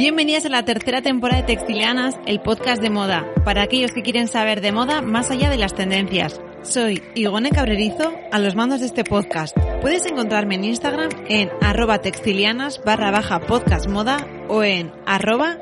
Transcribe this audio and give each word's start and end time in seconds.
Bienvenidas 0.00 0.46
a 0.46 0.48
la 0.48 0.64
tercera 0.64 1.02
temporada 1.02 1.42
de 1.42 1.46
Textilianas, 1.46 2.18
el 2.24 2.40
podcast 2.40 2.80
de 2.80 2.88
moda, 2.88 3.26
para 3.44 3.60
aquellos 3.60 3.92
que 3.92 4.00
quieren 4.00 4.28
saber 4.28 4.62
de 4.62 4.72
moda 4.72 5.02
más 5.02 5.30
allá 5.30 5.50
de 5.50 5.58
las 5.58 5.74
tendencias. 5.74 6.40
Soy 6.62 7.02
Igone 7.14 7.50
Cabrerizo, 7.50 8.10
a 8.32 8.38
los 8.38 8.54
mandos 8.54 8.80
de 8.80 8.86
este 8.86 9.04
podcast. 9.04 9.54
Puedes 9.82 10.06
encontrarme 10.06 10.54
en 10.54 10.64
Instagram 10.64 11.10
en 11.28 11.50
arroba 11.60 11.98
textilianas 11.98 12.82
barra 12.82 13.10
baja 13.10 13.40
podcast 13.40 13.90
moda 13.90 14.26
o 14.50 14.64
en 14.64 14.90
arroba 15.06 15.58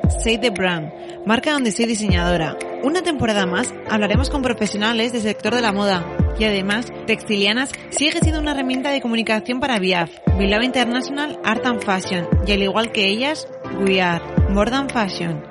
brand, 0.55 0.91
marca 1.25 1.53
donde 1.53 1.71
soy 1.71 1.85
diseñadora. 1.85 2.57
Una 2.83 3.03
temporada 3.03 3.45
más 3.45 3.71
hablaremos 3.87 4.29
con 4.31 4.41
profesionales 4.41 5.13
del 5.13 5.21
sector 5.21 5.53
de 5.53 5.61
la 5.61 5.71
moda 5.71 6.17
y 6.39 6.45
además 6.45 6.91
Textilianas 7.05 7.71
sigue 7.91 8.19
siendo 8.19 8.41
una 8.41 8.51
herramienta 8.51 8.89
de 8.89 9.01
comunicación 9.01 9.59
para 9.59 9.77
VIAF, 9.77 10.09
Bilbao 10.39 10.63
International 10.63 11.39
Art 11.43 11.65
and 11.65 11.83
Fashion 11.83 12.27
y 12.47 12.51
al 12.51 12.63
igual 12.63 12.91
que 12.91 13.07
ellas, 13.07 13.47
We 13.79 14.01
Are 14.01 14.23
More 14.49 14.71
Than 14.71 14.89
Fashion. 14.89 15.43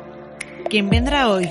¿Quién 0.68 0.91
vendrá 0.91 1.30
hoy? 1.30 1.48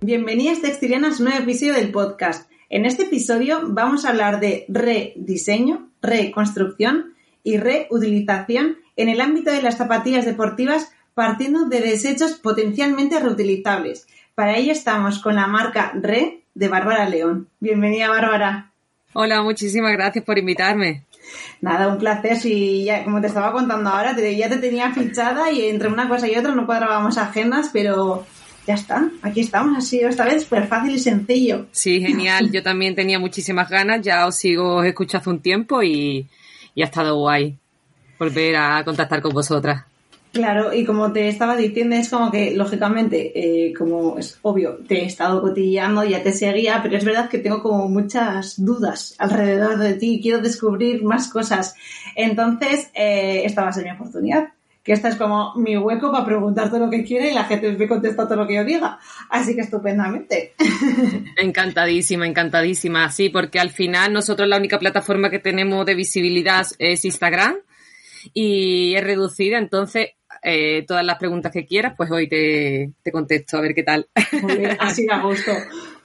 Bienvenidas 0.00 0.62
Textilianas 0.62 1.16
a 1.16 1.18
un 1.18 1.28
nuevo 1.28 1.42
episodio 1.42 1.74
del 1.74 1.92
podcast. 1.92 2.50
En 2.70 2.86
este 2.86 3.02
episodio 3.02 3.60
vamos 3.66 4.06
a 4.06 4.08
hablar 4.08 4.40
de 4.40 4.64
rediseño, 4.68 5.90
reconstrucción 6.00 7.12
y 7.44 7.56
reutilización 7.56 8.78
en 8.96 9.08
el 9.08 9.20
ámbito 9.20 9.50
de 9.50 9.62
las 9.62 9.76
zapatillas 9.76 10.24
deportivas 10.24 10.92
partiendo 11.14 11.66
de 11.66 11.80
desechos 11.80 12.32
potencialmente 12.32 13.18
reutilizables. 13.20 14.06
Para 14.34 14.56
ello 14.56 14.72
estamos 14.72 15.18
con 15.18 15.34
la 15.34 15.46
marca 15.46 15.92
Re 15.94 16.42
de 16.54 16.68
Bárbara 16.68 17.08
León. 17.08 17.48
Bienvenida 17.60 18.08
Bárbara. 18.08 18.70
Hola, 19.12 19.42
muchísimas 19.42 19.92
gracias 19.92 20.24
por 20.24 20.38
invitarme. 20.38 21.04
Nada, 21.60 21.88
un 21.88 21.98
placer. 21.98 22.36
Si 22.36 22.84
ya, 22.84 23.04
como 23.04 23.20
te 23.20 23.26
estaba 23.26 23.52
contando 23.52 23.90
ahora, 23.90 24.16
te, 24.16 24.34
ya 24.36 24.48
te 24.48 24.56
tenía 24.56 24.92
fichada 24.92 25.52
y 25.52 25.66
entre 25.66 25.88
una 25.88 26.08
cosa 26.08 26.28
y 26.28 26.34
otra 26.34 26.54
no 26.54 26.66
cuadrábamos 26.66 27.18
agendas, 27.18 27.70
pero 27.72 28.26
ya 28.66 28.74
está, 28.74 29.10
aquí 29.22 29.40
estamos, 29.40 29.76
ha 29.76 29.80
sido 29.80 30.08
esta 30.08 30.24
vez 30.24 30.44
súper 30.44 30.66
fácil 30.66 30.94
y 30.94 30.98
sencillo. 30.98 31.66
Sí, 31.72 32.00
genial. 32.00 32.50
Yo 32.50 32.62
también 32.62 32.94
tenía 32.94 33.18
muchísimas 33.18 33.68
ganas, 33.68 34.00
ya 34.02 34.26
os 34.26 34.36
sigo, 34.36 34.76
os 34.76 34.86
escucho 34.86 35.18
hace 35.18 35.30
un 35.30 35.40
tiempo 35.40 35.82
y, 35.82 36.26
y 36.74 36.82
ha 36.82 36.86
estado 36.86 37.16
guay 37.16 37.58
volver 38.18 38.56
a 38.56 38.84
contactar 38.84 39.20
con 39.20 39.32
vosotras. 39.32 39.84
Claro, 40.32 40.72
y 40.72 40.86
como 40.86 41.12
te 41.12 41.28
estaba 41.28 41.56
diciendo, 41.56 41.94
es 41.94 42.08
como 42.08 42.30
que, 42.30 42.56
lógicamente, 42.56 43.32
eh, 43.34 43.74
como 43.74 44.16
es 44.16 44.38
obvio, 44.40 44.78
te 44.88 45.02
he 45.02 45.04
estado 45.04 45.42
cotillando, 45.42 46.04
ya 46.04 46.22
te 46.22 46.32
seguía, 46.32 46.80
pero 46.82 46.96
es 46.96 47.04
verdad 47.04 47.28
que 47.28 47.38
tengo 47.38 47.62
como 47.62 47.86
muchas 47.88 48.54
dudas 48.56 49.14
alrededor 49.18 49.76
de 49.76 49.92
ti, 49.94 50.20
quiero 50.22 50.40
descubrir 50.40 51.04
más 51.04 51.28
cosas. 51.28 51.74
Entonces, 52.16 52.90
eh, 52.94 53.42
esta 53.44 53.62
va 53.62 53.68
a 53.68 53.72
ser 53.72 53.84
mi 53.84 53.90
oportunidad 53.90 54.48
que 54.82 54.92
esta 54.92 55.08
es 55.08 55.16
como 55.16 55.54
mi 55.54 55.76
hueco 55.76 56.10
para 56.10 56.24
preguntar 56.24 56.68
todo 56.68 56.80
lo 56.80 56.90
que 56.90 57.04
quiere 57.04 57.30
y 57.30 57.34
la 57.34 57.44
gente 57.44 57.70
me 57.72 57.88
contesta 57.88 58.24
todo 58.24 58.36
lo 58.36 58.46
que 58.46 58.56
yo 58.56 58.64
diga. 58.64 58.98
Así 59.30 59.54
que 59.54 59.60
estupendamente. 59.60 60.54
Encantadísima, 61.36 62.26
encantadísima. 62.26 63.10
Sí, 63.10 63.28
porque 63.28 63.60
al 63.60 63.70
final 63.70 64.12
nosotros 64.12 64.48
la 64.48 64.56
única 64.56 64.78
plataforma 64.78 65.30
que 65.30 65.38
tenemos 65.38 65.86
de 65.86 65.94
visibilidad 65.94 66.66
es 66.78 67.04
Instagram 67.04 67.56
y 68.34 68.94
es 68.94 69.04
reducida, 69.04 69.58
entonces 69.58 70.10
eh, 70.42 70.84
todas 70.86 71.04
las 71.04 71.18
preguntas 71.18 71.52
que 71.52 71.66
quieras, 71.66 71.94
pues 71.96 72.10
hoy 72.10 72.28
te, 72.28 72.92
te 73.02 73.12
contesto, 73.12 73.58
a 73.58 73.60
ver 73.60 73.74
qué 73.74 73.82
tal. 73.82 74.08
así 74.80 75.06
a 75.10 75.20
gusto. 75.20 75.52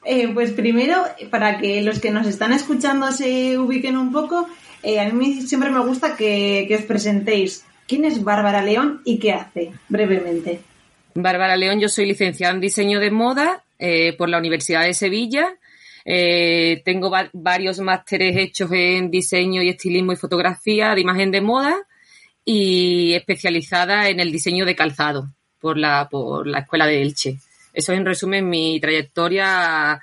Eh, 0.05 0.29
pues 0.33 0.51
primero, 0.51 1.03
para 1.31 1.57
que 1.57 1.81
los 1.81 1.99
que 1.99 2.11
nos 2.11 2.27
están 2.27 2.53
escuchando 2.53 3.11
se 3.11 3.57
ubiquen 3.57 3.97
un 3.97 4.11
poco, 4.11 4.47
eh, 4.83 4.99
a 4.99 5.09
mí 5.09 5.41
siempre 5.41 5.69
me 5.69 5.79
gusta 5.79 6.15
que, 6.15 6.65
que 6.67 6.75
os 6.75 6.83
presentéis. 6.83 7.65
¿Quién 7.87 8.03
es 8.03 8.23
Bárbara 8.23 8.61
León 8.61 9.01
y 9.05 9.17
qué 9.17 9.31
hace? 9.31 9.71
Brevemente. 9.87 10.59
Bárbara 11.13 11.55
León, 11.55 11.79
yo 11.79 11.87
soy 11.87 12.05
licenciada 12.05 12.53
en 12.53 12.59
diseño 12.59 12.99
de 12.99 13.11
moda 13.11 13.63
eh, 13.79 14.13
por 14.17 14.27
la 14.27 14.37
Universidad 14.37 14.83
de 14.83 14.93
Sevilla. 14.93 15.57
Eh, 16.03 16.81
tengo 16.83 17.09
va 17.09 17.29
varios 17.33 17.79
másteres 17.79 18.35
hechos 18.37 18.69
en 18.73 19.09
diseño 19.09 19.61
y 19.61 19.69
estilismo 19.69 20.11
y 20.11 20.17
fotografía 20.17 20.93
de 20.93 21.01
imagen 21.01 21.31
de 21.31 21.41
moda 21.41 21.75
y 22.43 23.13
especializada 23.13 24.09
en 24.09 24.19
el 24.19 24.31
diseño 24.31 24.65
de 24.65 24.75
calzado 24.75 25.29
por 25.59 25.77
la, 25.77 26.07
por 26.09 26.45
la 26.45 26.59
Escuela 26.59 26.87
de 26.87 27.01
Elche. 27.01 27.39
Eso 27.73 27.93
es 27.93 27.99
en 27.99 28.05
resumen 28.05 28.49
mi 28.49 28.79
trayectoria, 28.79 30.01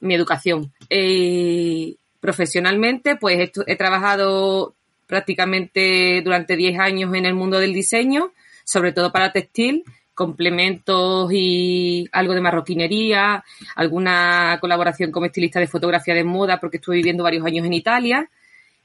mi 0.00 0.14
educación. 0.14 0.72
Eh, 0.88 1.94
profesionalmente, 2.20 3.16
pues 3.16 3.50
he 3.66 3.76
trabajado 3.76 4.74
prácticamente 5.08 6.20
durante 6.22 6.54
10 6.54 6.78
años 6.78 7.14
en 7.14 7.26
el 7.26 7.34
mundo 7.34 7.58
del 7.58 7.72
diseño, 7.72 8.32
sobre 8.62 8.92
todo 8.92 9.10
para 9.10 9.32
textil, 9.32 9.82
complementos 10.14 11.30
y 11.32 12.08
algo 12.12 12.34
de 12.34 12.40
marroquinería, 12.40 13.44
alguna 13.74 14.58
colaboración 14.60 15.10
como 15.10 15.26
estilista 15.26 15.60
de 15.60 15.66
fotografía 15.66 16.14
de 16.14 16.24
moda 16.24 16.60
porque 16.60 16.76
estuve 16.76 16.96
viviendo 16.96 17.24
varios 17.24 17.46
años 17.46 17.64
en 17.64 17.72
Italia. 17.72 18.30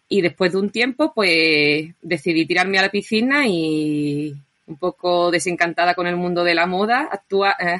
Y 0.08 0.22
después 0.22 0.52
de 0.52 0.60
un 0.60 0.70
tiempo 0.70 1.12
pues 1.14 1.94
decidí 2.02 2.46
tirarme 2.46 2.78
a 2.78 2.84
la 2.84 2.92
piscina 2.92 3.48
y 3.48 4.34
un 4.68 4.78
poco 4.78 5.32
desencantada 5.32 5.96
con 5.96 6.08
el 6.08 6.16
mundo 6.16 6.44
de 6.44 6.56
la 6.56 6.68
moda, 6.68 7.10
eh, 7.12 7.78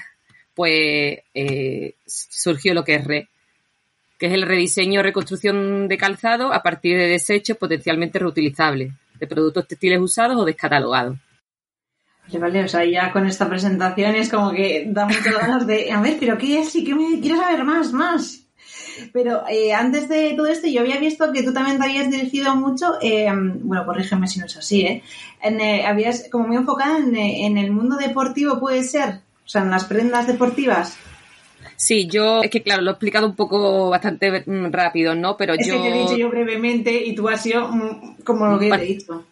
pues 0.54 1.20
eh, 1.34 1.96
surgió 2.06 2.74
lo 2.74 2.84
que 2.84 2.96
es 2.96 3.06
Re, 3.06 3.30
que 4.18 4.28
es 4.28 4.34
el 4.34 4.44
rediseño 4.44 5.00
o 5.00 5.04
reconstrucción 5.04 5.88
de 5.88 5.98
calzado 5.98 6.54
a 6.54 6.64
partir 6.64 6.98
de 6.98 7.08
desechos 7.08 7.58
potencialmente 7.58 8.20
reutilizables, 8.20 8.94
de 9.20 9.28
productos 9.28 9.68
textiles 9.68 10.00
usados 10.00 10.38
o 10.38 10.46
descatalogados. 10.46 11.18
Vale, 12.28 12.40
vale, 12.40 12.64
o 12.64 12.68
sea, 12.68 12.86
ya 12.86 13.12
con 13.12 13.28
esta 13.28 13.50
presentación 13.50 14.16
es 14.16 14.30
como 14.30 14.52
que 14.52 14.86
da 14.88 15.06
muchas 15.06 15.38
ganas 15.42 15.68
de, 15.68 15.92
a 15.92 16.02
ver, 16.02 16.18
pero 16.20 16.38
¿qué 16.38 16.62
es? 16.62 16.76
¿Y 16.76 16.84
qué 16.84 16.96
me 16.96 17.20
quiero 17.20 17.38
saber 17.38 17.64
más, 17.64 17.92
más? 17.92 18.40
Pero 19.12 19.44
eh, 19.50 19.74
antes 19.74 20.08
de 20.08 20.34
todo 20.36 20.48
esto, 20.48 20.68
yo 20.68 20.82
había 20.82 21.00
visto 21.00 21.32
que 21.32 21.44
tú 21.44 21.54
también 21.54 21.78
te 21.78 21.84
habías 21.84 22.10
dirigido 22.10 22.56
mucho, 22.56 22.94
eh, 23.02 23.30
bueno, 23.62 23.86
corrígeme 23.86 24.28
si 24.28 24.40
no 24.40 24.46
es 24.46 24.58
así, 24.58 24.82
¿eh? 24.82 25.04
En, 25.42 25.60
eh 25.60 25.86
habías 25.86 26.30
como 26.32 26.48
muy 26.48 26.58
enfocada 26.58 26.98
en, 26.98 27.16
eh, 27.16 27.46
en 27.46 27.58
el 27.58 27.72
mundo 27.72 27.96
deportivo, 27.98 28.60
¿puede 28.60 28.84
ser? 28.84 29.22
O 29.46 29.50
sea, 29.50 29.62
en 29.62 29.72
las 29.72 29.86
prendas 29.86 30.28
deportivas. 30.28 30.98
Sí, 31.84 32.08
yo, 32.08 32.42
es 32.42 32.50
que 32.50 32.64
claro, 32.64 32.82
lo 32.82 32.92
he 32.92 32.94
explicado 32.94 33.28
un 33.28 33.36
poco 33.36 33.90
bastante 33.90 34.32
mm, 34.46 34.72
rápido, 34.72 35.16
¿no? 35.16 35.36
Pero 35.36 35.54
es 35.54 35.68
yo. 35.68 35.76
que 35.76 35.90
te 35.90 35.90
he 35.90 36.00
dicho 36.00 36.16
yo 36.16 36.30
brevemente 36.30 36.94
y 36.94 37.14
tú 37.14 37.28
has 37.28 37.44
sido 37.44 37.68
mm, 37.68 38.22
como 38.24 38.48
lo 38.48 38.58
que 38.58 38.70
he 38.70 38.78
dicho. 38.78 39.26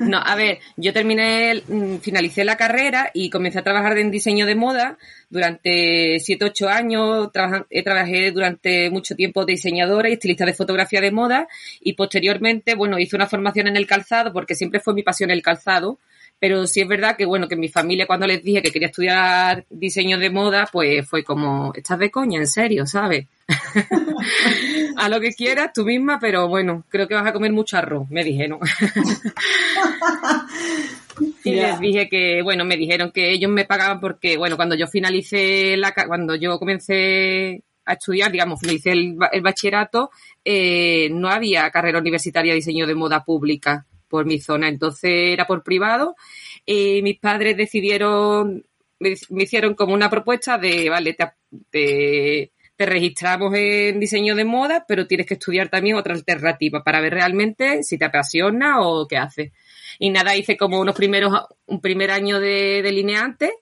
No, 0.00 0.18
a 0.18 0.34
ver, 0.34 0.58
yo 0.76 0.92
terminé, 0.92 1.62
mm, 1.66 1.96
finalicé 1.96 2.44
la 2.44 2.58
carrera 2.58 3.10
y 3.14 3.30
comencé 3.30 3.60
a 3.60 3.64
trabajar 3.64 3.96
en 3.96 4.10
diseño 4.10 4.44
de 4.44 4.54
moda 4.54 4.98
durante 5.30 6.18
7, 6.20 6.44
8 6.44 6.68
años. 6.68 7.32
Trabaja, 7.32 7.66
he 7.70 7.82
trabajé 7.82 8.32
durante 8.32 8.90
mucho 8.90 9.14
tiempo 9.14 9.46
de 9.46 9.54
diseñadora 9.54 10.10
y 10.10 10.12
estilista 10.12 10.44
de 10.44 10.52
fotografía 10.52 11.00
de 11.00 11.10
moda 11.10 11.48
y 11.80 11.94
posteriormente, 11.94 12.74
bueno, 12.74 12.98
hice 12.98 13.16
una 13.16 13.28
formación 13.28 13.66
en 13.66 13.78
el 13.78 13.86
calzado 13.86 14.30
porque 14.34 14.54
siempre 14.54 14.80
fue 14.80 14.92
mi 14.92 15.02
pasión 15.02 15.30
el 15.30 15.40
calzado. 15.40 15.98
Pero 16.40 16.66
sí 16.66 16.80
es 16.80 16.88
verdad 16.88 17.16
que, 17.16 17.26
bueno, 17.26 17.48
que 17.48 17.56
mi 17.56 17.68
familia 17.68 18.06
cuando 18.06 18.26
les 18.26 18.42
dije 18.42 18.62
que 18.62 18.70
quería 18.70 18.88
estudiar 18.88 19.66
diseño 19.70 20.18
de 20.18 20.30
moda, 20.30 20.68
pues 20.70 21.06
fue 21.08 21.24
como, 21.24 21.72
estás 21.74 21.98
de 21.98 22.10
coña, 22.10 22.38
en 22.38 22.46
serio, 22.46 22.86
¿sabes? 22.86 23.26
a 24.96 25.08
lo 25.08 25.20
que 25.20 25.32
quieras 25.32 25.72
tú 25.74 25.84
misma, 25.84 26.18
pero 26.20 26.48
bueno, 26.48 26.84
creo 26.88 27.08
que 27.08 27.14
vas 27.14 27.26
a 27.26 27.32
comer 27.32 27.52
mucho 27.52 27.76
arroz, 27.76 28.08
me 28.10 28.22
dijeron. 28.22 28.60
y 31.44 31.52
yeah. 31.52 31.70
les 31.70 31.80
dije 31.80 32.08
que, 32.08 32.42
bueno, 32.42 32.64
me 32.64 32.76
dijeron 32.76 33.10
que 33.10 33.32
ellos 33.32 33.50
me 33.50 33.64
pagaban 33.64 34.00
porque, 34.00 34.36
bueno, 34.36 34.56
cuando 34.56 34.76
yo 34.76 34.86
finalicé 34.86 35.76
la, 35.76 35.92
cuando 35.92 36.36
yo 36.36 36.58
comencé 36.58 37.64
a 37.84 37.94
estudiar, 37.94 38.30
digamos, 38.30 38.60
finalicé 38.60 38.92
el, 38.92 39.16
el 39.32 39.40
bachillerato, 39.40 40.10
eh, 40.44 41.08
no 41.10 41.30
había 41.30 41.70
carrera 41.70 41.98
universitaria 41.98 42.52
de 42.52 42.56
diseño 42.56 42.86
de 42.86 42.94
moda 42.94 43.24
pública 43.24 43.86
por 44.08 44.26
mi 44.26 44.40
zona, 44.40 44.68
entonces 44.68 45.10
era 45.12 45.46
por 45.46 45.62
privado 45.62 46.16
y 46.64 47.02
mis 47.02 47.18
padres 47.18 47.56
decidieron, 47.56 48.64
me, 49.00 49.14
hicieron 49.42 49.74
como 49.74 49.94
una 49.94 50.10
propuesta 50.10 50.58
de, 50.58 50.88
vale, 50.90 51.14
te, 51.14 51.30
te 51.70 52.52
te 52.78 52.86
registramos 52.86 53.52
en 53.56 53.98
diseño 53.98 54.36
de 54.36 54.44
moda, 54.44 54.84
pero 54.86 55.08
tienes 55.08 55.26
que 55.26 55.34
estudiar 55.34 55.68
también 55.68 55.96
otra 55.96 56.14
alternativa 56.14 56.84
para 56.84 57.00
ver 57.00 57.12
realmente 57.12 57.82
si 57.82 57.98
te 57.98 58.04
apasiona 58.04 58.80
o 58.82 59.08
qué 59.08 59.16
haces. 59.16 59.50
Y 59.98 60.10
nada, 60.10 60.36
hice 60.36 60.56
como 60.56 60.80
unos 60.80 60.94
primeros, 60.94 61.32
un 61.66 61.80
primer 61.80 62.10
año 62.10 62.40
de 62.40 62.82
delineante 62.82 63.52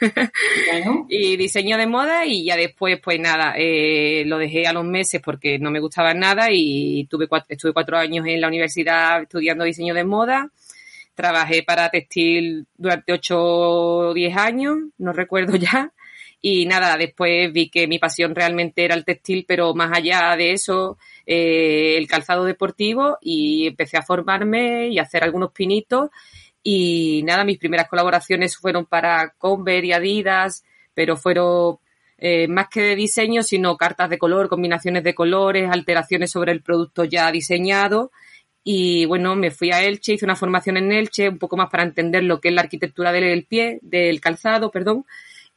y 1.08 1.36
diseño 1.36 1.78
de 1.78 1.86
moda 1.86 2.26
y 2.26 2.44
ya 2.44 2.56
después, 2.56 3.00
pues 3.02 3.18
nada, 3.18 3.54
eh, 3.56 4.24
lo 4.26 4.38
dejé 4.38 4.66
a 4.66 4.72
los 4.72 4.84
meses 4.84 5.20
porque 5.24 5.58
no 5.58 5.70
me 5.70 5.80
gustaba 5.80 6.14
nada 6.14 6.48
y 6.50 7.06
tuve 7.06 7.28
estuve 7.48 7.72
cuatro 7.72 7.96
años 7.96 8.26
en 8.26 8.40
la 8.40 8.48
universidad 8.48 9.22
estudiando 9.22 9.64
diseño 9.64 9.94
de 9.94 10.04
moda. 10.04 10.50
Trabajé 11.14 11.62
para 11.62 11.90
textil 11.90 12.66
durante 12.76 13.12
ocho 13.12 13.40
o 13.40 14.14
diez 14.14 14.36
años, 14.36 14.78
no 14.98 15.12
recuerdo 15.12 15.56
ya. 15.56 15.93
Y 16.46 16.66
nada, 16.66 16.98
después 16.98 17.50
vi 17.54 17.70
que 17.70 17.86
mi 17.86 17.98
pasión 17.98 18.34
realmente 18.34 18.84
era 18.84 18.94
el 18.94 19.06
textil, 19.06 19.46
pero 19.48 19.72
más 19.74 19.96
allá 19.96 20.36
de 20.36 20.52
eso, 20.52 20.98
eh, 21.24 21.96
el 21.96 22.06
calzado 22.06 22.44
deportivo 22.44 23.16
y 23.22 23.68
empecé 23.68 23.96
a 23.96 24.02
formarme 24.02 24.88
y 24.88 24.98
a 24.98 25.04
hacer 25.04 25.24
algunos 25.24 25.52
pinitos 25.52 26.10
y 26.62 27.22
nada, 27.24 27.44
mis 27.44 27.56
primeras 27.56 27.88
colaboraciones 27.88 28.58
fueron 28.58 28.84
para 28.84 29.34
Converse 29.38 29.86
y 29.86 29.92
Adidas, 29.92 30.64
pero 30.92 31.16
fueron 31.16 31.78
eh, 32.18 32.46
más 32.46 32.68
que 32.68 32.82
de 32.82 32.94
diseño, 32.94 33.42
sino 33.42 33.78
cartas 33.78 34.10
de 34.10 34.18
color, 34.18 34.50
combinaciones 34.50 35.02
de 35.02 35.14
colores, 35.14 35.70
alteraciones 35.72 36.30
sobre 36.30 36.52
el 36.52 36.62
producto 36.62 37.04
ya 37.04 37.32
diseñado. 37.32 38.12
Y 38.62 39.06
bueno, 39.06 39.34
me 39.34 39.50
fui 39.50 39.70
a 39.72 39.82
Elche, 39.82 40.12
hice 40.12 40.26
una 40.26 40.36
formación 40.36 40.76
en 40.76 40.92
Elche, 40.92 41.30
un 41.30 41.38
poco 41.38 41.56
más 41.56 41.70
para 41.70 41.84
entender 41.84 42.22
lo 42.24 42.38
que 42.38 42.48
es 42.48 42.54
la 42.54 42.60
arquitectura 42.60 43.12
del 43.12 43.46
pie, 43.46 43.78
del 43.80 44.20
calzado, 44.20 44.70
perdón. 44.70 45.06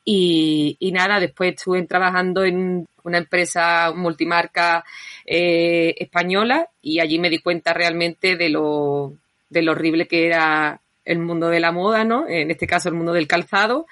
Y, 0.10 0.78
nada, 0.94 1.20
después 1.20 1.54
estuve 1.54 1.84
trabajando 1.84 2.46
en 2.46 2.88
una 3.04 3.18
empresa 3.18 3.92
multimarca 3.94 4.86
eh, 5.26 5.96
española 5.98 6.70
y 6.82 7.02
allí 7.02 7.20
me 7.20 7.30
di 7.30 7.40
cuenta 7.40 7.74
realmente 7.74 8.38
de 8.38 8.48
lo, 8.48 9.16
de 9.50 9.62
lo 9.64 9.74
horrible 9.74 10.08
que 10.08 10.26
era 10.26 10.80
el 11.04 11.20
mundo 11.20 11.50
de 11.50 11.60
la 11.60 11.74
moda, 11.74 12.06
¿no? 12.06 12.26
En 12.26 12.50
este 12.52 12.68
caso 12.68 12.88
el 12.88 12.96
mundo 12.96 13.12
del 13.12 13.28
calzado. 13.28 13.86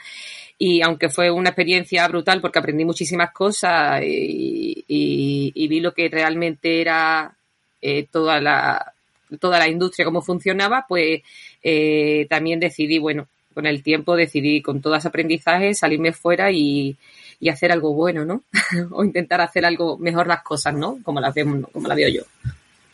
Y 0.57 0.81
aunque 0.83 1.09
fue 1.09 1.29
una 1.31 1.49
experiencia 1.49 2.07
brutal 2.07 2.39
porque 2.39 2.59
aprendí 2.59 2.85
muchísimas 2.85 3.33
cosas 3.33 4.01
y, 4.01 4.85
vi 4.87 5.79
lo 5.81 5.93
que 5.93 6.07
realmente 6.07 6.79
era 6.79 7.35
eh, 7.81 8.07
toda 8.09 8.39
la 8.39 8.93
toda 9.37 9.59
la 9.59 9.67
industria, 9.67 10.05
cómo 10.05 10.21
funcionaba, 10.21 10.85
pues 10.87 11.23
eh, 11.61 12.25
también 12.29 12.61
decidí, 12.61 12.99
bueno, 12.99 13.27
con 13.55 13.65
el 13.65 13.81
tiempo 13.81 14.15
decidí 14.15 14.61
con 14.61 14.81
todo 14.81 14.95
ese 14.95 15.07
aprendizaje 15.07 15.73
salirme 15.73 16.11
fuera 16.11 16.51
y, 16.51 16.95
hacer 17.49 17.71
algo 17.71 17.93
bueno, 17.93 18.25
¿no? 18.25 18.43
o 18.91 19.03
intentar 19.03 19.39
hacer 19.39 19.65
algo 19.65 19.97
mejor 19.97 20.27
las 20.27 20.43
cosas, 20.43 20.73
¿no? 20.73 20.97
Como 21.03 21.21
las 21.21 21.33
vemos, 21.33 21.69
como 21.71 21.87
la 21.87 21.95
veo 21.95 22.09
yo, 22.09 22.23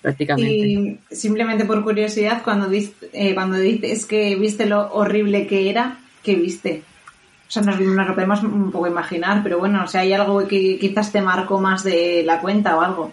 prácticamente. 0.02 0.54
Y 0.54 1.00
simplemente 1.10 1.66
por 1.66 1.84
curiosidad, 1.84 2.44
cuando, 2.44 2.69
eh, 2.72 3.34
cuando 3.34 3.58
dices 3.58 4.06
que 4.06 4.36
viste 4.36 4.66
lo 4.66 4.94
horrible 4.94 5.48
que 5.48 5.69
era, 5.69 6.00
¿qué 6.22 6.36
viste? 6.36 6.84
O 7.48 7.52
sea, 7.52 7.63
nos, 7.63 7.80
nos, 7.80 8.08
lo 8.08 8.13
podemos 8.13 8.44
un 8.44 8.72
poco 8.72 8.88
imaginar, 8.88 9.42
pero 9.42 9.58
bueno, 9.58 9.84
o 9.84 9.88
sea, 9.88 10.02
hay 10.02 10.13
algo 10.13 10.48
que 10.48 10.78
quizás 10.80 11.12
te 11.12 11.22
marcó 11.22 11.60
más 11.60 11.84
de 11.84 12.24
la 12.24 12.40
cuenta 12.40 12.78
o 12.78 12.81
algo. 12.81 13.12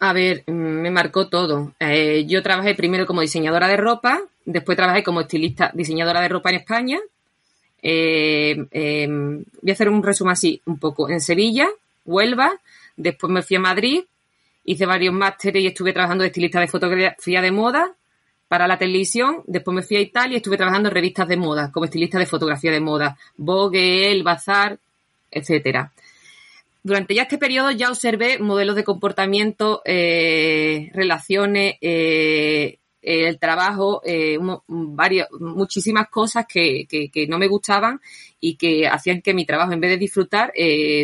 A 0.00 0.12
ver, 0.12 0.44
mm, 0.46 0.52
me 0.52 0.90
marcó 0.90 1.28
todo. 1.28 1.72
Eh, 1.80 2.24
yo 2.26 2.42
trabajé 2.42 2.74
primero 2.74 3.06
como 3.06 3.20
diseñadora 3.20 3.66
de 3.66 3.76
ropa, 3.76 4.20
después 4.48 4.76
trabajé 4.76 5.02
como 5.02 5.20
estilista, 5.20 5.70
diseñadora 5.74 6.20
de 6.20 6.28
ropa 6.28 6.50
en 6.50 6.56
España. 6.56 6.98
Eh, 7.82 8.56
em, 8.70 9.44
voy 9.62 9.70
a 9.70 9.72
hacer 9.72 9.88
un 9.88 10.02
resumen 10.02 10.32
así, 10.32 10.60
un 10.64 10.78
poco. 10.78 11.08
En 11.08 11.20
Sevilla, 11.20 11.68
Huelva, 12.04 12.58
después 12.96 13.30
me 13.30 13.42
fui 13.42 13.56
a 13.56 13.60
Madrid, 13.60 14.04
hice 14.64 14.86
varios 14.86 15.14
másteres 15.14 15.62
y 15.62 15.66
estuve 15.66 15.92
trabajando 15.92 16.22
de 16.22 16.28
estilista 16.28 16.60
de 16.60 16.66
fotografía 16.66 17.42
de 17.42 17.50
moda 17.52 17.92
para 18.48 18.66
la 18.66 18.78
televisión. 18.78 19.42
Después 19.46 19.74
me 19.74 19.82
fui 19.82 19.98
a 19.98 20.00
Italia 20.00 20.34
y 20.34 20.36
estuve 20.38 20.56
trabajando 20.56 20.88
en 20.88 20.94
revistas 20.94 21.28
de 21.28 21.36
moda, 21.36 21.70
como 21.70 21.84
estilista 21.84 22.18
de 22.18 22.26
fotografía 22.26 22.72
de 22.72 22.80
moda. 22.80 23.18
Vogue, 23.36 24.10
El 24.10 24.22
Bazar, 24.22 24.78
etcétera 25.30 25.92
durante 26.82 27.14
ya 27.14 27.22
este 27.22 27.38
periodo 27.38 27.70
ya 27.70 27.90
observé 27.90 28.38
modelos 28.38 28.74
de 28.74 28.84
comportamiento, 28.84 29.82
eh, 29.84 30.90
relaciones, 30.94 31.76
eh, 31.80 32.78
el 33.08 33.38
trabajo, 33.38 34.02
eh, 34.04 34.38
varias, 34.66 35.28
muchísimas 35.38 36.08
cosas 36.08 36.46
que, 36.46 36.86
que, 36.88 37.26
no 37.26 37.38
me 37.38 37.48
gustaban 37.48 38.00
y 38.40 38.56
que 38.56 38.86
hacían 38.86 39.22
que 39.22 39.34
mi 39.34 39.46
trabajo, 39.46 39.72
en 39.72 39.80
vez 39.80 39.90
de 39.90 39.96
disfrutar, 39.98 40.52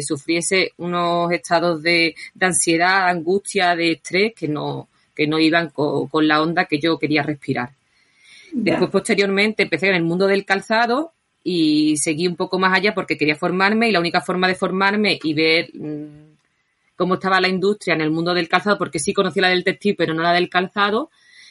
sufriese 0.03 0.73
unos 0.77 1.33
estados 1.33 1.83
de, 1.83 2.15
de, 2.35 2.47
ansiedad, 2.47 3.09
angustia, 3.09 3.75
de 3.75 3.93
estrés 3.93 4.35
que 4.35 4.49
no, 4.49 4.89
que 5.15 5.27
no 5.27 5.39
iban 5.39 5.71
con, 5.71 6.09
la 6.27 6.43
onda 6.43 6.65
que 6.65 6.79
yo 6.79 6.99
quería 6.99 7.23
respirar. 7.23 7.71
Después, 8.53 8.91
posteriormente, 8.91 9.62
empecé 9.62 9.89
en 9.89 9.95
el 9.95 10.03
mundo 10.03 10.27
del 10.27 10.45
calzado 10.45 11.12
y 11.43 11.97
seguí 11.97 12.27
un 12.27 12.37
poco 12.37 12.59
más 12.59 12.77
allá 12.77 12.95
porque 12.95 13.17
quería 13.17 13.37
formarme 13.37 13.89
y 13.89 13.93
la 13.93 14.01
única 14.01 14.21
forma 14.21 14.49
de 14.49 14.55
formarme 14.55 15.19
y 15.23 15.35
ver 15.35 15.71
mm, 15.75 16.35
cómo 16.97 17.15
estaba 17.15 17.41
la 17.41 17.49
industria 17.49 17.95
en 17.95 18.01
el 18.01 18.11
mundo 18.11 18.35
del 18.35 18.49
calzado, 18.49 18.79
porque 18.79 18.99
sí 18.99 19.12
conocí 19.12 19.41
la 19.41 19.49
del 19.49 19.65
textil, 19.65 19.95
pero 19.97 20.15
no 20.15 20.23
la 20.23 20.33
del 20.33 20.49
calzado, 20.49 21.11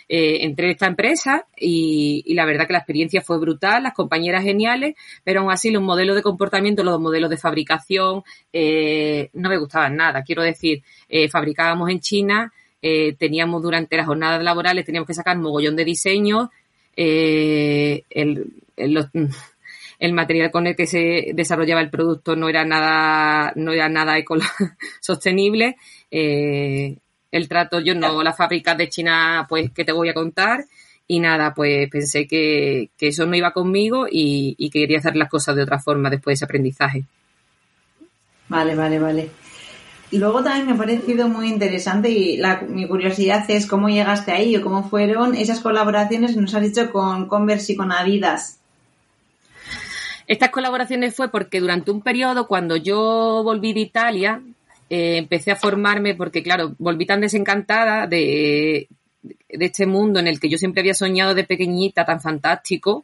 eh, 0.10 0.40
entré 0.42 0.66
en 0.66 0.72
esta 0.72 0.88
empresa 0.88 1.46
y, 1.58 2.34
la 2.34 2.46
verdad 2.46 2.68
que 2.68 2.74
la 2.74 2.80
experiencia 2.80 3.22
fue 3.22 3.40
brutal, 3.40 3.84
las 3.84 3.94
compañeras 3.94 4.44
geniales, 4.44 4.96
pero 5.24 5.42
aún 5.42 5.52
así 5.52 5.72
los 5.72 5.82
modelos 5.82 6.16
de 6.16 6.22
comportamiento, 6.22 6.84
los 6.84 7.00
modelos 7.00 7.30
de 7.30 7.38
fabricación, 7.38 8.24
eh, 8.52 9.30
no 9.34 9.50
me 9.50 9.58
gustaban 9.58 9.96
nada. 9.96 10.24
Quiero 10.24 10.44
decir, 10.44 10.84
eh, 11.10 11.30
fabricábamos 11.30 11.90
en 11.90 12.00
China, 12.00 12.54
eh, 12.82 13.14
teníamos 13.14 13.62
durante 13.62 13.98
las 13.98 14.06
jornadas 14.06 14.44
laborales, 14.44 14.86
teníamos 14.86 15.08
que 15.08 15.14
sacar 15.14 15.38
mogollón 15.38 15.76
de 15.76 15.86
diseños, 15.86 16.50
el, 16.96 18.04
el, 18.10 20.14
material 20.14 20.52
con 20.52 20.68
el 20.68 20.76
que 20.76 20.86
se 20.86 21.32
desarrollaba 21.34 21.82
el 21.82 21.90
producto 21.90 22.36
no 22.36 22.50
era 22.50 22.66
nada, 22.66 23.52
no 23.56 23.72
era 23.72 23.90
nada 23.90 24.16
sostenible. 25.02 25.78
El 27.34 27.50
trato, 27.50 27.80
yo 27.80 27.96
no, 27.96 28.22
las 28.22 28.38
fábricas 28.38 28.78
de 28.78 28.90
China, 28.90 29.48
pues, 29.50 29.72
que 29.72 29.84
te 29.84 29.92
voy 29.92 30.08
a 30.08 30.14
contar. 30.14 30.66
Y 31.08 31.20
nada, 31.20 31.54
pues 31.54 31.90
pensé 31.90 32.28
que, 32.28 32.92
eso 33.00 33.26
no 33.26 33.36
iba 33.36 33.52
conmigo 33.52 34.06
y, 34.10 34.56
y, 34.58 34.70
que 34.70 34.82
quería 34.82 35.00
hacer 35.00 35.16
las 35.16 35.30
cosas 35.30 35.56
de 35.56 35.64
otra 35.64 35.80
forma 35.80 36.10
después 36.10 36.34
de 36.34 36.36
ese 36.36 36.46
aprendizaje. 36.46 37.04
Vale, 38.48 38.76
vale, 38.76 39.00
vale. 39.00 39.30
Luego 40.12 40.44
también 40.44 40.68
me 40.68 40.74
ha 40.74 40.78
parecido 40.78 41.28
muy 41.28 41.50
interesante 41.50 42.12
y 42.12 42.38
la, 42.38 42.62
mi 42.62 42.88
curiosidad 42.88 43.44
es 43.50 43.66
cómo 43.66 43.90
llegaste 43.90 44.32
ahí 44.32 44.56
o 44.56 44.62
cómo 44.62 44.88
fueron 44.88 45.34
esas 45.34 45.60
colaboraciones 45.60 46.36
que 46.36 46.42
nos 46.42 46.54
has 46.54 46.62
dicho 46.62 46.92
con 46.92 47.28
Converse 47.28 47.74
y 47.74 47.76
con 47.76 47.92
Adidas. 47.92 48.60
Estas 50.28 50.52
colaboraciones 50.52 51.16
fue 51.16 51.30
porque 51.30 51.60
durante 51.60 51.90
un 51.90 52.02
periodo, 52.02 52.48
cuando 52.48 52.76
yo 52.76 53.42
volví 53.44 53.74
de 53.74 53.82
Italia, 53.82 54.42
eh, 54.96 55.18
empecé 55.18 55.50
a 55.50 55.56
formarme 55.56 56.14
porque, 56.14 56.44
claro, 56.44 56.76
volví 56.78 57.08
tan 57.08 57.22
desencantada 57.22 58.06
de, 58.06 58.88
de, 59.24 59.66
este 59.66 59.88
mundo 59.88 60.20
en 60.20 60.28
el 60.28 60.40
que 60.40 60.50
yo 60.50 60.60
siempre 60.60 60.82
había 60.82 60.94
soñado 60.94 61.34
de 61.34 61.46
pequeñita, 61.46 62.06
tan 62.06 62.22
fantástico, 62.22 63.04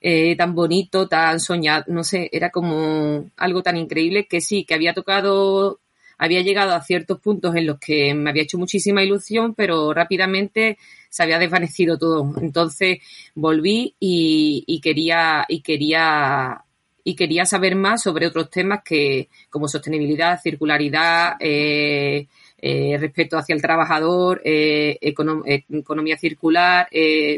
eh, 0.00 0.34
tan 0.34 0.54
bonito, 0.54 1.08
tan 1.08 1.38
soñado, 1.38 1.84
no 1.88 2.04
sé, 2.04 2.30
era 2.32 2.48
como 2.48 3.30
algo 3.36 3.62
tan 3.62 3.76
increíble 3.76 4.28
que 4.28 4.40
sí, 4.40 4.64
que 4.64 4.72
había 4.72 4.94
tocado, 4.94 5.80
había 6.16 6.40
llegado 6.40 6.74
a 6.74 6.82
ciertos 6.82 7.20
puntos 7.20 7.54
en 7.54 7.66
los 7.66 7.78
que 7.78 8.14
me 8.14 8.30
había 8.30 8.44
hecho 8.44 8.56
muchísima 8.56 9.02
ilusión, 9.02 9.54
pero 9.54 9.92
rápidamente 9.92 10.78
se 11.10 11.22
había 11.22 11.38
desvanecido 11.38 11.98
todo. 11.98 12.32
Entonces 12.40 13.00
volví 13.34 13.94
y, 14.00 14.80
quería, 14.82 15.44
y 15.46 15.60
quería 15.60 16.64
y 17.10 17.16
quería 17.16 17.44
saber 17.44 17.74
más 17.74 18.02
sobre 18.02 18.28
otros 18.28 18.50
temas 18.50 18.82
que 18.84 19.28
como 19.50 19.66
sostenibilidad, 19.66 20.40
circularidad, 20.40 21.32
eh, 21.40 22.28
eh, 22.56 22.96
respeto 23.00 23.36
hacia 23.36 23.52
el 23.52 23.60
trabajador, 23.60 24.40
eh, 24.44 24.96
economía 25.00 26.16
circular, 26.16 26.88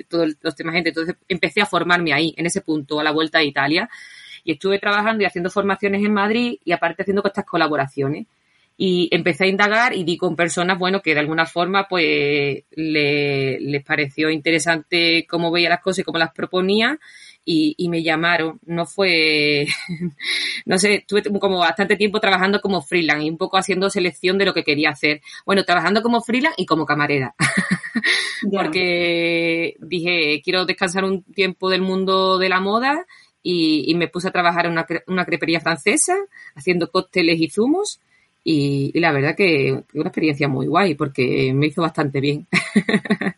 todos 0.08 0.36
los 0.42 0.54
temas 0.54 0.74
gente. 0.74 0.90
Entonces 0.90 1.16
empecé 1.26 1.62
a 1.62 1.66
formarme 1.66 2.12
ahí, 2.12 2.34
en 2.36 2.44
ese 2.44 2.60
punto, 2.60 3.00
a 3.00 3.04
la 3.04 3.12
vuelta 3.12 3.38
a 3.38 3.44
Italia. 3.44 3.88
Y 4.44 4.52
estuve 4.52 4.78
trabajando 4.78 5.22
y 5.22 5.26
haciendo 5.26 5.48
formaciones 5.48 6.04
en 6.04 6.12
Madrid 6.12 6.58
y 6.64 6.72
aparte 6.72 7.02
haciendo 7.02 7.22
estas 7.24 7.46
colaboraciones 7.46 8.26
y 8.76 9.08
empecé 9.12 9.44
a 9.44 9.48
indagar 9.48 9.94
y 9.94 10.04
di 10.04 10.16
con 10.16 10.34
personas, 10.34 10.78
bueno, 10.78 11.00
que 11.00 11.14
de 11.14 11.20
alguna 11.20 11.46
forma 11.46 11.86
pues 11.88 12.64
le, 12.72 13.60
les 13.60 13.84
pareció 13.84 14.28
interesante 14.28 15.24
cómo 15.28 15.50
veía 15.50 15.68
las 15.68 15.80
cosas 15.80 16.00
y 16.00 16.04
cómo 16.04 16.18
las 16.18 16.32
proponía 16.32 16.98
y, 17.44 17.74
y 17.76 17.88
me 17.88 18.02
llamaron. 18.02 18.58
No 18.66 18.86
fue, 18.86 19.66
no 20.66 20.78
sé, 20.78 20.94
estuve 20.96 21.22
como 21.38 21.58
bastante 21.58 21.96
tiempo 21.96 22.20
trabajando 22.20 22.60
como 22.60 22.82
freelance 22.82 23.24
y 23.24 23.30
un 23.30 23.38
poco 23.38 23.56
haciendo 23.56 23.90
selección 23.90 24.38
de 24.38 24.44
lo 24.46 24.54
que 24.54 24.64
quería 24.64 24.90
hacer. 24.90 25.20
Bueno, 25.44 25.64
trabajando 25.64 26.02
como 26.02 26.20
freelance 26.20 26.60
y 26.60 26.66
como 26.66 26.86
camarera. 26.86 27.34
Porque 28.50 29.76
dije, 29.80 30.40
quiero 30.42 30.64
descansar 30.64 31.04
un 31.04 31.22
tiempo 31.22 31.70
del 31.70 31.82
mundo 31.82 32.38
de 32.38 32.48
la 32.48 32.60
moda 32.60 33.06
y, 33.42 33.84
y 33.90 33.94
me 33.94 34.08
puse 34.08 34.28
a 34.28 34.32
trabajar 34.32 34.66
en 34.66 34.72
una, 34.72 34.86
una 35.06 35.24
crepería 35.24 35.60
francesa 35.60 36.16
haciendo 36.54 36.90
cócteles 36.90 37.40
y 37.40 37.48
zumos 37.48 38.00
y, 38.44 38.98
la 38.98 39.12
verdad 39.12 39.36
que 39.36 39.84
una 39.94 40.08
experiencia 40.08 40.48
muy 40.48 40.66
guay 40.66 40.94
porque 40.94 41.52
me 41.54 41.66
hizo 41.66 41.82
bastante 41.82 42.20
bien. 42.20 42.46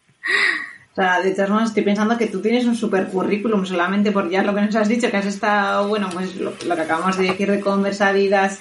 O 0.95 1.03
sea, 1.03 1.21
de 1.21 1.33
todas 1.33 1.51
maneras, 1.51 1.71
estoy 1.71 1.83
pensando 1.83 2.17
que 2.17 2.29
tú 2.29 2.41
tienes 2.41 2.67
un 2.67 2.77
super 2.77 3.09
currículum 3.09 3.67
solamente 3.67 4.13
por 4.13 4.31
ya 4.31 4.45
lo 4.45 4.55
que 4.55 4.61
nos 4.61 4.77
has 4.77 4.87
dicho, 4.87 5.11
que 5.11 5.17
has 5.17 5.27
estado, 5.27 5.89
bueno, 5.89 6.09
pues 6.13 6.37
lo, 6.37 6.57
que 6.57 6.71
acabamos 6.81 7.19
de 7.19 7.25
decir 7.25 7.51
de 7.51 7.59
conversadidas, 7.59 8.61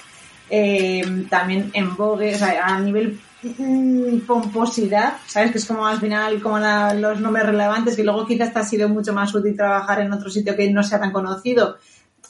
eh, 0.49 1.27
también 1.29 1.69
en 1.73 1.95
Vogue, 1.95 2.33
o 2.33 2.37
sea, 2.39 2.65
a 2.65 2.79
nivel 2.79 3.19
mm, 3.43 4.21
pomposidad, 4.25 5.17
¿sabes? 5.27 5.51
Que 5.51 5.59
es 5.59 5.65
como 5.65 5.85
al 5.85 5.99
final, 5.99 6.41
como 6.41 6.57
los 6.57 7.19
nombres 7.19 7.45
relevantes, 7.45 7.95
que 7.95 8.03
luego 8.03 8.25
quizás 8.25 8.51
te 8.51 8.57
ha 8.57 8.63
sido 8.63 8.89
mucho 8.89 9.13
más 9.13 9.31
útil 9.35 9.55
trabajar 9.55 10.01
en 10.01 10.11
otro 10.11 10.31
sitio 10.31 10.55
que 10.55 10.71
no 10.71 10.81
sea 10.81 10.99
tan 10.99 11.11
conocido. 11.11 11.77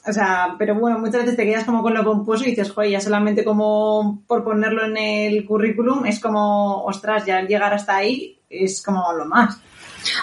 O 0.05 0.11
sea, 0.11 0.55
pero 0.59 0.75
bueno, 0.75 0.99
muchas 0.99 1.21
veces 1.21 1.37
te 1.37 1.45
quedas 1.45 1.63
como 1.63 1.81
con 1.81 1.93
lo 1.93 2.03
pomposo 2.03 2.43
y 2.43 2.49
dices, 2.49 2.71
joder, 2.71 2.91
ya 2.91 2.99
solamente 2.99 3.45
como 3.45 4.21
por 4.27 4.43
ponerlo 4.43 4.83
en 4.83 4.97
el 4.97 5.45
currículum 5.45 6.05
es 6.05 6.19
como, 6.19 6.83
ostras, 6.83 7.25
ya 7.25 7.41
llegar 7.43 7.73
hasta 7.73 7.95
ahí 7.95 8.37
es 8.49 8.81
como 8.81 9.13
lo 9.13 9.23
más. 9.23 9.61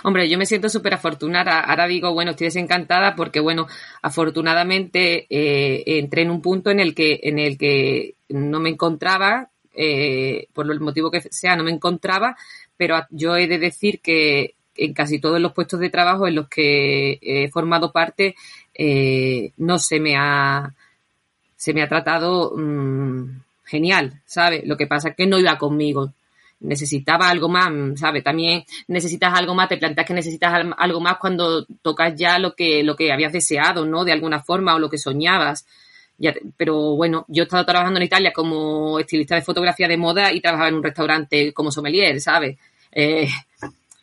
Hombre, 0.03 0.29
yo 0.29 0.39
me 0.39 0.47
siento 0.47 0.69
súper 0.69 0.95
afortunada. 0.95 1.61
Ahora 1.61 1.87
digo, 1.87 2.13
bueno, 2.13 2.33
estoy 2.33 2.47
desencantada 2.47 3.15
porque, 3.15 3.41
bueno, 3.41 3.67
afortunadamente 4.03 5.27
eh, 5.31 5.83
entré 5.99 6.23
en 6.23 6.31
un 6.31 6.43
punto 6.43 6.71
en 6.71 6.81
el 6.81 6.95
que, 6.95 7.21
en 7.23 7.39
el 7.39 7.59
que 7.59 8.15
no 8.29 8.61
me 8.61 8.71
encontraba, 8.71 9.51
eh, 9.75 10.49
por 10.53 10.71
el 10.71 10.81
motivo 10.81 11.11
que 11.11 11.21
sea, 11.21 11.57
no 11.57 11.65
me 11.65 11.71
encontraba, 11.71 12.37
pero 12.77 13.07
yo 13.11 13.37
he 13.37 13.47
de 13.47 13.59
decir 13.59 14.01
que 14.01 14.55
en 14.77 14.95
casi 14.95 15.19
todos 15.19 15.41
los 15.41 15.53
puestos 15.53 15.81
de 15.81 15.91
trabajo 15.91 16.27
en 16.27 16.37
los 16.37 16.49
que 16.49 17.19
he 17.21 17.51
formado 17.51 17.93
parte 17.93 18.35
eh, 18.75 19.53
no 19.59 19.79
se 19.79 20.01
me 20.01 20.17
ha 20.17 20.75
se 21.57 21.75
me 21.75 21.83
ha 21.83 21.89
tratado 21.89 22.55
mm, 22.57 23.43
genial, 23.65 24.23
¿sabes? 24.25 24.67
Lo 24.67 24.79
que 24.79 24.87
pasa 24.87 25.11
es 25.11 25.17
que 25.17 25.27
no 25.27 25.39
iba 25.39 25.59
conmigo 25.59 26.15
necesitaba 26.61 27.29
algo 27.29 27.49
más, 27.49 27.71
¿sabes? 27.99 28.23
También 28.23 28.65
necesitas 28.87 29.35
algo 29.35 29.55
más, 29.55 29.69
te 29.69 29.79
planteas 29.79 30.07
que 30.07 30.15
necesitas 30.15 30.53
algo 30.77 31.01
más 31.01 31.17
cuando 31.19 31.65
tocas 31.83 32.15
ya 32.15 32.39
lo 32.39 32.55
que, 32.55 32.83
lo 32.83 32.97
que 32.97 33.13
habías 33.13 33.33
deseado, 33.33 33.87
¿no? 33.87 34.05
De 34.05 34.13
alguna 34.13 34.41
forma 34.41 34.75
o 34.75 34.79
lo 34.79 34.91
que 34.91 34.99
soñabas. 34.99 35.67
Pero 36.57 36.97
bueno, 36.97 37.25
yo 37.29 37.43
he 37.43 37.47
estado 37.47 37.65
trabajando 37.65 37.99
en 37.99 38.05
Italia 38.05 38.33
como 38.33 38.99
estilista 38.99 39.35
de 39.35 39.43
fotografía 39.43 39.89
de 39.89 39.97
moda 39.97 40.33
y 40.33 40.41
trabajaba 40.41 40.69
en 40.69 40.75
un 40.77 40.83
restaurante 40.83 41.53
como 41.55 41.73
sommelier, 41.73 42.21
¿sabes? 42.21 42.59
Eh, 42.93 43.29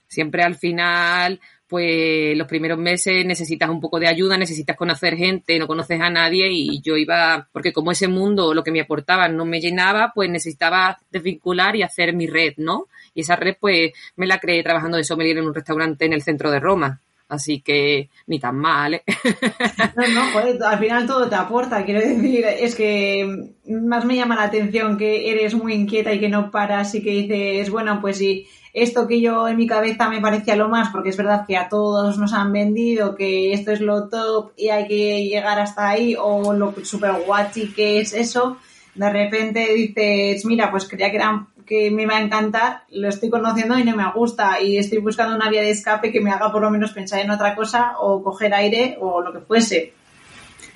siempre 0.07 0.43
al 0.43 0.55
final 0.55 1.39
pues 1.67 2.37
los 2.37 2.47
primeros 2.47 2.77
meses 2.77 3.25
necesitas 3.25 3.69
un 3.69 3.81
poco 3.81 3.99
de 3.99 4.07
ayuda, 4.07 4.37
necesitas 4.37 4.77
conocer 4.77 5.17
gente, 5.17 5.59
no 5.59 5.67
conoces 5.67 5.99
a 5.99 6.09
nadie 6.09 6.49
y 6.49 6.81
yo 6.81 6.95
iba, 6.95 7.47
porque 7.51 7.73
como 7.73 7.91
ese 7.91 8.07
mundo, 8.07 8.53
lo 8.53 8.63
que 8.63 8.71
me 8.71 8.81
aportaba 8.81 9.27
no 9.27 9.45
me 9.45 9.59
llenaba, 9.59 10.11
pues 10.15 10.29
necesitaba 10.29 10.97
desvincular 11.11 11.75
y 11.75 11.83
hacer 11.83 12.13
mi 12.13 12.27
red, 12.27 12.53
¿no? 12.57 12.87
Y 13.13 13.21
esa 13.21 13.35
red 13.35 13.55
pues 13.59 13.91
me 14.15 14.27
la 14.27 14.39
creé 14.39 14.63
trabajando 14.63 14.97
de 14.97 15.03
sommelier 15.03 15.37
en 15.37 15.47
un 15.47 15.53
restaurante 15.53 16.05
en 16.05 16.13
el 16.13 16.21
centro 16.21 16.51
de 16.51 16.59
Roma. 16.59 17.01
Así 17.29 17.59
que 17.59 18.09
ni 18.27 18.39
tan 18.39 18.55
mal, 18.55 18.93
¿eh? 18.93 19.03
No, 19.97 20.07
no, 20.07 20.31
joder, 20.31 20.63
al 20.63 20.79
final 20.79 21.05
todo 21.05 21.27
te 21.27 21.35
aporta, 21.35 21.83
quiero 21.83 21.99
decir, 21.99 22.45
es 22.45 22.73
que 22.73 23.51
más 23.67 24.05
me 24.05 24.15
llama 24.15 24.37
la 24.37 24.43
atención 24.43 24.97
que 24.97 25.29
eres 25.29 25.53
muy 25.53 25.73
inquieta 25.73 26.13
y 26.13 26.21
que 26.21 26.29
no 26.29 26.51
paras 26.51 26.95
y 26.95 27.03
que 27.03 27.09
dices, 27.09 27.69
bueno, 27.69 27.99
pues 27.99 28.17
sí, 28.17 28.47
esto 28.77 29.07
que 29.07 29.19
yo 29.19 29.47
en 29.47 29.57
mi 29.57 29.65
cabeza 29.65 30.07
me 30.07 30.21
parecía 30.21 30.55
lo 30.55 30.69
más, 30.69 30.89
porque 30.89 31.09
es 31.09 31.17
verdad 31.17 31.45
que 31.47 31.57
a 31.57 31.67
todos 31.67 32.17
nos 32.19 32.31
han 32.33 32.51
vendido 32.51 33.15
que 33.15 33.51
esto 33.51 33.71
es 33.71 33.81
lo 33.81 34.07
top 34.07 34.51
y 34.55 34.69
hay 34.69 34.87
que 34.87 35.25
llegar 35.25 35.59
hasta 35.59 35.89
ahí, 35.89 36.15
o 36.19 36.53
lo 36.53 36.73
super 36.83 37.13
guachi 37.25 37.73
que 37.73 37.99
es 37.99 38.13
eso, 38.13 38.57
de 38.93 39.09
repente 39.09 39.73
dices, 39.73 40.45
mira, 40.45 40.69
pues 40.69 40.87
creía 40.87 41.11
que 41.11 41.19
que 41.65 41.91
me 41.91 42.05
va 42.05 42.17
a 42.17 42.21
encantar, 42.21 42.83
lo 42.91 43.09
estoy 43.09 43.29
conociendo 43.29 43.77
y 43.77 43.83
no 43.83 43.95
me 43.95 44.09
gusta 44.11 44.61
y 44.61 44.77
estoy 44.77 44.99
buscando 44.99 45.35
una 45.35 45.49
vía 45.49 45.61
de 45.61 45.71
escape 45.71 46.13
que 46.13 46.21
me 46.21 46.31
haga 46.31 46.49
por 46.49 46.61
lo 46.61 46.69
menos 46.69 46.91
pensar 46.91 47.19
en 47.19 47.29
otra 47.29 47.55
cosa 47.55 47.95
o 47.99 48.23
coger 48.23 48.53
aire 48.53 48.97
o 49.01 49.21
lo 49.21 49.33
que 49.33 49.39
fuese. 49.39 49.93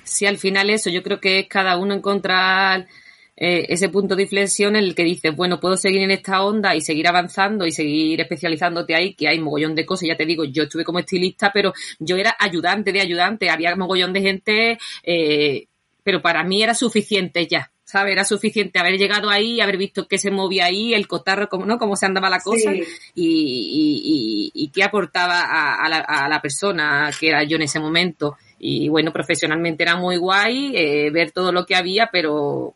Sí, 0.04 0.26
al 0.26 0.36
final 0.36 0.68
eso, 0.68 0.90
yo 0.90 1.02
creo 1.02 1.18
que 1.18 1.38
es 1.38 1.48
cada 1.48 1.78
uno 1.78 1.94
encontrar 1.94 2.86
eh, 3.36 3.66
ese 3.68 3.88
punto 3.88 4.14
de 4.14 4.24
inflexión 4.24 4.76
en 4.76 4.84
el 4.84 4.94
que 4.94 5.04
dices, 5.04 5.34
bueno, 5.34 5.58
puedo 5.58 5.76
seguir 5.76 6.02
en 6.02 6.10
esta 6.10 6.44
onda 6.44 6.76
y 6.76 6.80
seguir 6.80 7.08
avanzando 7.08 7.66
y 7.66 7.72
seguir 7.72 8.20
especializándote 8.20 8.94
ahí, 8.94 9.14
que 9.14 9.28
hay 9.28 9.40
mogollón 9.40 9.74
de 9.74 9.86
cosas. 9.86 10.08
Ya 10.08 10.16
te 10.16 10.26
digo, 10.26 10.44
yo 10.44 10.64
estuve 10.64 10.84
como 10.84 10.98
estilista, 10.98 11.50
pero 11.52 11.72
yo 11.98 12.16
era 12.16 12.36
ayudante 12.38 12.92
de 12.92 13.00
ayudante, 13.00 13.48
había 13.50 13.74
mogollón 13.74 14.12
de 14.12 14.20
gente, 14.20 14.78
eh, 15.02 15.66
pero 16.02 16.20
para 16.20 16.44
mí 16.44 16.62
era 16.62 16.74
suficiente 16.74 17.46
ya. 17.46 17.70
¿sabes? 17.84 18.12
Era 18.12 18.24
suficiente 18.24 18.78
haber 18.78 18.96
llegado 18.96 19.28
ahí, 19.28 19.60
haber 19.60 19.76
visto 19.76 20.08
que 20.08 20.16
se 20.16 20.30
movía 20.30 20.64
ahí, 20.64 20.94
el 20.94 21.06
cotarro, 21.06 21.48
como, 21.48 21.66
¿no? 21.66 21.78
Cómo 21.78 21.94
se 21.94 22.06
andaba 22.06 22.30
la 22.30 22.40
cosa 22.40 22.72
y, 22.72 22.84
y, 23.14 24.50
y, 24.54 24.68
qué 24.68 24.82
aportaba 24.82 25.42
a, 25.42 25.88
la, 25.90 25.98
a, 25.98 26.26
la, 26.26 26.40
persona 26.40 27.10
que 27.20 27.28
era 27.28 27.42
yo 27.42 27.56
en 27.56 27.62
ese 27.62 27.80
momento. 27.80 28.38
Y 28.58 28.88
bueno, 28.88 29.12
profesionalmente 29.12 29.82
era 29.82 29.96
muy 29.96 30.16
guay 30.16 30.72
eh, 30.74 31.10
ver 31.10 31.32
todo 31.32 31.52
lo 31.52 31.66
que 31.66 31.74
había, 31.74 32.08
pero 32.10 32.74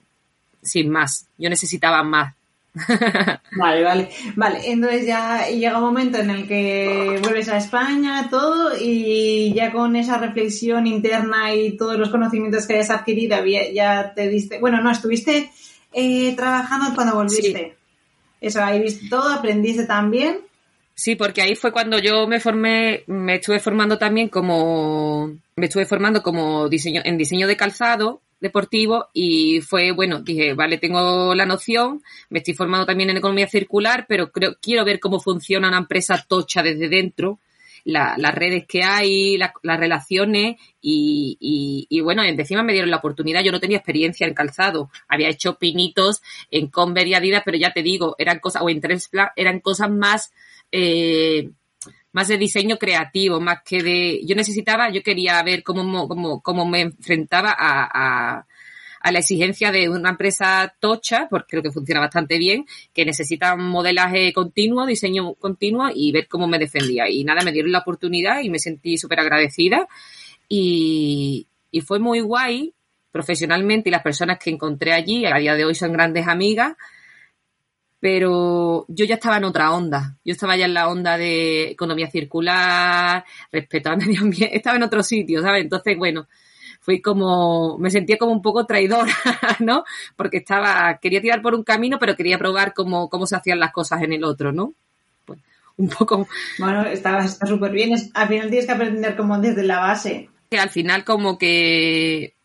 sin 0.66 0.90
más. 0.90 1.26
Yo 1.38 1.48
necesitaba 1.48 2.02
más. 2.02 2.34
Vale, 3.56 3.82
vale. 3.82 4.10
Vale, 4.34 4.60
entonces 4.70 5.06
ya 5.06 5.48
llega 5.48 5.78
un 5.78 5.84
momento 5.84 6.18
en 6.18 6.28
el 6.28 6.46
que 6.46 7.18
vuelves 7.22 7.48
a 7.48 7.56
España, 7.56 8.28
todo, 8.28 8.72
y 8.78 9.54
ya 9.54 9.72
con 9.72 9.96
esa 9.96 10.18
reflexión 10.18 10.86
interna 10.86 11.54
y 11.54 11.76
todos 11.76 11.96
los 11.98 12.10
conocimientos 12.10 12.66
que 12.66 12.74
hayas 12.74 12.90
adquirido, 12.90 13.36
ya 13.72 14.12
te 14.14 14.28
diste. 14.28 14.58
Bueno, 14.58 14.82
no, 14.82 14.90
estuviste 14.90 15.50
eh, 15.92 16.36
trabajando 16.36 16.94
cuando 16.94 17.14
volviste. 17.14 17.76
Eso, 18.42 18.62
ahí 18.62 18.80
viste 18.82 19.08
todo, 19.08 19.32
aprendiste 19.32 19.86
también. 19.86 20.40
Sí, 20.94 21.14
porque 21.14 21.42
ahí 21.42 21.54
fue 21.54 21.72
cuando 21.72 21.98
yo 21.98 22.26
me 22.26 22.40
formé, 22.40 23.04
me 23.06 23.36
estuve 23.36 23.60
formando 23.60 23.98
también 23.98 24.28
como, 24.28 25.30
me 25.56 25.66
estuve 25.66 25.86
formando 25.86 26.22
como 26.22 26.68
diseño, 26.68 27.02
en 27.04 27.18
diseño 27.18 27.46
de 27.46 27.56
calzado, 27.56 28.22
deportivo 28.46 29.08
y 29.12 29.60
fue, 29.60 29.92
bueno, 29.92 30.20
dije, 30.20 30.54
vale, 30.54 30.78
tengo 30.78 31.34
la 31.34 31.46
noción, 31.46 32.02
me 32.30 32.38
estoy 32.38 32.54
formando 32.54 32.86
también 32.86 33.10
en 33.10 33.18
economía 33.18 33.46
circular, 33.46 34.06
pero 34.08 34.32
creo, 34.32 34.56
quiero 34.60 34.84
ver 34.84 35.00
cómo 35.00 35.20
funciona 35.20 35.68
una 35.68 35.78
empresa 35.78 36.24
tocha 36.26 36.62
desde 36.62 36.88
dentro, 36.88 37.40
las 37.84 38.34
redes 38.34 38.66
que 38.66 38.82
hay, 38.82 39.38
las 39.38 39.52
relaciones 39.78 40.56
y, 40.80 42.00
bueno, 42.02 42.24
encima 42.24 42.64
me 42.64 42.72
dieron 42.72 42.90
la 42.90 42.96
oportunidad, 42.96 43.44
yo 43.44 43.52
no 43.52 43.60
tenía 43.60 43.76
experiencia 43.78 44.26
en 44.26 44.34
calzado, 44.34 44.90
había 45.06 45.28
hecho 45.28 45.56
pinitos 45.56 46.20
en 46.50 46.66
Converse 46.66 47.10
y 47.10 47.14
Adidas, 47.14 47.42
pero 47.44 47.56
ya 47.56 47.72
te 47.72 47.82
digo, 47.82 48.16
eran 48.18 48.40
cosas, 48.40 48.62
o 48.62 48.70
en 48.70 48.80
Trendsplash, 48.80 49.30
eran 49.36 49.60
cosas 49.60 49.90
más... 49.90 50.32
Eh, 50.72 51.50
más 52.16 52.28
de 52.28 52.38
diseño 52.38 52.78
creativo, 52.78 53.42
más 53.42 53.58
que 53.62 53.82
de... 53.82 54.22
Yo 54.24 54.34
necesitaba, 54.34 54.88
yo 54.90 55.02
quería 55.02 55.42
ver 55.42 55.62
cómo, 55.62 56.08
cómo, 56.08 56.40
cómo 56.40 56.64
me 56.64 56.80
enfrentaba 56.80 57.54
a, 57.54 58.46
a, 59.02 59.12
la 59.12 59.18
exigencia 59.18 59.70
de 59.70 59.90
una 59.90 60.08
empresa 60.08 60.74
tocha, 60.80 61.28
porque 61.28 61.48
creo 61.50 61.62
que 61.62 61.70
funciona 61.70 62.00
bastante 62.00 62.38
bien, 62.38 62.64
que 62.94 63.04
necesita 63.04 63.52
un 63.52 63.68
modelaje 63.68 64.32
continuo, 64.32 64.86
diseño 64.86 65.34
continuo 65.34 65.90
y 65.94 66.10
ver 66.10 66.26
cómo 66.26 66.48
me 66.48 66.58
defendía. 66.58 67.06
Y 67.06 67.22
nada, 67.22 67.44
me 67.44 67.52
dieron 67.52 67.70
la 67.70 67.80
oportunidad 67.80 68.40
y 68.40 68.48
me 68.48 68.60
sentí 68.60 68.96
súper 68.96 69.20
agradecida 69.20 69.86
y, 70.48 71.46
y 71.70 71.82
fue 71.82 71.98
muy 71.98 72.20
guay 72.20 72.72
profesionalmente 73.12 73.90
y 73.90 73.92
las 73.92 74.02
personas 74.02 74.38
que 74.38 74.48
encontré 74.48 74.94
allí, 74.94 75.26
a 75.26 75.36
día 75.36 75.54
de 75.54 75.66
hoy 75.66 75.74
son 75.74 75.92
grandes 75.92 76.26
amigas, 76.28 76.76
pero 78.06 78.84
yo 78.86 79.04
ya 79.04 79.16
estaba 79.16 79.38
en 79.38 79.42
otra 79.42 79.72
onda. 79.72 80.16
Yo 80.24 80.30
estaba 80.30 80.56
ya 80.56 80.66
en 80.66 80.74
la 80.74 80.86
onda 80.86 81.18
de 81.18 81.70
economía 81.70 82.08
circular, 82.08 83.24
respeto 83.50 83.90
al 83.90 83.96
medio 84.06 84.20
ambiente, 84.20 84.56
estaba 84.56 84.76
en 84.76 84.84
otro 84.84 85.02
sitio, 85.02 85.42
¿sabes? 85.42 85.64
Entonces, 85.64 85.98
bueno, 85.98 86.28
fui 86.80 87.02
como, 87.02 87.76
me 87.78 87.90
sentía 87.90 88.16
como 88.16 88.30
un 88.30 88.42
poco 88.42 88.64
traidora, 88.64 89.12
¿no? 89.58 89.82
Porque 90.14 90.36
estaba, 90.36 91.00
quería 91.02 91.20
tirar 91.20 91.42
por 91.42 91.56
un 91.56 91.64
camino, 91.64 91.98
pero 91.98 92.14
quería 92.14 92.38
probar 92.38 92.74
cómo, 92.74 93.08
cómo 93.08 93.26
se 93.26 93.34
hacían 93.34 93.58
las 93.58 93.72
cosas 93.72 94.00
en 94.02 94.12
el 94.12 94.22
otro, 94.22 94.52
¿no? 94.52 94.72
Pues, 95.24 95.40
un 95.76 95.88
poco. 95.88 96.28
Bueno, 96.60 96.84
está 96.84 97.26
súper 97.26 97.72
bien. 97.72 97.92
Al 98.14 98.28
final 98.28 98.50
tienes 98.50 98.66
que 98.66 98.72
aprender 98.72 99.16
como 99.16 99.36
desde 99.40 99.64
la 99.64 99.80
base. 99.80 100.30
Que 100.48 100.60
al 100.60 100.70
final 100.70 101.02
como 101.02 101.38
que 101.38 102.35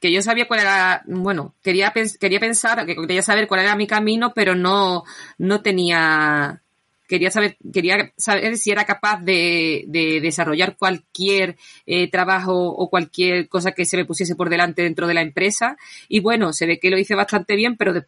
que 0.00 0.12
yo 0.12 0.22
sabía 0.22 0.46
cuál 0.46 0.60
era, 0.60 1.02
bueno, 1.06 1.54
quería, 1.62 1.92
quería 2.20 2.40
pensar, 2.40 2.84
que 2.86 2.94
quería 2.94 3.22
saber 3.22 3.48
cuál 3.48 3.60
era 3.60 3.76
mi 3.76 3.86
camino, 3.86 4.32
pero 4.34 4.54
no, 4.54 5.04
no 5.38 5.62
tenía, 5.62 6.62
quería 7.08 7.30
saber, 7.30 7.56
quería 7.72 8.12
saber 8.16 8.58
si 8.58 8.70
era 8.70 8.84
capaz 8.84 9.22
de, 9.22 9.84
de 9.88 10.20
desarrollar 10.20 10.76
cualquier 10.76 11.56
eh, 11.86 12.10
trabajo 12.10 12.68
o 12.68 12.90
cualquier 12.90 13.48
cosa 13.48 13.72
que 13.72 13.86
se 13.86 13.96
me 13.96 14.04
pusiese 14.04 14.36
por 14.36 14.50
delante 14.50 14.82
dentro 14.82 15.06
de 15.06 15.14
la 15.14 15.22
empresa. 15.22 15.78
Y 16.08 16.20
bueno, 16.20 16.52
se 16.52 16.66
ve 16.66 16.78
que 16.78 16.90
lo 16.90 16.98
hice 16.98 17.14
bastante 17.14 17.56
bien, 17.56 17.76
pero 17.76 18.04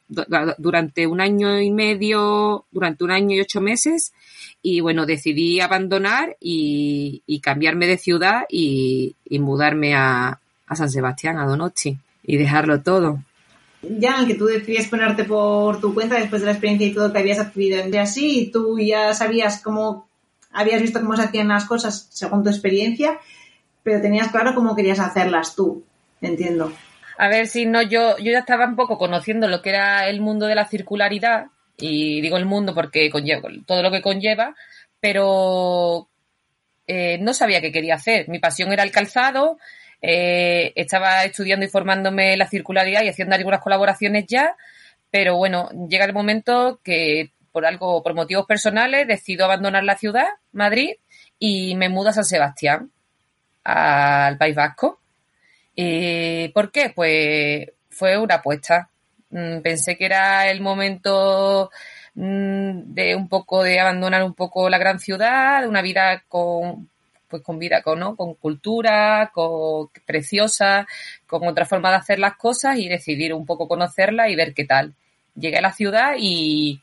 durante 0.58 1.06
un 1.06 1.22
año 1.22 1.58
y 1.60 1.70
medio, 1.70 2.66
durante 2.70 3.04
un 3.04 3.12
año 3.12 3.34
y 3.34 3.40
ocho 3.40 3.62
meses, 3.62 4.12
y 4.60 4.80
bueno, 4.80 5.06
decidí 5.06 5.60
abandonar 5.60 6.36
y, 6.38 7.22
y 7.26 7.40
cambiarme 7.40 7.86
de 7.86 7.96
ciudad 7.96 8.42
y, 8.50 9.16
y 9.24 9.38
mudarme 9.38 9.94
a, 9.94 10.40
a 10.68 10.76
San 10.76 10.90
Sebastián, 10.90 11.38
a 11.38 11.46
Donosti, 11.46 11.96
y 12.22 12.36
dejarlo 12.36 12.82
todo. 12.82 13.20
ya 13.82 14.16
en 14.16 14.20
el 14.20 14.26
que 14.26 14.34
tú 14.34 14.46
decides 14.46 14.88
ponerte 14.88 15.24
por 15.24 15.80
tu 15.80 15.94
cuenta 15.94 16.16
después 16.16 16.42
de 16.42 16.46
la 16.46 16.52
experiencia 16.52 16.86
y 16.86 16.94
todo 16.94 17.12
que 17.12 17.18
habías 17.18 17.38
adquirido 17.38 17.80
en 17.80 17.96
así, 17.96 18.40
y 18.40 18.50
tú 18.50 18.78
ya 18.78 19.14
sabías 19.14 19.62
cómo, 19.62 20.08
habías 20.52 20.82
visto 20.82 21.00
cómo 21.00 21.16
se 21.16 21.22
hacían 21.22 21.48
las 21.48 21.64
cosas 21.64 22.08
según 22.10 22.42
tu 22.42 22.50
experiencia, 22.50 23.18
pero 23.82 24.00
tenías 24.00 24.28
claro 24.28 24.54
cómo 24.54 24.76
querías 24.76 24.98
hacerlas 24.98 25.54
tú, 25.54 25.84
entiendo. 26.20 26.72
A 27.16 27.28
ver, 27.28 27.48
si 27.48 27.66
no, 27.66 27.82
yo, 27.82 28.16
yo 28.18 28.32
ya 28.32 28.40
estaba 28.40 28.66
un 28.66 28.76
poco 28.76 28.98
conociendo 28.98 29.48
lo 29.48 29.62
que 29.62 29.70
era 29.70 30.08
el 30.08 30.20
mundo 30.20 30.46
de 30.46 30.54
la 30.54 30.66
circularidad, 30.66 31.46
y 31.78 32.20
digo 32.20 32.36
el 32.36 32.46
mundo 32.46 32.74
porque 32.74 33.08
conlleva 33.10 33.48
todo 33.64 33.82
lo 33.82 33.90
que 33.90 34.02
conlleva, 34.02 34.54
pero 35.00 36.08
eh, 36.86 37.18
no 37.20 37.32
sabía 37.34 37.60
qué 37.60 37.70
quería 37.70 37.94
hacer. 37.94 38.28
Mi 38.28 38.40
pasión 38.40 38.72
era 38.72 38.82
el 38.82 38.90
calzado, 38.90 39.58
eh, 40.00 40.72
estaba 40.76 41.24
estudiando 41.24 41.66
y 41.66 41.68
formándome 41.68 42.36
la 42.36 42.48
circularidad 42.48 43.02
y 43.02 43.08
haciendo 43.08 43.34
algunas 43.34 43.60
colaboraciones 43.60 44.26
ya, 44.26 44.56
pero 45.10 45.36
bueno, 45.36 45.70
llega 45.88 46.04
el 46.04 46.12
momento 46.12 46.80
que 46.82 47.32
por 47.52 47.66
algo, 47.66 48.02
por 48.02 48.14
motivos 48.14 48.46
personales, 48.46 49.08
decido 49.08 49.44
abandonar 49.44 49.84
la 49.84 49.96
ciudad, 49.96 50.26
Madrid, 50.52 50.92
y 51.38 51.74
me 51.76 51.88
mudo 51.88 52.10
a 52.10 52.12
San 52.12 52.24
Sebastián, 52.24 52.90
al 53.64 54.38
País 54.38 54.54
Vasco. 54.54 55.00
¿Y 55.74 56.48
¿Por 56.48 56.70
qué? 56.70 56.90
Pues 56.94 57.68
fue 57.90 58.16
una 58.18 58.36
apuesta. 58.36 58.90
Mm, 59.30 59.60
pensé 59.60 59.96
que 59.96 60.06
era 60.06 60.50
el 60.50 60.60
momento 60.60 61.70
mm, 62.14 62.94
de 62.94 63.14
un 63.16 63.28
poco 63.28 63.62
de 63.62 63.80
abandonar 63.80 64.22
un 64.24 64.34
poco 64.34 64.68
la 64.70 64.78
gran 64.78 64.98
ciudad, 65.00 65.62
de 65.62 65.68
una 65.68 65.82
vida 65.82 66.24
con 66.28 66.88
pues 67.28 67.42
con 67.42 67.58
vida, 67.58 67.82
con, 67.82 67.98
¿no? 67.98 68.16
con 68.16 68.34
cultura, 68.34 69.30
con 69.32 69.88
preciosa, 70.06 70.86
con 71.26 71.46
otra 71.46 71.66
forma 71.66 71.90
de 71.90 71.96
hacer 71.96 72.18
las 72.18 72.36
cosas 72.36 72.78
y 72.78 72.88
decidir 72.88 73.34
un 73.34 73.46
poco 73.46 73.68
conocerla 73.68 74.28
y 74.28 74.36
ver 74.36 74.54
qué 74.54 74.64
tal. 74.64 74.94
Llegué 75.34 75.58
a 75.58 75.62
la 75.62 75.72
ciudad 75.72 76.14
y, 76.18 76.80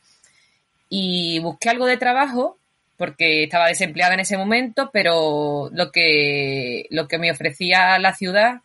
y 0.89 1.39
busqué 1.39 1.69
algo 1.69 1.85
de 1.85 1.97
trabajo 1.97 2.57
porque 2.97 3.43
estaba 3.43 3.67
desempleada 3.67 4.13
en 4.13 4.21
ese 4.21 4.37
momento, 4.37 4.89
pero 4.93 5.69
lo 5.73 5.91
que, 5.91 6.85
lo 6.89 7.07
que 7.07 7.17
me 7.17 7.31
ofrecía 7.31 7.99
la 7.99 8.13
ciudad 8.13 8.61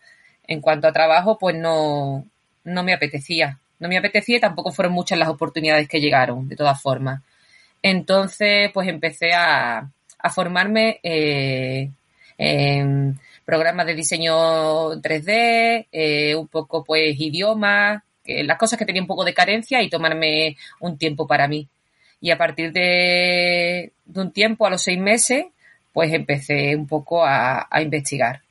en 0.47 0.61
cuanto 0.61 0.87
a 0.87 0.93
trabajo, 0.93 1.39
pues 1.39 1.57
no, 1.57 2.27
no 2.65 2.83
me 2.83 2.93
apetecía. 2.93 3.59
No 3.79 3.89
me 3.89 3.97
apetecía 3.97 4.37
y 4.37 4.41
tampoco 4.41 4.73
fueron 4.73 4.93
muchas 4.93 5.19
las 5.19 5.29
oportunidades 5.29 5.89
que 5.89 6.01
llegaron, 6.01 6.49
de 6.49 6.57
todas 6.57 6.81
formas. 6.81 7.23
Entonces, 7.83 8.71
pues 8.73 8.89
empecé 8.89 9.33
a, 9.33 9.91
a 10.23 10.31
formarme 10.31 11.00
eh, 11.03 11.91
en 12.39 13.19
programas 13.45 13.87
de 13.87 13.95
diseño 13.95 15.00
3D, 15.00 15.89
eh, 15.91 16.35
un 16.35 16.49
poco 16.49 16.85
pues 16.85 17.19
idiomas, 17.19 18.03
las 18.25 18.59
cosas 18.59 18.79
que 18.79 18.85
tenía 18.85 19.03
un 19.03 19.09
poco 19.09 19.25
de 19.25 19.35
carencia 19.35 19.83
y 19.83 19.91
tomarme 19.91 20.57
un 20.79 20.97
tiempo 20.97 21.27
para 21.27 21.49
mí. 21.49 21.69
Y 22.21 22.31
a 22.31 22.39
partir 22.39 22.73
de, 22.73 23.93
un 24.15 24.33
tiempo, 24.33 24.67
a 24.67 24.71
los 24.71 24.83
seis 24.83 24.99
meses, 24.99 25.47
pues 25.93 26.12
empecé 26.12 26.77
un 26.77 26.87
poco 26.87 27.25
a, 27.25 27.67
investigar 27.81 28.43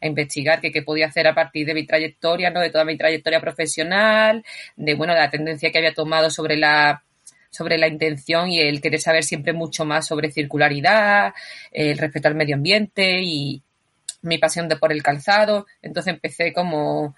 a 0.00 0.06
investigar 0.08 0.60
qué 0.60 0.82
podía 0.82 1.06
hacer 1.06 1.28
a 1.28 1.34
partir 1.34 1.64
de 1.64 1.74
mi 1.74 1.86
trayectoria, 1.86 2.50
¿no? 2.50 2.58
De 2.58 2.70
toda 2.70 2.84
mi 2.84 2.96
trayectoria 2.96 3.40
profesional, 3.40 4.44
de 4.74 4.94
bueno, 4.94 5.14
de 5.14 5.20
la 5.20 5.30
tendencia 5.30 5.70
que 5.70 5.78
había 5.78 5.94
tomado 5.94 6.28
sobre 6.28 6.56
la 6.56 7.04
sobre 7.52 7.78
la 7.78 7.86
intención 7.86 8.48
y 8.48 8.60
el 8.60 8.80
querer 8.80 9.00
saber 9.00 9.24
siempre 9.24 9.52
mucho 9.52 9.84
más 9.84 10.06
sobre 10.06 10.32
circularidad, 10.32 11.34
el 11.70 11.98
respeto 11.98 12.28
al 12.28 12.34
medio 12.34 12.56
ambiente 12.56 13.20
y 13.22 13.62
mi 14.22 14.38
pasión 14.38 14.68
de 14.68 14.76
por 14.76 14.90
el 14.90 15.02
calzado. 15.02 15.66
Entonces 15.82 16.14
empecé 16.14 16.52
como, 16.52 17.14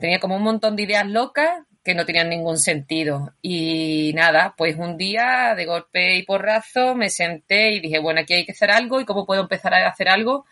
tenía 0.00 0.18
como 0.20 0.36
un 0.36 0.42
montón 0.42 0.74
de 0.74 0.84
ideas 0.84 1.06
locas 1.06 1.50
que 1.84 1.94
no 1.94 2.06
tenían 2.06 2.30
ningún 2.30 2.58
sentido. 2.58 3.34
Y 3.42 4.12
nada, 4.14 4.54
pues 4.56 4.76
un 4.76 4.96
día 4.96 5.54
de 5.54 5.66
golpe 5.66 6.16
y 6.16 6.24
porrazo 6.24 6.94
me 6.94 7.10
senté 7.10 7.72
y 7.72 7.80
dije, 7.80 7.98
bueno, 7.98 8.20
aquí 8.22 8.34
hay 8.34 8.46
que 8.46 8.52
hacer 8.52 8.70
algo 8.70 9.00
y 9.00 9.04
cómo 9.04 9.26
puedo 9.26 9.42
empezar 9.42 9.74
a 9.74 9.86
hacer 9.86 10.08
algo. 10.08 10.46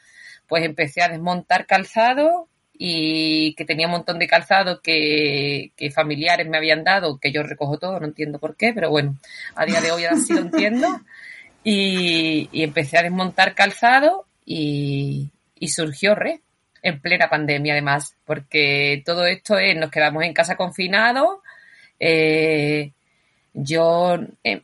Pues 0.46 0.62
empecé 0.62 1.02
a 1.02 1.08
desmontar 1.08 1.66
calzado 1.66 2.48
y 2.76 3.54
que 3.54 3.64
tenía 3.64 3.86
un 3.86 3.92
montón 3.92 4.18
de 4.18 4.26
calzado 4.26 4.80
que, 4.82 5.72
familiares 5.94 6.48
me 6.48 6.56
habían 6.56 6.84
dado, 6.84 7.18
que 7.18 7.32
yo 7.32 7.42
recojo 7.42 7.78
todo, 7.78 8.00
no 8.00 8.06
entiendo 8.06 8.38
por 8.38 8.56
qué, 8.56 8.72
pero 8.72 8.90
bueno, 8.90 9.16
a 9.54 9.64
día 9.64 9.80
de 9.80 9.92
hoy 9.92 10.04
así 10.04 10.32
lo 10.32 10.40
entiendo. 10.40 10.88
Y, 11.66 12.62
empecé 12.62 12.98
a 12.98 13.02
desmontar 13.02 13.54
calzado 13.54 14.26
y, 14.44 15.30
surgió 15.66 16.14
re 16.14 16.42
en 16.82 17.00
plena 17.00 17.30
pandemia 17.30 17.72
además, 17.72 18.14
porque 18.26 19.02
todo 19.06 19.24
esto 19.24 19.56
es, 19.56 19.74
nos 19.74 19.90
quedamos 19.90 20.24
en 20.24 20.34
casa 20.34 20.56
confinados. 20.56 21.38
Eh, 21.98 22.92
yo 23.54 24.18
eh, 24.44 24.60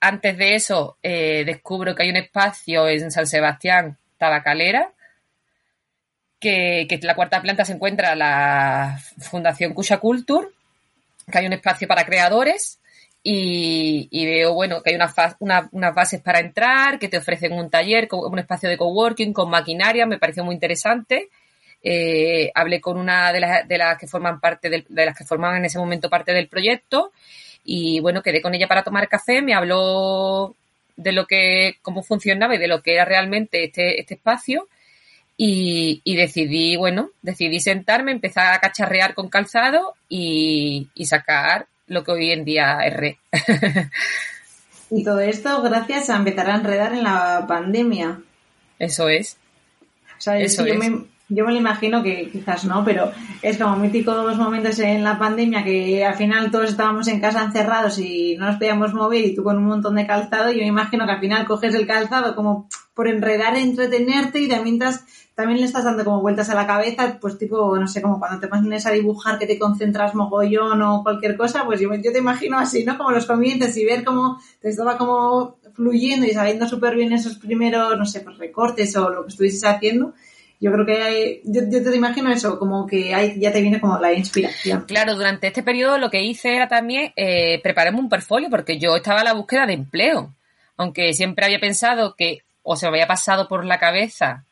antes 0.00 0.38
de 0.38 0.54
eso 0.54 0.96
eh, 1.02 1.42
descubro 1.44 1.94
que 1.94 2.04
hay 2.04 2.10
un 2.10 2.16
espacio 2.16 2.88
en 2.88 3.10
San 3.10 3.26
Sebastián, 3.26 3.98
Tabacalera, 4.16 4.90
que, 6.40 6.98
la 7.02 7.14
cuarta 7.14 7.42
planta 7.42 7.64
se 7.64 7.74
encuentra 7.74 8.14
la 8.16 8.98
Fundación 9.18 9.74
Cusha 9.74 9.98
Culture, 9.98 10.48
que 11.30 11.38
hay 11.38 11.46
un 11.46 11.52
espacio 11.52 11.86
para 11.86 12.04
creadores 12.04 12.80
y, 13.22 14.08
veo, 14.24 14.54
bueno, 14.54 14.82
que 14.82 14.90
hay 14.90 14.96
unas, 14.96 15.94
bases 15.94 16.20
para 16.22 16.40
entrar, 16.40 16.98
que 16.98 17.08
te 17.08 17.18
ofrecen 17.18 17.52
un 17.52 17.70
taller, 17.70 18.08
un 18.10 18.38
espacio 18.38 18.68
de 18.68 18.78
coworking 18.78 19.32
con 19.32 19.50
maquinaria, 19.50 20.06
me 20.06 20.18
pareció 20.18 20.42
muy 20.42 20.54
interesante. 20.54 21.28
Eh, 21.82 22.50
hablé 22.54 22.80
con 22.80 22.98
una 22.98 23.32
de 23.32 23.40
las, 23.40 23.68
de 23.68 23.78
las 23.78 23.98
que 23.98 24.06
forman 24.06 24.38
parte 24.40 24.68
de 24.68 25.06
las 25.06 25.16
que 25.16 25.24
formaban 25.24 25.58
en 25.58 25.64
ese 25.64 25.78
momento 25.78 26.10
parte 26.10 26.34
del 26.34 26.46
proyecto 26.46 27.10
y 27.64 28.00
bueno, 28.00 28.22
quedé 28.22 28.42
con 28.42 28.54
ella 28.54 28.68
para 28.68 28.82
tomar 28.82 29.08
café, 29.08 29.40
me 29.40 29.54
habló 29.54 30.54
de 30.96 31.12
lo 31.12 31.26
que, 31.26 31.76
cómo 31.80 32.02
funcionaba 32.02 32.54
y 32.54 32.58
de 32.58 32.68
lo 32.68 32.82
que 32.82 32.94
era 32.94 33.06
realmente 33.06 33.64
este, 33.64 33.98
este 33.98 34.14
espacio 34.14 34.68
y, 35.42 36.16
decidí, 36.16 36.76
bueno, 36.76 37.12
decidí 37.22 37.60
sentarme, 37.60 38.12
empezar 38.12 38.52
a 38.52 38.58
cacharrear 38.58 39.14
con 39.14 39.30
calzado 39.30 39.94
y, 40.06 40.90
sacar 41.04 41.66
lo 41.86 42.04
que 42.04 42.12
hoy 42.12 42.30
en 42.30 42.44
día 42.44 42.80
es 42.80 43.16
y 44.90 45.02
todo 45.02 45.20
esto 45.20 45.62
gracias 45.62 46.10
a 46.10 46.16
empezar 46.16 46.50
a 46.50 46.56
enredar 46.56 46.92
en 46.92 47.04
la 47.04 47.46
pandemia. 47.48 48.20
Eso 48.78 49.08
es. 49.08 49.38
O 50.18 50.20
sea, 50.20 50.38
Eso 50.38 50.66
yo, 50.66 50.74
Me, 50.74 51.06
yo 51.30 51.46
me 51.46 51.52
lo 51.52 51.58
imagino 51.58 52.02
que 52.02 52.28
quizás 52.30 52.64
no, 52.66 52.84
pero 52.84 53.10
es 53.40 53.56
como 53.56 53.76
mítico 53.76 54.12
los 54.12 54.36
momentos 54.36 54.78
en 54.80 55.02
la 55.02 55.18
pandemia 55.18 55.64
que 55.64 56.04
al 56.04 56.16
final 56.16 56.50
todos 56.50 56.68
estábamos 56.68 57.08
en 57.08 57.20
casa 57.20 57.42
encerrados 57.42 57.98
y 57.98 58.36
no 58.36 58.46
nos 58.46 58.56
podíamos 58.56 58.92
mover 58.92 59.24
y 59.24 59.34
tú 59.34 59.42
con 59.42 59.56
un 59.56 59.64
montón 59.64 59.94
de 59.94 60.06
calzado. 60.06 60.52
Yo 60.52 60.58
me 60.58 60.66
imagino 60.66 61.06
que 61.06 61.12
al 61.12 61.20
final 61.20 61.46
coges 61.46 61.74
el 61.74 61.86
calzado 61.86 62.36
como 62.36 62.68
por 62.94 63.08
enredar, 63.08 63.56
entretenerte 63.56 64.40
y 64.40 64.46
de 64.46 64.60
mientras 64.60 65.06
también 65.40 65.60
le 65.60 65.66
estás 65.66 65.84
dando 65.84 66.04
como 66.04 66.20
vueltas 66.20 66.50
a 66.50 66.54
la 66.54 66.66
cabeza, 66.66 67.16
pues 67.18 67.38
tipo, 67.38 67.74
no 67.78 67.88
sé, 67.88 68.02
como 68.02 68.18
cuando 68.18 68.38
te 68.38 68.46
pones 68.46 68.84
a 68.84 68.90
dibujar 68.90 69.38
que 69.38 69.46
te 69.46 69.58
concentras 69.58 70.14
mogollón 70.14 70.82
o 70.82 71.02
cualquier 71.02 71.34
cosa, 71.34 71.64
pues 71.64 71.80
yo, 71.80 71.88
te 71.88 72.18
imagino 72.18 72.58
así, 72.58 72.84
¿no? 72.84 72.98
Como 72.98 73.10
los 73.10 73.24
comienzos 73.24 73.74
y 73.78 73.86
ver 73.86 74.04
cómo 74.04 74.38
te 74.60 74.68
estaba 74.68 74.98
como 74.98 75.56
fluyendo 75.72 76.26
y 76.26 76.32
saliendo 76.32 76.68
súper 76.68 76.94
bien 76.94 77.14
esos 77.14 77.36
primeros, 77.36 77.96
no 77.96 78.04
sé, 78.04 78.20
pues 78.20 78.36
recortes 78.36 78.94
o 78.96 79.08
lo 79.08 79.22
que 79.22 79.28
estuvieses 79.28 79.64
haciendo. 79.64 80.12
Yo 80.60 80.70
creo 80.72 80.84
que 80.84 81.02
hay, 81.02 81.40
yo, 81.44 81.62
te 81.70 81.96
imagino 81.96 82.30
eso, 82.30 82.58
como 82.58 82.86
que 82.86 83.14
hay, 83.14 83.40
ya 83.40 83.50
te 83.50 83.62
viene 83.62 83.80
como 83.80 83.98
la 83.98 84.12
inspiración. 84.12 84.84
Claro, 84.86 85.14
durante 85.14 85.46
este 85.46 85.62
periodo 85.62 85.96
lo 85.96 86.10
que 86.10 86.22
hice 86.22 86.54
era 86.54 86.68
también 86.68 87.14
eh, 87.16 87.62
prepararme 87.62 87.98
un 87.98 88.10
portfolio 88.10 88.50
porque 88.50 88.78
yo 88.78 88.94
estaba 88.94 89.22
a 89.22 89.24
la 89.24 89.32
búsqueda 89.32 89.64
de 89.64 89.72
empleo. 89.72 90.34
Aunque 90.76 91.14
siempre 91.14 91.46
había 91.46 91.60
pensado 91.60 92.14
que, 92.14 92.42
o 92.62 92.76
se 92.76 92.84
me 92.84 92.90
había 92.90 93.06
pasado 93.06 93.48
por 93.48 93.64
la 93.64 93.78
cabeza 93.78 94.44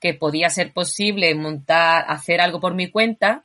que 0.00 0.14
podía 0.14 0.50
ser 0.50 0.72
posible 0.72 1.34
montar, 1.34 2.04
hacer 2.08 2.40
algo 2.40 2.60
por 2.60 2.74
mi 2.74 2.90
cuenta, 2.90 3.44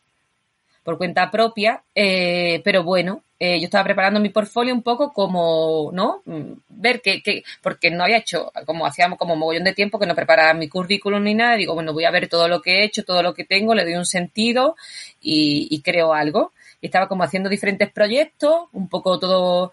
por 0.83 0.97
cuenta 0.97 1.29
propia, 1.29 1.83
eh, 1.95 2.61
pero 2.63 2.83
bueno, 2.83 3.23
eh, 3.39 3.59
yo 3.59 3.65
estaba 3.65 3.83
preparando 3.83 4.19
mi 4.19 4.29
portfolio 4.29 4.73
un 4.73 4.83
poco 4.83 5.13
como, 5.13 5.91
¿no? 5.93 6.21
Mm, 6.25 6.53
ver 6.69 7.01
que, 7.01 7.21
que, 7.21 7.43
porque 7.61 7.89
no 7.91 8.03
había 8.03 8.17
hecho, 8.17 8.51
como 8.65 8.85
hacíamos 8.85 9.17
como 9.17 9.35
mogollón 9.35 9.63
de 9.63 9.73
tiempo 9.73 9.99
que 9.99 10.05
no 10.05 10.15
preparaba 10.15 10.53
mi 10.53 10.67
currículum 10.69 11.23
ni 11.23 11.33
nada, 11.33 11.55
digo, 11.55 11.73
bueno, 11.73 11.93
voy 11.93 12.05
a 12.05 12.11
ver 12.11 12.27
todo 12.27 12.47
lo 12.47 12.61
que 12.61 12.79
he 12.79 12.83
hecho, 12.83 13.03
todo 13.03 13.23
lo 13.23 13.33
que 13.33 13.45
tengo, 13.45 13.75
le 13.75 13.83
doy 13.83 13.95
un 13.95 14.05
sentido 14.05 14.75
y, 15.19 15.67
y 15.71 15.81
creo 15.81 16.13
algo. 16.13 16.51
Y 16.81 16.87
estaba 16.87 17.07
como 17.07 17.23
haciendo 17.23 17.49
diferentes 17.49 17.91
proyectos, 17.91 18.65
un 18.73 18.89
poco 18.89 19.19
todo 19.19 19.71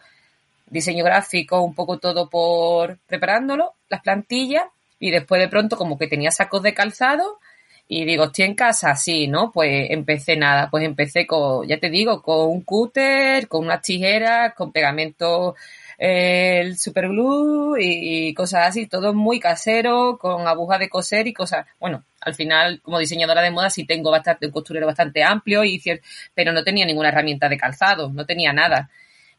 diseño 0.71 1.05
gráfico, 1.05 1.62
un 1.62 1.75
poco 1.75 1.99
todo 1.99 2.29
por 2.29 2.99
preparándolo, 3.07 3.75
las 3.88 4.03
plantillas, 4.03 4.64
y 5.01 5.11
después 5.11 5.41
de 5.41 5.49
pronto 5.49 5.77
como 5.77 5.99
que 5.99 6.09
tenía 6.09 6.31
sacos 6.31 6.63
de 6.63 6.75
calzado 6.75 7.39
y 7.91 8.05
digo, 8.05 8.25
estoy 8.25 8.45
en 8.45 8.55
casa, 8.55 8.95
sí, 8.97 9.29
¿no? 9.29 9.51
Pues 9.51 9.91
empecé 9.91 10.37
nada, 10.37 10.69
pues 10.71 10.85
empecé 10.85 11.27
con, 11.27 11.67
ya 11.67 11.79
te 11.79 11.89
digo, 11.89 12.21
con 12.21 12.51
un 12.51 12.61
cúter, 12.61 13.49
con 13.49 13.65
unas 13.65 13.81
tijeras, 13.81 14.53
con 14.55 14.73
pegamento 14.73 15.57
eh, 15.99 16.61
el 16.61 16.79
superglue 16.79 17.79
y, 17.83 18.35
cosas 18.35 18.69
así, 18.69 18.87
todo 18.87 19.15
muy 19.15 19.41
casero, 19.41 20.19
con 20.19 20.47
agujas 20.47 20.81
de 20.81 20.91
coser 20.91 21.27
y 21.29 21.33
cosas. 21.33 21.67
Bueno, 21.81 22.05
al 22.21 22.35
final, 22.35 22.81
como 22.83 22.99
diseñadora 22.99 23.41
de 23.41 23.51
moda, 23.51 23.71
sí 23.71 23.87
tengo 23.87 24.11
bastante, 24.11 24.47
un 24.47 24.53
costurero 24.53 24.87
bastante 24.87 25.25
amplio, 25.25 25.65
y 25.65 25.83
pero 26.35 26.53
no 26.53 26.63
tenía 26.65 26.85
ninguna 26.85 27.09
herramienta 27.09 27.49
de 27.49 27.57
calzado, 27.57 28.11
no 28.11 28.27
tenía 28.27 28.53
nada. 28.53 28.91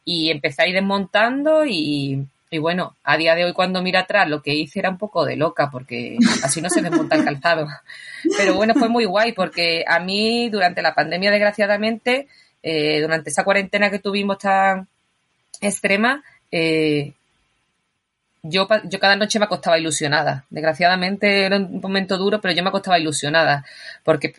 Y 0.04 0.32
empecé 0.32 0.63
a 0.63 0.67
ir 0.67 0.74
desmontando 0.74 1.65
y, 1.65 2.26
y 2.51 2.57
bueno, 2.57 2.95
a 3.03 3.17
día 3.17 3.35
de 3.35 3.45
hoy 3.45 3.53
cuando 3.53 3.83
miro 3.83 3.99
atrás 3.99 4.27
lo 4.27 4.41
que 4.41 4.55
hice 4.55 4.79
era 4.79 4.89
un 4.89 4.97
poco 4.97 5.23
de 5.23 5.35
loca 5.35 5.69
porque 5.69 6.17
así 6.43 6.62
no 6.62 6.69
se 6.69 6.81
desmonta 6.81 7.15
el 7.15 7.23
calzado. 7.23 7.67
Pero 8.38 8.55
bueno, 8.55 8.73
fue 8.73 8.89
muy 8.89 9.05
guay 9.05 9.33
porque 9.33 9.85
a 9.88 9.99
mí 9.99 10.49
durante 10.49 10.81
la 10.81 10.95
pandemia 10.95 11.29
desgraciadamente, 11.29 12.27
eh, 12.63 13.01
durante 13.01 13.29
esa 13.29 13.43
cuarentena 13.43 13.91
que 13.91 13.99
tuvimos 13.99 14.39
tan 14.39 14.88
extrema, 15.62 16.23
eh, 16.51 17.13
yo, 18.41 18.67
yo 18.85 18.99
cada 18.99 19.15
noche 19.15 19.38
me 19.38 19.45
acostaba 19.45 19.77
ilusionada. 19.77 20.45
Desgraciadamente 20.49 21.45
era 21.45 21.57
un 21.57 21.79
momento 21.79 22.17
duro, 22.17 22.41
pero 22.41 22.53
yo 22.55 22.63
me 22.63 22.69
acostaba 22.69 22.97
ilusionada 22.97 23.63
porque 24.03 24.33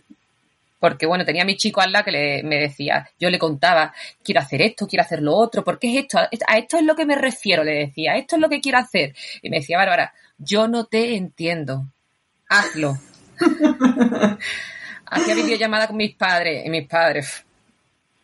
porque 0.80 1.06
bueno, 1.06 1.24
tenía 1.24 1.42
a 1.42 1.46
mi 1.46 1.56
chico 1.56 1.80
al 1.80 1.92
lado 1.92 2.06
que 2.06 2.10
le, 2.10 2.42
me 2.42 2.56
decía, 2.56 3.08
yo 3.20 3.30
le 3.30 3.38
contaba, 3.38 3.94
quiero 4.24 4.40
hacer 4.40 4.62
esto, 4.62 4.88
quiero 4.88 5.04
hacer 5.04 5.20
lo 5.20 5.36
otro, 5.36 5.62
¿por 5.62 5.78
qué 5.78 5.90
es 5.90 6.02
esto? 6.04 6.18
A 6.18 6.58
esto 6.58 6.78
es 6.78 6.84
lo 6.84 6.96
que 6.96 7.04
me 7.04 7.14
refiero, 7.14 7.62
le 7.62 7.74
decía, 7.74 8.16
esto 8.16 8.36
es 8.36 8.42
lo 8.42 8.48
que 8.48 8.60
quiero 8.60 8.78
hacer. 8.78 9.14
Y 9.42 9.50
me 9.50 9.58
decía, 9.58 9.76
Bárbara, 9.76 10.14
yo 10.38 10.66
no 10.66 10.86
te 10.86 11.16
entiendo, 11.16 11.86
hazlo. 12.48 12.96
Hacía 15.06 15.34
videollamada 15.34 15.86
con 15.86 15.96
mis 15.96 16.14
padres, 16.14 16.64
y 16.64 16.70
mis 16.70 16.88
padres, 16.88 17.44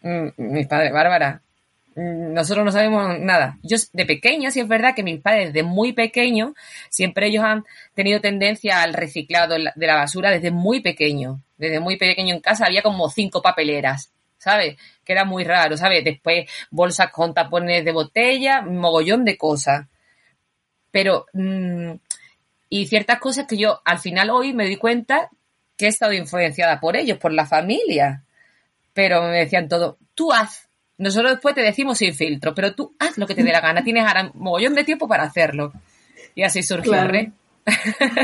mm, 0.01 0.29
mis 0.37 0.67
padres, 0.67 0.93
Bárbara, 0.93 1.43
mm, 1.95 2.33
nosotros 2.33 2.65
no 2.65 2.73
sabemos 2.73 3.19
nada. 3.19 3.59
Yo 3.63 3.77
de 3.93 4.07
pequeña, 4.07 4.51
sí 4.51 4.61
es 4.61 4.69
verdad 4.69 4.95
que 4.95 5.03
mis 5.03 5.21
padres 5.21 5.53
desde 5.53 5.63
muy 5.63 5.93
pequeños, 5.93 6.53
siempre 6.89 7.27
ellos 7.27 7.45
han 7.45 7.65
tenido 7.95 8.23
tendencia 8.23 8.83
al 8.83 8.95
reciclado 8.95 9.57
de 9.57 9.87
la 9.87 9.97
basura 9.97 10.31
desde 10.31 10.51
muy 10.51 10.81
pequeño 10.81 11.43
desde 11.57 11.81
muy 11.81 11.97
pequeño 11.97 12.35
en 12.35 12.41
casa 12.41 12.67
había 12.67 12.83
como 12.83 13.09
cinco 13.09 13.43
papeleras, 13.43 14.13
¿sabes? 14.39 14.77
Que 15.05 15.13
era 15.13 15.25
muy 15.25 15.45
raro, 15.45 15.77
¿sabes? 15.77 16.05
Después 16.05 16.51
bolsas 16.71 17.11
con 17.11 17.35
tapones 17.35 17.85
de 17.85 17.93
botella, 17.93 18.63
mogollón 18.63 19.25
de 19.25 19.37
cosas. 19.37 19.87
Pero, 20.91 21.27
mm, 21.33 21.93
y 22.69 22.87
ciertas 22.87 23.19
cosas 23.21 23.47
que 23.47 23.57
yo 23.57 23.81
al 23.85 23.99
final 23.99 24.31
hoy 24.31 24.53
me 24.53 24.67
di 24.67 24.77
cuenta 24.77 25.31
que 25.77 25.87
he 25.87 25.89
estado 25.89 26.13
influenciada 26.13 26.81
por 26.81 26.97
ellos, 26.97 27.19
por 27.19 27.33
la 27.33 27.47
familia. 27.47 28.25
Pero 28.93 29.23
me 29.23 29.39
decían 29.39 29.69
todo, 29.69 29.99
tú 30.15 30.33
haz. 30.33 30.69
Nosotros 30.99 31.33
después 31.33 31.55
te 31.55 31.61
decimos 31.61 31.99
sin 31.99 32.15
filtro, 32.15 32.55
pero 32.55 32.75
tú 32.75 32.97
haz 32.99 33.19
lo 33.19 33.27
que 33.27 33.35
te 33.35 33.43
dé 33.43 33.53
la 33.53 33.61
gana. 33.61 33.85
Tienes 33.85 34.07
ahora 34.07 34.31
mogollón 34.35 34.75
de 34.75 34.85
tiempo 34.85 35.07
para 35.07 35.25
hacerlo. 35.25 35.73
Y 36.35 36.43
así 36.43 36.63
surgió 36.63 36.95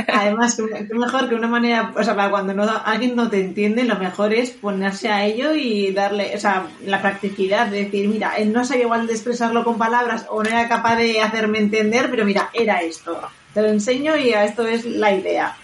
Además, 0.06 0.56
mejor 0.90 1.28
que 1.28 1.34
una 1.34 1.48
manera, 1.48 1.92
o 1.96 2.04
sea, 2.04 2.14
para 2.14 2.30
cuando 2.30 2.54
no, 2.54 2.62
alguien 2.84 3.16
no 3.16 3.28
te 3.28 3.40
entiende, 3.40 3.82
lo 3.84 3.98
mejor 3.98 4.32
es 4.32 4.50
ponerse 4.50 5.08
a 5.08 5.24
ello 5.24 5.52
y 5.54 5.92
darle, 5.92 6.32
o 6.36 6.38
sea, 6.38 6.68
la 6.84 7.02
practicidad 7.02 7.66
de 7.66 7.84
decir, 7.84 8.08
mira, 8.08 8.36
él 8.36 8.52
no 8.52 8.64
sabía 8.64 8.84
igual 8.84 9.06
de 9.06 9.14
expresarlo 9.14 9.64
con 9.64 9.78
palabras 9.78 10.26
o 10.28 10.42
no 10.42 10.48
era 10.48 10.68
capaz 10.68 10.96
de 10.96 11.20
hacerme 11.20 11.58
entender, 11.58 12.08
pero 12.08 12.24
mira, 12.24 12.50
era 12.52 12.82
esto. 12.82 13.20
Te 13.52 13.62
lo 13.62 13.68
enseño 13.68 14.16
y 14.16 14.30
esto 14.32 14.66
es 14.66 14.84
la 14.84 15.12
idea. 15.12 15.56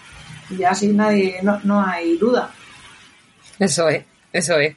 Y 0.49 0.63
así 0.63 0.89
nadie, 0.89 1.39
no, 1.41 1.59
no 1.63 1.81
hay 1.85 2.17
duda. 2.17 2.51
Eso 3.59 3.87
es, 3.87 4.03
eso 4.33 4.59
es. 4.59 4.75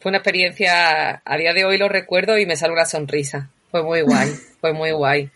Fue 0.00 0.10
una 0.10 0.18
experiencia, 0.18 1.22
a 1.24 1.36
día 1.36 1.52
de 1.52 1.64
hoy 1.64 1.78
lo 1.78 1.88
recuerdo 1.88 2.36
y 2.36 2.46
me 2.46 2.56
sale 2.56 2.72
una 2.72 2.86
sonrisa. 2.86 3.48
Fue 3.70 3.84
muy 3.84 4.00
guay, 4.00 4.28
fue 4.60 4.72
muy 4.72 4.90
guay. 4.90 5.30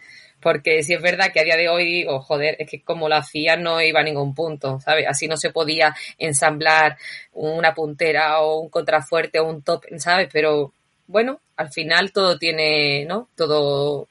Porque 0.44 0.82
si 0.82 0.92
es 0.92 1.00
verdad 1.00 1.32
que 1.32 1.40
a 1.40 1.44
día 1.44 1.56
de 1.56 1.70
hoy 1.70 1.86
digo, 1.86 2.20
joder, 2.20 2.54
es 2.58 2.68
que 2.68 2.82
como 2.82 3.08
lo 3.08 3.16
hacía 3.16 3.56
no 3.56 3.80
iba 3.80 4.00
a 4.00 4.04
ningún 4.04 4.34
punto, 4.34 4.78
¿sabes? 4.78 5.06
Así 5.08 5.26
no 5.26 5.38
se 5.38 5.50
podía 5.50 5.96
ensamblar 6.18 6.98
una 7.32 7.72
puntera 7.72 8.40
o 8.40 8.60
un 8.60 8.68
contrafuerte 8.68 9.40
o 9.40 9.48
un 9.48 9.62
top, 9.62 9.84
¿sabes? 9.96 10.28
Pero 10.30 10.74
bueno, 11.06 11.40
al 11.56 11.70
final 11.70 12.12
todo 12.12 12.38
tiene, 12.38 13.06
¿no? 13.06 13.28
Todo 13.34 14.06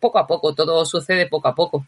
poco 0.00 0.18
a 0.18 0.26
poco, 0.26 0.54
todo 0.54 0.86
sucede 0.86 1.26
poco 1.26 1.48
a 1.48 1.54
poco. 1.54 1.86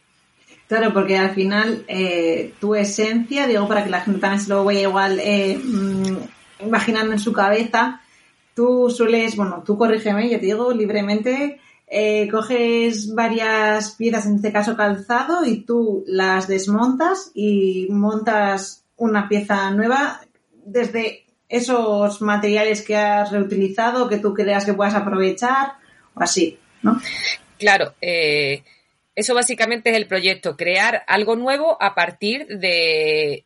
Claro, 0.68 0.92
porque 0.92 1.16
al 1.16 1.30
final 1.30 1.86
eh, 1.88 2.52
tu 2.60 2.74
esencia, 2.74 3.46
digo, 3.46 3.66
para 3.66 3.84
que 3.84 3.90
la 3.90 4.02
gente 4.02 4.20
también 4.20 4.42
se 4.42 4.50
lo 4.50 4.64
vaya 4.64 4.82
igual 4.82 5.18
eh, 5.18 5.56
mm, 5.56 6.66
imaginando 6.66 7.12
en 7.12 7.18
su 7.18 7.32
cabeza, 7.32 8.02
tú 8.54 8.90
sueles, 8.90 9.34
bueno, 9.34 9.62
tú 9.64 9.78
corrígeme, 9.78 10.28
yo 10.28 10.38
te 10.38 10.44
digo 10.44 10.74
libremente, 10.74 11.58
eh, 11.90 12.28
coges 12.30 13.14
varias 13.14 13.92
piezas, 13.92 14.26
en 14.26 14.36
este 14.36 14.52
caso 14.52 14.76
calzado, 14.76 15.44
y 15.44 15.62
tú 15.64 16.04
las 16.06 16.46
desmontas 16.46 17.30
y 17.34 17.86
montas 17.90 18.84
una 18.96 19.28
pieza 19.28 19.70
nueva 19.70 20.20
desde 20.52 21.24
esos 21.48 22.20
materiales 22.20 22.82
que 22.82 22.96
has 22.96 23.32
reutilizado, 23.32 24.08
que 24.08 24.18
tú 24.18 24.34
creas 24.34 24.66
que 24.66 24.74
puedas 24.74 24.94
aprovechar, 24.94 25.72
o 26.14 26.22
así, 26.22 26.58
¿no? 26.82 27.00
Claro, 27.58 27.94
eh, 28.02 28.62
eso 29.14 29.34
básicamente 29.34 29.90
es 29.90 29.96
el 29.96 30.06
proyecto, 30.06 30.56
crear 30.56 31.04
algo 31.06 31.36
nuevo 31.36 31.76
a 31.80 31.94
partir 31.94 32.46
de, 32.48 33.44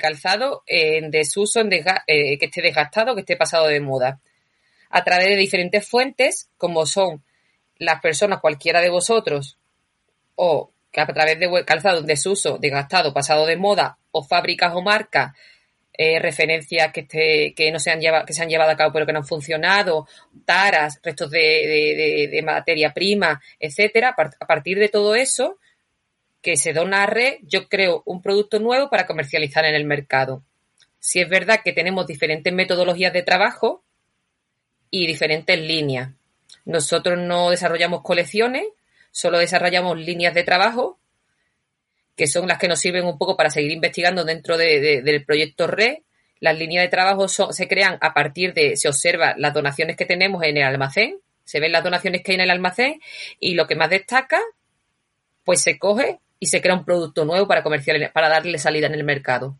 calzado 0.00 0.62
en 0.66 1.10
desuso, 1.10 1.60
en 1.60 1.72
eh, 1.72 2.38
que 2.38 2.46
esté 2.46 2.60
desgastado, 2.60 3.14
que 3.14 3.22
esté 3.22 3.36
pasado 3.36 3.66
de 3.66 3.80
moda, 3.80 4.20
a 4.90 5.02
través 5.02 5.28
de 5.28 5.36
diferentes 5.36 5.88
fuentes, 5.88 6.50
como 6.58 6.84
son 6.84 7.22
las 7.78 8.00
personas, 8.00 8.40
cualquiera 8.40 8.80
de 8.80 8.90
vosotros, 8.90 9.58
o 10.36 10.72
que 10.90 11.00
a 11.00 11.06
través 11.06 11.38
de 11.38 11.64
calzado 11.64 12.00
en 12.00 12.06
desuso, 12.06 12.58
desgastado, 12.58 13.14
pasado 13.14 13.46
de 13.46 13.56
moda, 13.56 13.98
o 14.10 14.22
fábricas 14.22 14.74
o 14.74 14.82
marcas, 14.82 15.32
eh, 15.94 16.18
referencias 16.18 16.90
que, 16.90 17.54
que 17.54 17.70
no 17.70 17.78
se 17.78 17.90
han 17.90 18.00
llevado, 18.00 18.24
que 18.24 18.32
se 18.32 18.42
han 18.42 18.48
llevado 18.48 18.70
a 18.70 18.76
cabo 18.76 18.92
pero 18.92 19.04
que 19.04 19.12
no 19.12 19.18
han 19.18 19.26
funcionado, 19.26 20.08
taras, 20.44 21.00
restos 21.02 21.30
de, 21.30 22.42
materia 22.44 22.94
prima, 22.94 23.42
etcétera, 23.60 24.14
a 24.16 24.46
partir 24.46 24.78
de 24.78 24.88
todo 24.88 25.14
eso, 25.14 25.58
que 26.40 26.56
se 26.56 26.72
da 26.72 26.82
una 26.82 27.06
red, 27.06 27.36
yo 27.42 27.68
creo 27.68 28.02
un 28.06 28.22
producto 28.22 28.58
nuevo 28.58 28.88
para 28.90 29.06
comercializar 29.06 29.64
en 29.64 29.74
el 29.74 29.84
mercado. 29.84 30.42
Si 30.98 31.20
es 31.20 31.28
verdad 31.28 31.60
que 31.62 31.72
tenemos 31.72 32.06
diferentes 32.06 32.52
metodologías 32.52 33.12
de 33.12 33.22
trabajo 33.22 33.84
y 34.90 35.06
diferentes 35.06 35.58
líneas. 35.58 36.10
Nosotros 36.64 37.18
no 37.18 37.50
desarrollamos 37.50 38.02
colecciones, 38.02 38.64
solo 39.10 39.38
desarrollamos 39.38 39.98
líneas 39.98 40.34
de 40.34 40.44
trabajo, 40.44 40.98
que 42.16 42.26
son 42.26 42.46
las 42.46 42.58
que 42.58 42.68
nos 42.68 42.80
sirven 42.80 43.04
un 43.04 43.18
poco 43.18 43.36
para 43.36 43.50
seguir 43.50 43.72
investigando 43.72 44.24
dentro 44.24 44.56
del 44.56 45.24
proyecto 45.24 45.66
RED. 45.66 45.98
Las 46.40 46.58
líneas 46.58 46.84
de 46.84 46.88
trabajo 46.88 47.28
se 47.28 47.68
crean 47.68 47.98
a 48.00 48.14
partir 48.14 48.52
de, 48.52 48.76
se 48.76 48.88
observa 48.88 49.34
las 49.36 49.54
donaciones 49.54 49.96
que 49.96 50.04
tenemos 50.04 50.42
en 50.42 50.56
el 50.56 50.64
almacén, 50.64 51.18
se 51.44 51.60
ven 51.60 51.72
las 51.72 51.84
donaciones 51.84 52.22
que 52.22 52.32
hay 52.32 52.36
en 52.36 52.42
el 52.42 52.50
almacén 52.50 53.00
y 53.38 53.54
lo 53.54 53.66
que 53.66 53.76
más 53.76 53.90
destaca, 53.90 54.40
pues 55.44 55.62
se 55.62 55.78
coge 55.78 56.20
y 56.38 56.46
se 56.46 56.60
crea 56.60 56.74
un 56.74 56.84
producto 56.84 57.24
nuevo 57.24 57.46
para 57.46 57.62
comercial, 57.62 58.10
para 58.12 58.28
darle 58.28 58.58
salida 58.58 58.86
en 58.86 58.94
el 58.94 59.04
mercado. 59.04 59.58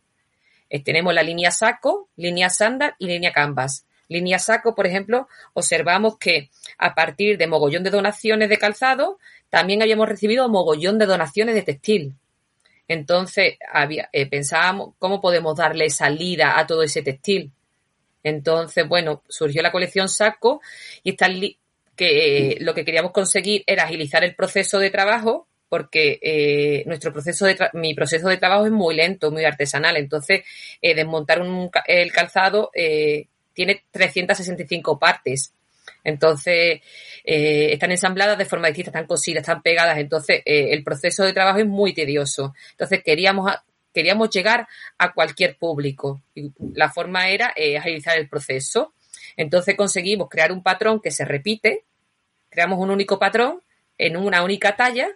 Eh, 0.69 0.83
tenemos 0.83 1.15
la 1.15 1.23
línea 1.23 1.51
saco, 1.51 2.09
línea 2.17 2.49
sandal 2.51 2.95
y 2.99 3.07
línea 3.07 3.33
canvas. 3.33 3.87
Línea 4.13 4.39
saco, 4.39 4.75
por 4.75 4.87
ejemplo, 4.87 5.29
observamos 5.55 6.19
que 6.19 6.51
a 6.79 6.95
partir 6.95 7.39
de 7.39 7.47
mogollón 7.47 7.83
de 7.83 7.91
donaciones 7.91 8.49
de 8.49 8.59
calzado, 8.59 9.19
también 9.51 9.83
habíamos 9.83 10.09
recibido 10.09 10.49
mogollón 10.49 10.99
de 10.99 11.07
donaciones 11.07 11.55
de 11.55 11.63
textil. 11.63 12.15
Entonces, 12.89 13.59
eh, 14.13 14.27
pensábamos 14.27 14.95
cómo 14.99 15.21
podemos 15.21 15.57
darle 15.57 15.89
salida 15.91 16.59
a 16.59 16.67
todo 16.67 16.83
ese 16.83 17.03
textil. 17.03 17.53
Entonces, 18.23 18.87
bueno, 18.89 19.23
surgió 19.29 19.63
la 19.63 19.73
colección 19.73 20.09
Saco 20.09 20.61
y 21.03 21.17
que 21.17 21.57
eh, 21.99 22.57
lo 22.61 22.75
que 22.75 22.85
queríamos 22.85 23.13
conseguir 23.13 23.65
era 23.67 23.85
agilizar 23.85 24.25
el 24.25 24.35
proceso 24.35 24.79
de 24.79 24.91
trabajo 24.91 25.49
porque 25.69 26.19
eh, 26.21 26.83
nuestro 26.87 27.13
proceso 27.15 27.47
de 27.47 27.57
mi 27.73 27.95
proceso 27.95 28.29
de 28.29 28.37
trabajo 28.37 28.67
es 28.67 28.73
muy 28.73 28.95
lento, 28.95 29.31
muy 29.31 29.45
artesanal. 29.47 29.97
Entonces, 29.97 30.45
desmontar 30.83 31.41
un, 31.41 31.71
el 31.87 32.13
calzado 32.13 32.71
tiene 33.55 33.85
365 33.91 34.99
partes. 34.99 35.53
Entonces, 36.05 36.81
eh, 37.25 37.73
están 37.73 37.91
ensambladas 37.91 38.39
de 38.39 38.45
forma 38.45 38.69
distinta, 38.69 38.91
están 38.91 39.07
cosidas, 39.07 39.43
están 39.43 39.63
pegadas. 39.63 39.99
Entonces, 39.99 40.43
eh, 40.45 40.69
el 40.71 40.83
proceso 40.83 41.25
de 41.25 41.33
trabajo 41.33 41.59
es 41.59 41.67
muy 41.67 41.93
tedioso. 41.95 42.55
Entonces, 42.73 43.03
queríamos, 43.05 43.53
queríamos 43.93 44.31
llegar 44.31 44.67
a 44.99 45.13
cualquier 45.13 45.57
público. 45.57 46.23
Y 46.35 46.53
la 46.75 46.91
forma 46.91 47.29
era 47.29 47.53
eh, 47.57 47.79
agilizar 47.79 48.17
el 48.17 48.29
proceso. 48.29 48.95
Entonces, 49.37 49.77
conseguimos 49.77 50.29
crear 50.29 50.53
un 50.53 50.63
patrón 50.63 51.01
que 51.01 51.11
se 51.11 51.25
repite. 51.25 51.85
Creamos 52.51 52.79
un 52.79 52.91
único 52.91 53.19
patrón 53.19 53.63
en 53.99 54.17
una 54.17 54.43
única 54.43 54.77
talla, 54.77 55.09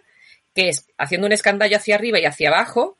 que 0.55 0.69
es 0.69 0.87
haciendo 0.97 1.27
un 1.27 1.33
escandallo 1.33 1.77
hacia 1.77 1.95
arriba 1.95 2.19
y 2.19 2.25
hacia 2.25 2.49
abajo, 2.49 2.97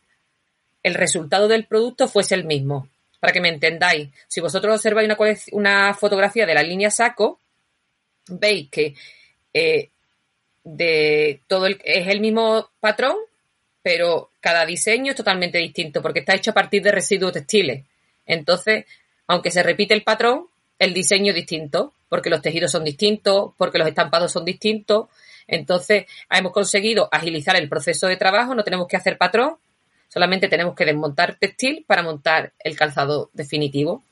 el 0.84 0.94
resultado 0.94 1.48
del 1.48 1.66
producto 1.66 2.08
fuese 2.08 2.36
el 2.36 2.46
mismo 2.46 2.88
para 3.20 3.34
que 3.34 3.42
me 3.42 3.50
entendáis, 3.50 4.10
si 4.28 4.42
vosotros 4.42 4.76
observáis 4.76 5.10
una, 5.52 5.94
fotografía 5.94 6.46
de 6.46 6.54
la 6.54 6.64
línea 6.64 6.92
saco, 6.92 7.40
veis 8.30 8.70
que 8.70 8.94
eh, 9.54 9.90
de 10.64 11.42
todo 11.48 11.66
el, 11.66 11.80
es 11.84 12.08
el 12.08 12.20
mismo 12.20 12.70
patrón, 12.80 13.16
pero 13.82 14.32
cada 14.40 14.66
diseño 14.66 15.12
es 15.12 15.18
totalmente 15.18 15.58
distinto 15.58 16.02
porque 16.02 16.20
está 16.20 16.36
hecho 16.36 16.52
a 16.52 16.54
partir 16.54 16.84
de 16.84 16.92
residuos 16.92 17.32
textiles. 17.32 17.86
Entonces, 18.26 18.86
aunque 19.28 19.52
se 19.52 19.64
repite 19.64 19.94
el 19.94 20.04
patrón, 20.04 20.48
el 20.78 20.94
diseño 20.94 21.30
es 21.30 21.36
distinto, 21.36 21.94
porque 22.10 22.30
los 22.30 22.42
tejidos 22.42 22.72
son 22.72 22.84
distintos, 22.84 23.54
porque 23.58 23.78
los 23.78 23.88
estampados 23.88 24.32
son 24.32 24.46
distintos. 24.46 25.08
Entonces, 25.48 26.06
hemos 26.30 26.52
conseguido 26.52 27.10
agilizar 27.12 27.56
el 27.56 27.70
proceso 27.70 28.08
de 28.08 28.18
trabajo, 28.18 28.54
no 28.54 28.64
tenemos 28.64 28.88
que 28.88 28.98
hacer 28.98 29.18
patrón, 29.18 29.58
solamente 30.08 30.48
tenemos 30.48 30.76
que 30.76 30.86
desmontar 30.86 31.38
textil 31.40 31.86
para 31.88 32.04
montar 32.04 32.54
el 32.60 32.76
calzado 32.76 33.30
definitivo. 33.34 34.04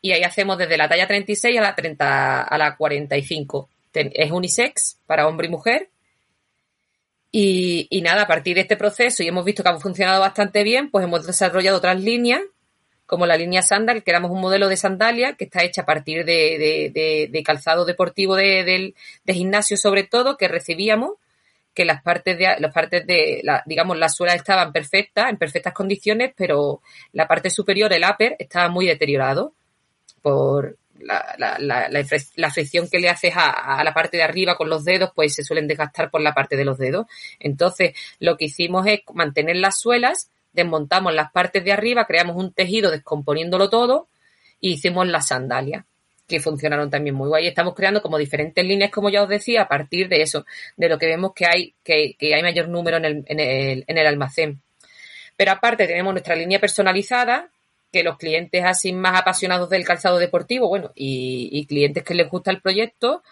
Y 0.00 0.12
ahí 0.12 0.22
hacemos 0.22 0.58
desde 0.58 0.76
la 0.76 0.88
talla 0.88 1.06
36 1.06 1.58
a 1.58 1.62
la 1.62 1.74
30 1.74 2.42
a 2.42 2.58
la 2.58 2.76
45. 2.76 3.68
Es 3.92 4.30
unisex 4.30 4.98
para 5.06 5.28
hombre 5.28 5.46
y 5.46 5.50
mujer. 5.50 5.88
Y, 7.30 7.86
y 7.90 8.02
nada, 8.02 8.22
a 8.22 8.26
partir 8.26 8.56
de 8.56 8.62
este 8.62 8.76
proceso, 8.76 9.22
y 9.22 9.28
hemos 9.28 9.44
visto 9.44 9.62
que 9.62 9.70
ha 9.70 9.78
funcionado 9.78 10.20
bastante 10.20 10.64
bien, 10.64 10.90
pues 10.90 11.04
hemos 11.04 11.26
desarrollado 11.26 11.78
otras 11.78 11.98
líneas 12.00 12.42
como 13.12 13.26
la 13.26 13.36
línea 13.36 13.60
Sandal, 13.60 14.02
que 14.02 14.10
éramos 14.10 14.30
un 14.30 14.40
modelo 14.40 14.68
de 14.70 14.76
sandalia 14.78 15.34
que 15.34 15.44
está 15.44 15.62
hecha 15.62 15.82
a 15.82 15.84
partir 15.84 16.24
de, 16.24 17.42
calzado 17.44 17.84
deportivo 17.84 18.36
de, 18.36 18.94
gimnasio 19.26 19.76
sobre 19.76 20.04
todo, 20.04 20.38
que 20.38 20.48
recibíamos, 20.48 21.12
que 21.74 21.84
las 21.84 22.02
partes 22.02 22.38
de, 22.38 22.56
las 22.58 22.72
partes 22.72 23.06
de, 23.06 23.40
la, 23.42 23.62
digamos, 23.66 23.98
las 23.98 24.14
suelas 24.14 24.36
estaban 24.36 24.72
perfectas, 24.72 25.30
en 25.30 25.36
perfectas 25.36 25.72
condiciones, 25.72 26.32
pero 26.36 26.82
la 27.12 27.26
parte 27.26 27.50
superior, 27.50 27.92
el 27.92 28.04
upper, 28.04 28.36
estaba 28.38 28.68
muy 28.68 28.86
deteriorado 28.86 29.54
por 30.20 30.76
la, 31.00 31.34
la, 31.38 31.88
la, 31.88 32.50
fricción 32.50 32.88
que 32.88 33.00
le 33.00 33.08
haces 33.08 33.32
a, 33.34 33.82
la 33.82 33.92
parte 33.92 34.16
de 34.16 34.22
arriba 34.22 34.56
con 34.56 34.68
los 34.68 34.84
dedos, 34.84 35.10
pues 35.14 35.34
se 35.34 35.42
suelen 35.42 35.66
desgastar 35.66 36.10
por 36.10 36.20
la 36.20 36.34
parte 36.34 36.56
de 36.56 36.64
los 36.64 36.78
dedos. 36.78 37.06
Entonces, 37.40 37.92
lo 38.20 38.36
que 38.36 38.44
hicimos 38.46 38.86
es 38.86 39.00
mantener 39.12 39.56
las 39.56 39.80
suelas, 39.80 40.30
desmontamos 40.52 41.14
las 41.14 41.32
partes 41.32 41.64
de 41.64 41.72
arriba, 41.72 42.06
creamos 42.06 42.36
un 42.36 42.52
tejido 42.52 42.90
descomponiéndolo 42.90 43.68
todo 43.70 44.08
y 44.60 44.74
hicimos 44.74 45.08
las 45.08 45.28
sandalias 45.28 45.84
que 46.26 46.40
funcionaron 46.40 46.90
también 46.90 47.14
muy 47.14 47.28
guay. 47.28 47.46
Estamos 47.46 47.74
creando 47.74 48.02
como 48.02 48.18
diferentes 48.18 48.64
líneas, 48.64 48.90
como 48.90 49.10
ya 49.10 49.22
os 49.22 49.28
decía, 49.28 49.62
a 49.62 49.68
partir 49.68 50.08
de 50.08 50.22
eso, 50.22 50.44
de 50.76 50.88
lo 50.88 50.98
que 50.98 51.06
vemos 51.06 51.32
que 51.34 51.46
hay, 51.46 51.74
que, 51.84 52.16
hay 52.20 52.42
mayor 52.42 52.68
número 52.68 52.96
en 52.96 53.04
el, 53.04 53.24
en, 53.26 53.40
el, 53.40 53.84
en 53.86 53.98
el 53.98 54.06
almacén. 54.06 54.60
Pero 55.36 55.52
aparte 55.52 55.86
tenemos 55.86 56.12
nuestra 56.12 56.36
línea 56.36 56.60
personalizada, 56.60 57.48
que 57.92 58.02
los 58.02 58.16
clientes 58.16 58.64
así 58.64 58.92
más 58.92 59.20
apasionados 59.20 59.68
del 59.68 59.84
calzado 59.84 60.18
deportivo, 60.18 60.68
bueno, 60.68 60.92
y, 60.94 61.48
y 61.52 61.66
clientes 61.66 62.02
que 62.02 62.14
les 62.14 62.28
gusta 62.28 62.50
el 62.50 62.60
proyecto, 62.60 63.22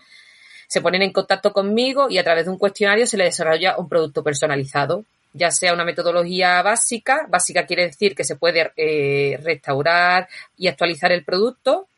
se 0.66 0.80
ponen 0.80 1.02
en 1.02 1.12
contacto 1.12 1.52
conmigo 1.52 2.10
y 2.10 2.18
a 2.18 2.24
través 2.24 2.44
de 2.44 2.50
un 2.50 2.58
cuestionario 2.58 3.06
se 3.06 3.16
les 3.16 3.28
desarrolla 3.28 3.76
un 3.78 3.88
producto 3.88 4.22
personalizado 4.22 5.04
ya 5.32 5.50
sea 5.50 5.72
una 5.72 5.84
metodología 5.84 6.62
básica, 6.62 7.26
básica 7.28 7.66
quiere 7.66 7.86
decir 7.86 8.14
que 8.14 8.24
se 8.24 8.36
puede 8.36 8.72
eh, 8.76 9.38
restaurar 9.42 10.28
y 10.56 10.68
actualizar 10.68 11.12
el 11.12 11.24
producto, 11.24 11.88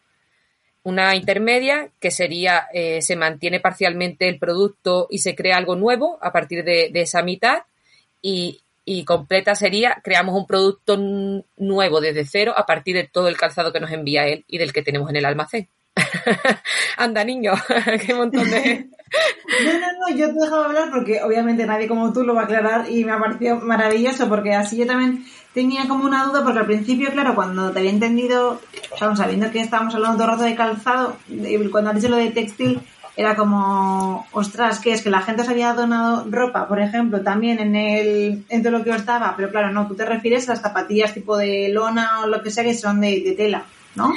una 0.85 1.15
intermedia 1.15 1.91
que 2.01 2.11
sería 2.11 2.67
eh, 2.73 3.03
se 3.03 3.17
mantiene 3.17 3.61
parcialmente 3.61 4.29
el 4.29 4.39
producto 4.39 5.07
y 5.11 5.19
se 5.19 5.35
crea 5.35 5.57
algo 5.57 5.77
nuevo 5.77 6.19
a 6.21 6.33
partir 6.33 6.65
de, 6.65 6.91
esa 6.95 7.23
mitad 7.23 7.63
y, 8.21 8.61
y, 8.85 9.05
completa 9.05 9.55
sería 9.55 10.01
creamos 10.03 10.35
un 10.35 10.47
producto 10.47 10.97
nuevo 11.57 12.01
desde 12.01 12.25
cero 12.25 12.55
a 12.57 12.67
partir 12.67 12.97
de 12.97 13.05
todo 13.05 13.29
el 13.29 13.37
calzado 13.37 13.73
que 13.73 13.81
nos 13.81 13.93
envía 13.93 14.27
él 14.27 14.45
y 14.49 14.59
del 14.59 14.73
que 14.73 14.83
tenemos 14.83 15.09
en 15.11 15.17
el 15.17 15.25
almacén. 15.25 15.69
Anda, 16.97 17.25
niño, 17.25 17.53
qué 18.07 18.15
montón 18.15 18.51
de... 18.51 18.89
No, 19.65 19.73
no, 19.75 20.09
no, 20.09 20.17
yo 20.17 20.29
te 20.29 20.41
dejaba 20.41 20.65
hablar 20.65 20.91
porque 20.91 21.21
obviamente 21.23 21.67
nadie 21.67 21.87
como 21.87 22.15
tú 22.15 22.23
lo 22.23 22.35
va 22.35 22.43
a 22.43 22.45
aclarar 22.45 22.91
y 22.91 23.05
me 23.05 23.13
ha 23.13 23.19
parecido 23.19 23.57
maravilloso 23.57 24.27
porque 24.27 24.55
así 24.55 24.79
yo 24.79 24.87
también 24.87 25.27
tenía 25.55 25.89
como 25.89 26.05
una 26.05 26.25
duda 26.25 26.43
porque 26.43 26.61
al 26.61 26.67
principio, 26.67 27.11
claro, 27.11 27.35
cuando 27.35 27.71
te 27.71 27.79
había 27.79 27.91
entendido, 27.91 28.61
sabiendo 28.99 29.51
que 29.51 29.61
estábamos 29.61 29.95
hablando 29.95 30.17
todo 30.17 30.25
el 30.25 30.33
rato 30.33 30.45
de 30.45 30.55
calzado, 30.55 31.17
cuando 31.71 31.91
has 31.91 31.97
dicho 31.97 32.09
lo 32.09 32.17
de 32.17 32.31
textil, 32.31 32.81
era 33.17 33.37
como, 33.37 34.27
ostras, 34.33 34.79
que 34.79 34.93
es 34.93 35.03
que 35.03 35.11
la 35.11 35.21
gente 35.21 35.43
os 35.43 35.49
había 35.49 35.75
donado 35.75 36.27
ropa, 36.31 36.67
por 36.67 36.81
ejemplo, 36.81 37.21
también 37.21 37.59
en 37.59 37.77
el, 37.77 38.45
en 38.49 38.63
todo 38.63 38.73
lo 38.73 38.85
que 38.85 38.91
os 38.91 39.05
daba, 39.05 39.35
pero 39.37 39.51
claro, 39.51 39.71
no, 39.71 39.87
tú 39.87 39.95
te 39.95 40.07
refieres 40.07 40.49
a 40.49 40.53
las 40.53 40.63
zapatillas 40.63 41.13
tipo 41.13 41.37
de 41.37 41.69
lona 41.69 42.21
o 42.21 42.27
lo 42.27 42.43
que 42.43 42.51
sea 42.51 42.65
que 42.65 42.75
son 42.75 43.01
de, 43.01 43.21
de 43.21 43.33
tela. 43.33 43.65
¿no? 43.95 44.15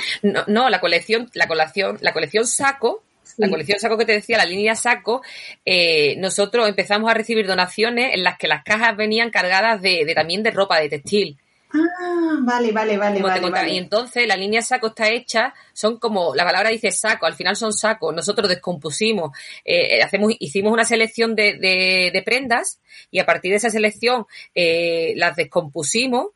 No, 0.48 0.70
la 0.70 0.80
colección, 0.80 1.30
la 1.34 1.48
colección, 1.48 1.98
la 2.02 2.14
colección 2.14 2.48
saco, 2.48 3.04
la 3.38 3.50
colección 3.50 3.80
saco 3.80 3.98
que 3.98 4.06
te 4.06 4.14
decía, 4.14 4.38
la 4.38 4.46
línea 4.46 4.76
saco, 4.76 5.22
eh, 5.66 6.16
nosotros 6.18 6.68
empezamos 6.68 7.10
a 7.10 7.14
recibir 7.14 7.48
donaciones 7.48 8.14
en 8.14 8.24
las 8.24 8.38
que 8.38 8.48
las 8.48 8.64
cajas 8.64 8.96
venían 8.96 9.30
cargadas 9.30 9.82
de, 9.82 10.12
también 10.16 10.44
de 10.44 10.52
ropa, 10.52 10.80
de 10.80 10.90
textil. 10.90 11.38
Ah, 11.74 12.38
vale, 12.42 12.72
vale, 12.72 12.98
vale, 12.98 13.22
vale, 13.22 13.74
Y 13.74 13.78
entonces 13.78 14.26
la 14.28 14.38
línea 14.38 14.62
saco 14.62 14.88
está 14.88 15.10
hecha, 15.10 15.54
son 15.74 15.98
como, 15.98 16.34
la 16.34 16.46
palabra 16.46 16.70
dice 16.70 16.92
saco, 16.92 17.26
al 17.26 17.34
final 17.34 17.56
son 17.58 17.74
sacos, 17.74 18.16
nosotros 18.16 18.48
descompusimos, 18.48 19.38
eh, 19.66 20.02
hacemos, 20.02 20.34
hicimos 20.40 20.72
una 20.72 20.86
selección 20.86 21.36
de, 21.36 21.58
de, 21.58 22.22
prendas 22.24 22.80
y 23.12 23.20
a 23.20 23.26
partir 23.26 23.52
de 23.52 23.58
esa 23.58 23.70
selección 23.70 24.26
eh, 24.54 25.14
las 25.18 25.36
descompusimos 25.36 26.28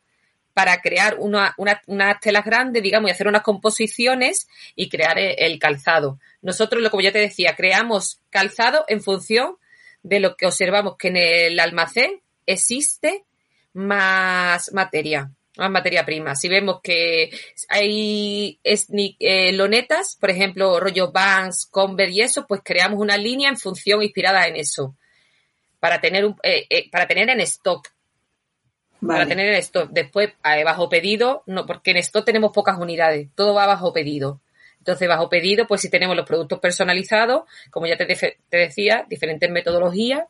para 0.54 0.80
crear 0.80 1.16
una, 1.18 1.54
una, 1.58 1.80
unas 1.86 2.20
telas 2.20 2.44
grandes, 2.44 2.82
digamos, 2.82 3.08
y 3.08 3.12
hacer 3.12 3.28
unas 3.28 3.42
composiciones 3.42 4.48
y 4.74 4.88
crear 4.88 5.18
el, 5.18 5.58
calzado. 5.58 6.18
Nosotros, 6.42 6.86
como 6.90 7.02
ya 7.02 7.12
te 7.12 7.18
decía, 7.18 7.54
creamos 7.56 8.20
calzado 8.30 8.84
en 8.88 9.00
función 9.00 9.56
de 10.02 10.20
lo 10.20 10.36
que 10.36 10.46
observamos 10.46 10.96
que 10.96 11.08
en 11.08 11.16
el 11.16 11.60
almacén 11.60 12.20
existe 12.46 13.24
más 13.74 14.72
materia, 14.72 15.30
más 15.56 15.70
materia 15.70 16.04
prima. 16.04 16.34
Si 16.34 16.48
vemos 16.48 16.80
que 16.82 17.30
hay 17.68 18.58
eh, 18.64 19.52
lonetas, 19.52 20.16
por 20.20 20.30
ejemplo, 20.30 20.80
rollo 20.80 21.12
Vans, 21.12 21.66
Converse 21.70 22.14
y 22.14 22.20
eso, 22.22 22.46
pues 22.46 22.62
creamos 22.64 22.98
una 22.98 23.16
línea 23.16 23.48
en 23.48 23.56
función 23.56 24.02
inspirada 24.02 24.46
en 24.48 24.56
eso. 24.56 24.96
Para 25.78 26.00
tener, 26.00 26.26
un, 26.26 26.36
eh, 26.42 26.66
eh, 26.68 26.90
para 26.90 27.06
tener 27.06 27.30
en 27.30 27.40
stock 27.40 27.88
para 29.06 29.26
tener 29.26 29.48
en 29.48 29.54
esto. 29.54 29.86
Después, 29.90 30.30
bajo 30.64 30.88
pedido, 30.88 31.42
no, 31.46 31.66
porque 31.66 31.92
en 31.92 31.98
esto 31.98 32.24
tenemos 32.24 32.52
pocas 32.52 32.78
unidades, 32.78 33.28
todo 33.34 33.54
va 33.54 33.66
bajo 33.66 33.92
pedido. 33.92 34.40
Entonces, 34.78 35.08
bajo 35.08 35.28
pedido, 35.28 35.66
pues 35.66 35.82
si 35.82 35.90
tenemos 35.90 36.16
los 36.16 36.26
productos 36.26 36.58
personalizados, 36.58 37.42
como 37.70 37.86
ya 37.86 37.96
te, 37.96 38.06
te 38.06 38.56
decía, 38.56 39.04
diferentes 39.08 39.50
metodologías, 39.50 40.24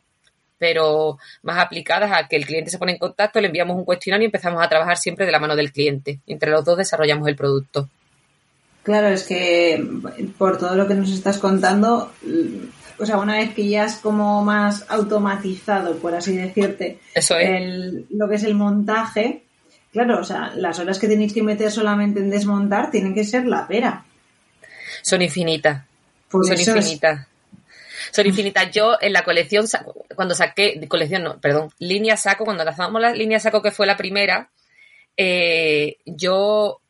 pero 0.59 1.19
más 1.43 1.59
aplicadas 1.59 2.13
a 2.13 2.29
que 2.29 2.37
el 2.37 2.45
cliente 2.45 2.71
se 2.71 2.79
pone 2.79 2.93
en 2.93 2.99
contacto, 2.99 3.41
le 3.41 3.47
enviamos 3.47 3.77
un 3.77 3.85
cuestionario 3.85 4.25
y 4.25 4.27
empezamos 4.27 4.63
a 4.63 4.69
trabajar 4.69 4.99
siempre 4.99 5.25
de 5.25 5.33
la 5.33 5.39
mano 5.39 5.57
del 5.57 5.73
cliente. 5.73 6.21
Entre 6.27 6.51
los 6.51 6.65
dos 6.65 6.77
desarrollamos 6.77 7.27
el 7.29 7.37
producto. 7.37 7.89
Claro, 8.83 9.09
es 9.09 9.23
que 9.23 9.83
por 10.37 10.59
todo 10.59 10.75
lo 10.75 10.87
que 10.87 10.95
nos 10.95 11.11
estás 11.11 11.39
contando, 11.39 12.13
o 13.01 13.07
sea, 13.07 13.19
una 13.19 13.37
vez 13.37 13.55
que 13.55 13.69
ya 13.69 13.85
es 13.85 13.97
como 13.97 14.45
más 14.45 14.85
automatizado, 14.89 15.97
por 15.97 16.15
así 16.15 16.37
decirte, 16.37 16.99
Eso 17.15 17.35
lo 18.11 18.29
que 18.29 18.35
es 18.35 18.45
el 18.45 18.55
montaje, 18.55 19.43
claro, 19.93 20.21
o 20.21 20.25
sea, 20.25 20.53
las 20.57 20.79
horas 20.79 20.99
que 20.99 21.09
tenéis 21.09 21.33
que 21.33 21.43
meter 21.43 21.71
solamente 21.71 22.21
en 22.21 22.31
desmontar 22.31 22.91
tienen 22.91 23.15
que 23.15 23.25
ser 23.25 23.47
la 23.47 23.67
pera. 23.67 24.05
Son 25.03 25.23
infinitas. 25.23 25.83
son 26.31 26.59
infinitas. 26.59 27.27
Son 28.13 28.27
infinitas. 28.27 28.71
Yo 28.71 28.97
en 29.01 29.13
la 29.13 29.25
colección, 29.25 29.67
cuando 30.15 30.35
saqué, 30.35 30.81
colección 30.89 31.23
no, 31.23 31.39
perdón, 31.39 31.71
línea 31.79 32.17
saco, 32.17 32.45
cuando 32.45 32.65
lanzamos 32.65 33.01
la 33.01 33.13
línea 33.13 33.41
saco 33.41 33.63
que 33.63 33.71
fue 33.71 33.87
la 33.87 33.97
primera, 33.97 34.51
eh, 35.17 35.99
yo 36.05 36.81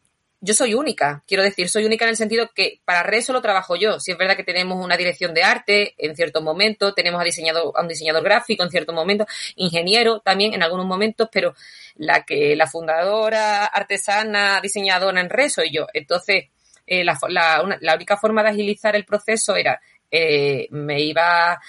yo 0.42 0.55
soy 0.55 0.74
única, 0.74 1.22
quiero 1.26 1.42
decir, 1.42 1.68
soy 1.68 1.85
única 1.85 2.07
en 2.07 2.11
el 2.11 2.16
sentido 2.16 2.50
que 2.55 2.81
para 2.87 3.03
red 3.03 3.20
solo 3.20 3.42
trabajo 3.42 3.76
yo. 3.76 4.00
Si 4.00 4.11
es 4.12 4.16
verdad 4.18 4.37
que 4.37 4.44
tenemos 4.44 4.83
una 4.83 4.96
dirección 4.96 5.35
de 5.35 5.42
arte 5.42 5.94
en 5.98 6.16
cierto 6.16 6.40
momento, 6.40 6.94
tenemos 6.94 7.20
a, 7.20 7.24
diseñador, 7.24 7.72
a 7.76 7.83
un 7.83 7.88
diseñador 7.88 8.22
gráfico 8.24 8.62
en 8.62 8.70
cierto 8.70 8.94
momento, 8.94 9.26
ingeniero 9.57 10.20
también 10.20 10.55
en 10.55 10.62
algunos 10.62 10.87
momentos, 10.87 11.29
pero 11.31 11.55
la 11.96 12.24
que 12.24 12.57
la 12.57 12.66
fundadora, 12.66 13.66
artesana, 13.66 14.61
diseñadora 14.62 15.20
en 15.20 15.29
red 15.29 15.50
soy 15.50 15.70
yo. 15.72 15.87
Entonces, 15.92 16.46
eh, 16.87 17.05
la, 17.05 17.18
la, 17.29 17.94
única 17.94 18.16
forma 18.16 18.42
de 18.42 18.48
agilizar 18.48 18.96
el 18.96 19.05
proceso 19.05 19.57
era, 19.57 19.81
eh, 20.11 20.68
me 20.70 21.00
iba 21.00 21.61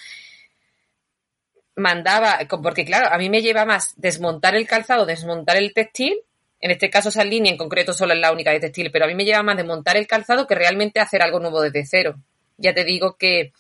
mandaba, 1.76 2.40
porque 2.64 2.86
claro, 2.86 3.14
a 3.14 3.18
mí 3.18 3.30
me 3.30 3.42
lleva 3.42 3.66
más 3.66 3.94
desmontar 3.98 4.56
el 4.56 4.68
calzado, 4.68 5.06
desmontar 5.06 5.58
el 5.58 5.74
textil 5.74 6.22
en 6.62 6.72
este 6.72 6.90
caso 6.90 7.10
esa 7.10 7.24
línea 7.24 7.52
en 7.52 7.58
concreto 7.58 7.92
solo 7.92 8.14
es 8.14 8.20
la 8.20 8.32
única 8.32 8.52
de 8.52 8.60
textil, 8.60 8.92
pero 8.92 9.06
a 9.06 9.08
mí 9.08 9.16
me 9.16 9.26
lleva 9.26 9.44
más 9.44 9.58
de 9.58 9.64
montar 9.64 9.98
el 9.98 10.08
calzado 10.08 10.48
que 10.48 10.56
realmente 10.56 11.00
hacer 11.00 11.24
algo 11.24 11.40
nuevo 11.40 11.62
desde 11.62 11.86
cero. 11.86 12.16
Ya 12.58 12.74
te 12.74 12.84
digo 12.84 13.18
que 13.18 13.52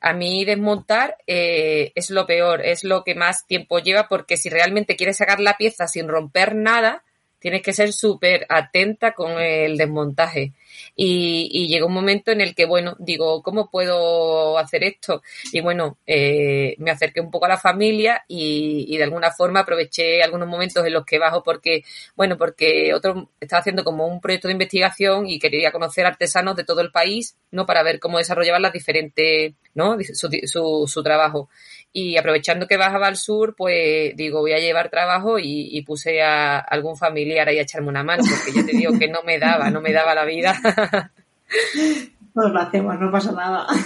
a 0.00 0.12
mí 0.12 0.44
desmontar 0.44 1.16
eh, 1.28 1.92
es 1.94 2.10
lo 2.10 2.26
peor, 2.26 2.60
es 2.66 2.82
lo 2.82 3.04
que 3.04 3.14
más 3.14 3.46
tiempo 3.46 3.78
lleva 3.78 4.08
porque 4.08 4.36
si 4.36 4.48
realmente 4.48 4.96
quieres 4.96 5.16
sacar 5.16 5.38
la 5.38 5.56
pieza 5.56 5.86
sin 5.86 6.08
romper 6.08 6.56
nada, 6.56 7.04
tienes 7.38 7.62
que 7.62 7.72
ser 7.72 7.92
súper 7.92 8.46
atenta 8.48 9.12
con 9.12 9.40
el 9.40 9.76
desmontaje. 9.76 10.52
Y, 10.94 11.68
llegó 11.68 11.86
un 11.86 11.94
momento 11.94 12.32
en 12.32 12.40
el 12.40 12.54
que, 12.54 12.66
bueno, 12.66 12.96
digo, 12.98 13.42
¿cómo 13.42 13.70
puedo 13.70 14.58
hacer 14.58 14.84
esto? 14.84 15.22
Y 15.52 15.60
bueno, 15.60 15.98
eh, 16.06 16.74
me 16.78 16.90
acerqué 16.90 17.20
un 17.20 17.30
poco 17.30 17.46
a 17.46 17.48
la 17.48 17.58
familia 17.58 18.24
y, 18.28 18.96
de 18.96 19.04
alguna 19.04 19.30
forma 19.30 19.60
aproveché 19.60 20.22
algunos 20.22 20.48
momentos 20.48 20.84
en 20.86 20.92
los 20.92 21.04
que 21.04 21.18
bajo 21.18 21.42
porque, 21.42 21.82
bueno, 22.14 22.36
porque 22.36 22.92
otro 22.94 23.30
estaba 23.40 23.60
haciendo 23.60 23.84
como 23.84 24.06
un 24.06 24.20
proyecto 24.20 24.48
de 24.48 24.52
investigación 24.52 25.28
y 25.28 25.38
quería 25.38 25.72
conocer 25.72 26.06
artesanos 26.06 26.56
de 26.56 26.64
todo 26.64 26.80
el 26.80 26.92
país, 26.92 27.36
¿no? 27.50 27.66
Para 27.66 27.82
ver 27.82 27.98
cómo 27.98 28.18
desarrollaban 28.18 28.62
las 28.62 28.72
diferentes, 28.72 29.54
¿no? 29.74 29.96
Su, 30.14 30.28
su, 30.46 30.84
su 30.86 31.02
trabajo. 31.02 31.48
Y 31.92 32.16
aprovechando 32.16 32.66
que 32.66 32.78
bajaba 32.78 33.06
al 33.06 33.16
sur, 33.16 33.54
pues 33.56 34.16
digo, 34.16 34.40
voy 34.40 34.52
a 34.52 34.58
llevar 34.58 34.88
trabajo 34.88 35.38
y, 35.38 35.82
puse 35.82 36.22
a 36.22 36.58
algún 36.58 36.96
familiar 36.96 37.48
ahí 37.48 37.58
a 37.58 37.62
echarme 37.62 37.88
una 37.88 38.02
mano, 38.02 38.22
porque 38.24 38.58
ya 38.58 38.66
te 38.66 38.76
digo 38.76 38.98
que 38.98 39.08
no 39.08 39.22
me 39.22 39.38
daba, 39.38 39.70
no 39.70 39.80
me 39.80 39.92
daba 39.92 40.14
la 40.14 40.24
vida. 40.24 40.58
Pues 42.34 42.50
lo 42.50 42.60
hacemos, 42.60 42.98
no 42.98 43.10
pasa 43.10 43.32
nada. 43.32 43.66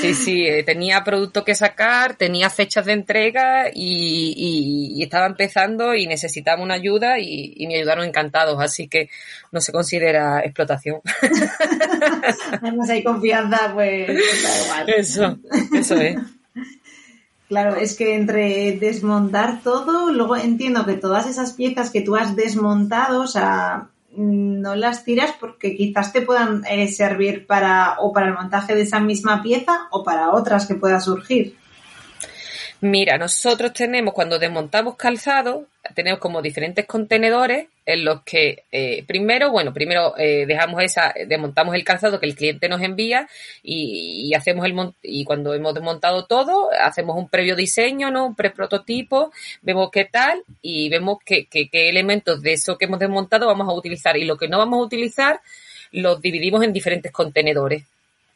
Sí, 0.00 0.12
sí, 0.12 0.46
eh, 0.46 0.62
tenía 0.64 1.02
producto 1.02 1.44
que 1.44 1.54
sacar, 1.54 2.16
tenía 2.16 2.50
fechas 2.50 2.84
de 2.84 2.92
entrega 2.92 3.70
y, 3.72 5.02
estaba 5.02 5.26
empezando 5.26 5.94
y 5.94 6.06
necesitaba 6.06 6.62
una 6.62 6.74
ayuda 6.74 7.18
y, 7.18 7.66
me 7.66 7.76
ayudaron 7.76 8.04
encantados, 8.04 8.60
así 8.60 8.86
que 8.86 9.08
no 9.50 9.62
se 9.62 9.72
considera 9.72 10.40
explotación. 10.40 11.00
Además 12.62 12.90
hay 12.90 13.02
confianza, 13.02 13.70
pues 13.72 14.08
da 14.08 14.64
igual. 14.64 14.90
Eso, 14.90 15.38
eso 15.72 15.94
es. 15.96 16.18
Claro, 17.46 17.76
es 17.76 17.94
que 17.94 18.14
entre 18.14 18.78
desmontar 18.78 19.62
todo, 19.62 20.10
luego 20.10 20.34
entiendo 20.34 20.86
que 20.86 20.94
todas 20.94 21.26
esas 21.26 21.52
piezas 21.52 21.90
que 21.90 22.00
tú 22.00 22.16
has 22.16 22.34
desmontado, 22.34 23.20
o 23.20 23.26
sea, 23.26 23.90
no 24.16 24.74
las 24.74 25.04
tiras 25.04 25.32
porque 25.38 25.76
quizás 25.76 26.12
te 26.12 26.22
puedan 26.22 26.64
eh, 26.68 26.88
servir 26.88 27.46
para 27.46 27.96
o 27.98 28.12
para 28.12 28.28
el 28.28 28.34
montaje 28.34 28.74
de 28.74 28.82
esa 28.82 29.00
misma 29.00 29.42
pieza 29.42 29.88
o 29.90 30.04
para 30.04 30.30
otras 30.32 30.66
que 30.66 30.74
puedan 30.74 31.00
surgir. 31.00 31.56
Mira, 32.80 33.16
nosotros 33.16 33.72
tenemos, 33.72 34.12
cuando 34.12 34.38
desmontamos 34.38 34.96
calzado, 34.96 35.66
tenemos 35.94 36.18
como 36.18 36.42
diferentes 36.42 36.84
contenedores 36.86 37.68
en 37.86 38.04
los 38.04 38.22
que 38.22 38.64
eh, 38.72 39.04
primero, 39.06 39.50
bueno, 39.50 39.72
primero 39.72 40.14
eh, 40.18 40.44
dejamos 40.46 40.82
esa, 40.82 41.14
desmontamos 41.26 41.74
el 41.74 41.84
calzado 41.84 42.18
que 42.18 42.26
el 42.26 42.34
cliente 42.34 42.68
nos 42.68 42.82
envía 42.82 43.28
y, 43.62 44.32
hacemos 44.34 44.66
el 44.66 44.74
y 45.02 45.24
cuando 45.24 45.54
hemos 45.54 45.74
desmontado 45.74 46.26
todo, 46.26 46.70
hacemos 46.78 47.16
un 47.16 47.28
previo 47.28 47.56
diseño, 47.56 48.10
¿no? 48.10 48.26
Un 48.26 48.34
pre-prototipo, 48.34 49.32
vemos 49.62 49.90
qué 49.90 50.04
tal 50.04 50.42
y 50.60 50.88
vemos 50.88 51.18
qué, 51.24 51.46
qué, 51.46 51.68
qué 51.68 51.88
elementos 51.88 52.42
de 52.42 52.54
eso 52.54 52.76
que 52.76 52.86
hemos 52.86 52.98
desmontado 52.98 53.46
vamos 53.46 53.68
a 53.68 53.72
utilizar 53.72 54.16
y 54.16 54.24
lo 54.24 54.36
que 54.36 54.48
no 54.48 54.58
vamos 54.58 54.78
a 54.78 54.82
utilizar 54.82 55.40
los 55.92 56.20
dividimos 56.20 56.64
en 56.64 56.72
diferentes 56.72 57.12
contenedores 57.12 57.84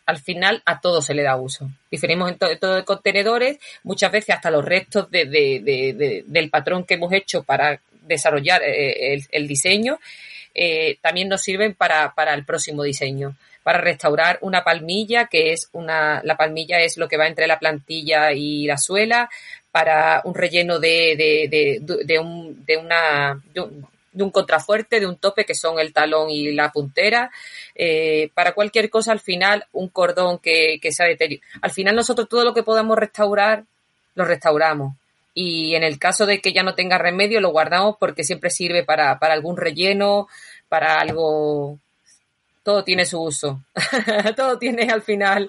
al 0.08 0.16
final 0.16 0.62
a 0.64 0.80
todo 0.80 1.02
se 1.02 1.12
le 1.12 1.22
da 1.22 1.36
uso. 1.36 1.68
Diferimos 1.90 2.32
en 2.32 2.38
todo 2.38 2.76
de 2.76 2.84
contenedores, 2.84 3.58
muchas 3.82 4.10
veces 4.10 4.34
hasta 4.34 4.50
los 4.50 4.64
restos 4.64 5.10
del 5.10 6.48
patrón 6.50 6.84
que 6.84 6.94
hemos 6.94 7.12
hecho 7.12 7.42
para 7.42 7.78
desarrollar 8.06 8.62
eh, 8.64 9.20
el, 9.30 9.46
diseño, 9.46 10.00
eh, 10.54 10.96
también 11.02 11.28
nos 11.28 11.42
sirven 11.42 11.74
para, 11.74 12.14
el 12.32 12.44
próximo 12.46 12.84
diseño. 12.84 13.36
Para 13.62 13.82
restaurar 13.82 14.38
una 14.40 14.64
palmilla, 14.64 15.26
que 15.26 15.52
es 15.52 15.68
una, 15.72 16.22
la 16.24 16.38
palmilla 16.38 16.80
es 16.80 16.96
lo 16.96 17.06
que 17.06 17.18
va 17.18 17.26
entre 17.26 17.46
la 17.46 17.58
plantilla 17.58 18.32
y 18.32 18.64
la 18.64 18.78
suela, 18.78 19.28
para 19.70 20.22
un 20.24 20.34
relleno 20.34 20.78
de, 20.78 21.16
de, 21.86 22.18
un, 22.18 22.64
de 22.64 22.78
una, 22.78 23.42
de 23.52 23.60
un 23.60 23.86
contrafuerte, 24.30 25.00
de 25.00 25.06
un 25.06 25.16
tope, 25.16 25.44
que 25.44 25.54
son 25.54 25.78
el 25.78 25.92
talón 25.92 26.30
y 26.30 26.52
la 26.52 26.70
puntera. 26.70 27.30
Eh, 27.74 28.30
para 28.34 28.52
cualquier 28.52 28.90
cosa, 28.90 29.12
al 29.12 29.20
final, 29.20 29.66
un 29.72 29.88
cordón 29.88 30.38
que, 30.38 30.78
que 30.80 30.92
sea 30.92 31.06
deteriorado. 31.06 31.48
Al 31.62 31.70
final, 31.70 31.96
nosotros 31.96 32.28
todo 32.28 32.44
lo 32.44 32.54
que 32.54 32.62
podamos 32.62 32.98
restaurar, 32.98 33.64
lo 34.14 34.24
restauramos. 34.24 34.94
Y 35.34 35.74
en 35.76 35.84
el 35.84 35.98
caso 35.98 36.26
de 36.26 36.40
que 36.40 36.52
ya 36.52 36.62
no 36.62 36.74
tenga 36.74 36.98
remedio, 36.98 37.40
lo 37.40 37.50
guardamos 37.50 37.96
porque 37.98 38.24
siempre 38.24 38.50
sirve 38.50 38.82
para, 38.82 39.18
para 39.18 39.34
algún 39.34 39.56
relleno, 39.56 40.26
para 40.68 40.98
algo. 40.98 41.78
Todo 42.64 42.82
tiene 42.82 43.06
su 43.06 43.22
uso. 43.22 43.62
todo 44.36 44.58
tiene 44.58 44.90
al 44.90 45.02
final. 45.02 45.48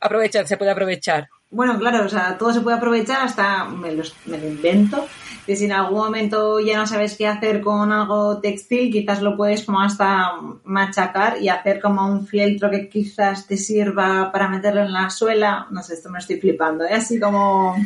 Aprovechar, 0.00 0.46
se 0.46 0.56
puede 0.56 0.70
aprovechar. 0.70 1.28
Bueno, 1.50 1.78
claro, 1.78 2.06
o 2.06 2.08
sea, 2.08 2.36
todo 2.38 2.52
se 2.52 2.60
puede 2.60 2.76
aprovechar 2.78 3.22
hasta 3.22 3.64
me 3.66 3.90
me 3.90 4.38
lo 4.38 4.46
invento 4.46 5.06
que 5.48 5.56
si 5.56 5.64
en 5.64 5.72
algún 5.72 6.00
momento 6.00 6.60
ya 6.60 6.76
no 6.76 6.86
sabes 6.86 7.16
qué 7.16 7.26
hacer 7.26 7.62
con 7.62 7.90
algo 7.90 8.38
textil, 8.38 8.92
quizás 8.92 9.22
lo 9.22 9.34
puedes 9.34 9.64
como 9.64 9.80
hasta 9.80 10.32
machacar 10.64 11.40
y 11.40 11.48
hacer 11.48 11.80
como 11.80 12.06
un 12.06 12.26
fieltro 12.26 12.70
que 12.70 12.86
quizás 12.90 13.46
te 13.46 13.56
sirva 13.56 14.30
para 14.30 14.46
meterlo 14.48 14.82
en 14.82 14.92
la 14.92 15.08
suela. 15.08 15.66
No 15.70 15.82
sé, 15.82 15.94
esto 15.94 16.10
me 16.10 16.18
estoy 16.18 16.38
flipando, 16.38 16.84
¿eh? 16.84 16.92
Así 16.92 17.18
como... 17.18 17.76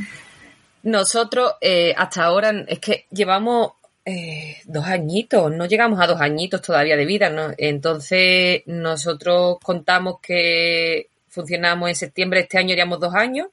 Nosotros 0.83 1.53
eh, 1.61 1.95
hasta 1.97 2.25
ahora 2.25 2.53
es 2.67 2.81
que 2.81 3.07
llevamos 3.13 3.75
eh, 4.05 4.57
dos 4.65 4.85
añitos, 4.85 5.53
no 5.53 5.67
llegamos 5.67 6.01
a 6.01 6.09
dos 6.09 6.21
añitos 6.21 6.63
todavía 6.63 6.97
de 6.97 7.07
vida, 7.07 7.31
¿no? 7.31 7.53
Entonces 7.57 8.63
nosotros 8.67 9.59
contamos 9.63 10.17
que 10.21 11.11
funcionamos 11.29 11.89
en 11.91 11.95
septiembre, 11.95 12.41
este 12.41 12.59
año 12.59 12.75
llevamos 12.75 12.99
dos 12.99 13.15
años 13.15 13.47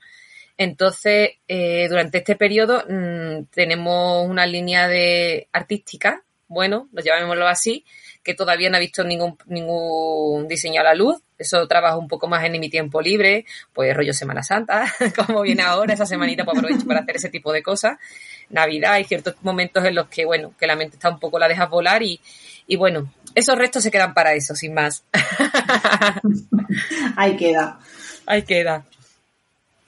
entonces, 0.59 1.37
eh, 1.47 1.87
durante 1.87 2.17
este 2.17 2.35
periodo 2.35 2.83
mm, 2.89 3.45
tenemos 3.45 4.27
una 4.27 4.45
línea 4.45 4.89
de 4.89 5.47
artística, 5.53 6.21
bueno, 6.49 6.89
lo 6.91 7.01
llamémoslo 7.01 7.47
así, 7.47 7.85
que 8.23 8.33
todavía 8.33 8.69
no 8.69 8.75
ha 8.75 8.81
visto 8.81 9.05
ningún, 9.05 9.37
ningún 9.45 10.49
diseño 10.49 10.81
a 10.81 10.83
la 10.83 10.95
luz. 10.95 11.21
Eso 11.37 11.65
trabajo 11.65 11.97
un 11.97 12.09
poco 12.09 12.27
más 12.27 12.43
en 12.43 12.59
mi 12.59 12.69
tiempo 12.69 13.01
libre, 13.01 13.45
pues 13.71 13.95
rollo 13.95 14.13
Semana 14.13 14.43
Santa, 14.43 14.93
como 15.15 15.43
viene 15.43 15.63
ahora, 15.63 15.93
esa 15.93 16.05
semanita 16.05 16.43
pues 16.43 16.57
aprovecho 16.57 16.85
para 16.85 16.99
hacer 16.99 17.15
ese 17.15 17.29
tipo 17.29 17.53
de 17.53 17.63
cosas. 17.63 17.97
Navidad, 18.49 18.95
hay 18.95 19.05
ciertos 19.05 19.35
momentos 19.41 19.85
en 19.85 19.95
los 19.95 20.09
que, 20.09 20.25
bueno, 20.25 20.53
que 20.59 20.67
la 20.67 20.75
mente 20.75 20.97
está 20.97 21.09
un 21.09 21.19
poco, 21.19 21.39
la 21.39 21.47
dejas 21.47 21.69
volar 21.69 22.03
y, 22.03 22.19
y 22.67 22.75
bueno, 22.75 23.13
esos 23.33 23.57
restos 23.57 23.81
se 23.81 23.91
quedan 23.91 24.13
para 24.13 24.33
eso, 24.33 24.55
sin 24.55 24.73
más. 24.73 25.05
Ahí 27.15 27.37
queda. 27.37 27.79
Ahí 28.25 28.43
queda. 28.43 28.83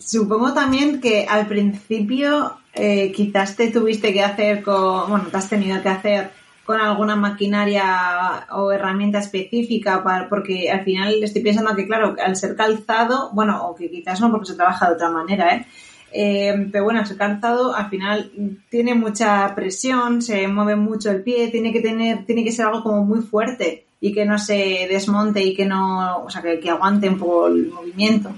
Supongo 0.04 0.54
también 0.54 1.00
que 1.00 1.26
al 1.30 1.48
principio 1.48 2.58
eh, 2.74 3.12
quizás 3.12 3.56
te 3.56 3.70
tuviste 3.70 4.12
que 4.12 4.24
hacer 4.24 4.64
con, 4.64 5.10
bueno, 5.10 5.28
te 5.30 5.38
has 5.38 5.50
tenido 5.50 5.82
que 5.82 5.90
hacer 5.90 6.32
con 6.66 6.80
alguna 6.80 7.16
maquinaria 7.16 8.48
o 8.52 8.72
herramienta 8.72 9.20
específica 9.20 10.04
para, 10.04 10.30
porque 10.30 10.72
al 10.72 10.84
final 10.84 11.22
estoy 11.22 11.42
pensando 11.42 11.76
que 11.76 11.86
claro, 11.86 12.16
al 12.24 12.36
ser 12.36 12.56
calzado, 12.56 13.32
bueno, 13.34 13.68
o 13.68 13.76
que 13.76 13.90
quizás 13.90 14.22
no 14.22 14.32
porque 14.32 14.48
se 14.48 14.56
trabaja 14.56 14.88
de 14.88 14.96
otra 14.96 15.10
manera, 15.10 15.56
¿eh? 15.56 15.66
eh 16.12 16.68
pero 16.72 16.86
bueno, 16.86 17.02
al 17.02 17.08
ser 17.08 17.18
calzado 17.18 17.76
al 17.76 17.90
final 17.90 18.32
tiene 18.70 18.96
mucha 18.96 19.54
presión, 19.54 20.22
se 20.22 20.48
mueve 20.48 20.76
mucho 20.76 21.12
el 21.12 21.24
pie, 21.24 21.50
tiene 21.50 21.74
que 21.74 21.82
tener, 21.82 22.26
tiene 22.26 22.44
que 22.44 22.52
ser 22.52 22.68
algo 22.68 22.84
como 22.84 23.04
muy 23.04 23.22
fuerte 23.22 23.86
y 24.00 24.14
que 24.14 24.26
no 24.26 24.40
se 24.40 24.88
desmonte 24.90 25.44
y 25.44 25.54
que 25.56 25.66
no, 25.66 26.24
o 26.24 26.30
sea, 26.30 26.42
que, 26.42 26.60
que 26.60 26.70
aguante 26.70 27.10
un 27.10 27.20
poco 27.20 27.48
el 27.48 27.68
movimiento. 27.68 28.32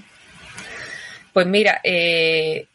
Pues 1.34 1.48
mira, 1.48 1.82
eh, 1.84 2.68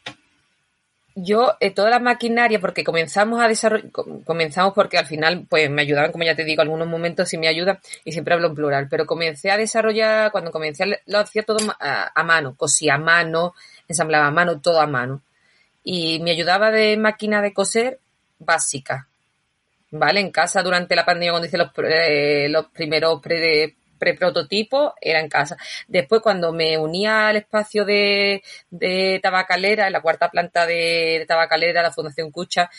yo 1.15 1.55
eh, 1.59 1.71
toda 1.71 1.89
la 1.89 1.99
maquinaria, 1.99 2.59
porque 2.59 2.83
comenzamos 2.83 3.41
a 3.41 3.47
desarrollar, 3.47 3.91
comenzamos 4.25 4.73
porque 4.73 4.97
al 4.97 5.05
final, 5.05 5.45
pues 5.49 5.69
me 5.69 5.81
ayudaban, 5.81 6.11
como 6.11 6.23
ya 6.23 6.35
te 6.35 6.43
digo, 6.43 6.61
algunos 6.61 6.87
momentos 6.87 7.29
sí 7.29 7.37
me 7.37 7.47
ayuda 7.47 7.79
y 8.03 8.11
siempre 8.11 8.33
hablo 8.33 8.47
en 8.47 8.55
plural, 8.55 8.87
pero 8.89 9.05
comencé 9.05 9.51
a 9.51 9.57
desarrollar, 9.57 10.31
cuando 10.31 10.51
comencé, 10.51 11.01
lo 11.05 11.19
hacía 11.19 11.43
todo 11.43 11.57
a, 11.79 12.23
mano, 12.23 12.55
cosía 12.55 12.95
a 12.95 12.97
mano, 12.97 13.53
ensamblaba 13.87 14.27
a 14.27 14.31
mano, 14.31 14.59
todo 14.59 14.79
a 14.81 14.87
mano. 14.87 15.21
Y 15.83 16.19
me 16.19 16.31
ayudaba 16.31 16.71
de 16.71 16.97
máquina 16.97 17.41
de 17.41 17.53
coser 17.53 17.99
básica, 18.37 19.07
¿vale? 19.91 20.19
En 20.19 20.31
casa 20.31 20.61
durante 20.63 20.95
la 20.95 21.05
pandemia, 21.05 21.31
cuando 21.31 21.47
hice 21.47 21.57
los, 21.57 21.71
eh, 21.77 22.51
primeros 22.73 23.21
pre, 23.21 23.75
pre-prototipo 23.99 24.95
era 24.99 25.19
en 25.19 25.29
casa. 25.29 25.57
Después, 25.87 26.21
cuando 26.21 26.51
me 26.51 26.77
unía 26.77 27.27
al 27.27 27.35
espacio 27.35 27.85
de, 27.85 28.41
tabacalera, 29.21 29.87
en 29.87 29.93
la 29.93 30.01
cuarta 30.01 30.29
planta 30.29 30.65
de, 30.65 31.25
tabacalera, 31.27 31.83
la 31.83 31.91
Fundación 31.91 32.31
Cucha, 32.31 32.69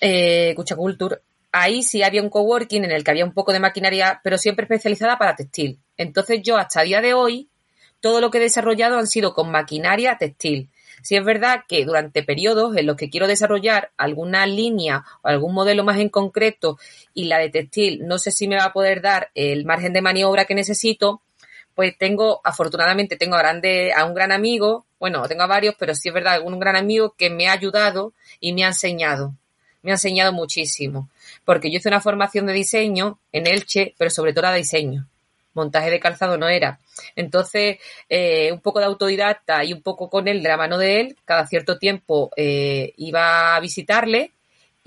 eh, 0.00 0.52
Cucha 0.56 0.76
Culture, 0.76 1.20
ahí 1.52 1.82
sí 1.82 2.02
había 2.02 2.20
un 2.20 2.30
coworking 2.30 2.84
en 2.84 2.90
el 2.90 3.04
que 3.04 3.12
había 3.12 3.24
un 3.24 3.32
poco 3.32 3.52
de 3.52 3.60
maquinaria, 3.60 4.20
pero 4.24 4.36
siempre 4.36 4.64
especializada 4.64 5.16
para 5.16 5.36
textil. 5.36 5.78
Entonces 5.96 6.42
yo 6.42 6.56
hasta 6.56 6.82
día 6.82 7.00
de 7.00 7.14
hoy, 7.14 7.48
todo 8.00 8.20
lo 8.20 8.30
que 8.30 8.38
he 8.38 8.40
desarrollado 8.40 8.98
han 8.98 9.06
sido 9.06 9.32
con 9.32 9.50
maquinaria 9.50 10.18
textil. 10.18 10.68
Si 11.02 11.16
es 11.16 11.24
verdad 11.24 11.64
que 11.68 11.84
durante 11.84 12.22
periodos 12.22 12.76
en 12.76 12.86
los 12.86 12.96
que 12.96 13.10
quiero 13.10 13.26
desarrollar 13.26 13.90
alguna 13.96 14.46
línea 14.46 15.04
o 15.22 15.28
algún 15.28 15.54
modelo 15.54 15.84
más 15.84 15.98
en 15.98 16.08
concreto 16.08 16.78
y 17.12 17.24
la 17.24 17.38
de 17.38 17.50
textil 17.50 18.06
no 18.06 18.18
sé 18.18 18.30
si 18.30 18.48
me 18.48 18.56
va 18.56 18.64
a 18.64 18.72
poder 18.72 19.00
dar 19.02 19.30
el 19.34 19.64
margen 19.64 19.92
de 19.92 20.02
maniobra 20.02 20.44
que 20.44 20.54
necesito, 20.54 21.22
pues 21.74 21.96
tengo, 21.98 22.40
afortunadamente, 22.44 23.16
tengo 23.16 23.36
a, 23.36 23.40
grande, 23.40 23.92
a 23.94 24.04
un 24.04 24.14
gran 24.14 24.32
amigo, 24.32 24.86
bueno, 25.00 25.26
tengo 25.28 25.42
a 25.42 25.48
varios, 25.48 25.74
pero 25.78 25.94
sí 25.94 26.08
es 26.08 26.14
verdad, 26.14 26.40
un 26.42 26.58
gran 26.58 26.76
amigo 26.76 27.14
que 27.18 27.30
me 27.30 27.48
ha 27.48 27.52
ayudado 27.52 28.12
y 28.40 28.52
me 28.52 28.64
ha 28.64 28.68
enseñado. 28.68 29.34
me 29.82 29.90
ha 29.90 29.94
enseñado 29.94 30.32
muchísimo, 30.32 31.10
porque 31.44 31.70
yo 31.70 31.76
hice 31.76 31.88
una 31.88 32.00
formación 32.00 32.46
de 32.46 32.54
diseño 32.54 33.18
en 33.32 33.46
Elche, 33.46 33.94
pero 33.98 34.10
sobre 34.10 34.32
todo 34.32 34.50
de 34.50 34.58
diseño. 34.58 35.08
Montaje 35.54 35.90
de 35.90 36.00
calzado 36.00 36.36
no 36.36 36.48
era. 36.48 36.78
Entonces, 37.16 37.78
eh, 38.08 38.52
un 38.52 38.60
poco 38.60 38.80
de 38.80 38.86
autodidacta 38.86 39.64
y 39.64 39.72
un 39.72 39.82
poco 39.82 40.10
con 40.10 40.28
él, 40.28 40.42
de 40.42 40.48
la 40.48 40.56
mano 40.56 40.78
de 40.78 41.00
él, 41.00 41.16
cada 41.24 41.46
cierto 41.46 41.78
tiempo 41.78 42.30
eh, 42.36 42.92
iba 42.96 43.56
a 43.56 43.60
visitarle 43.60 44.32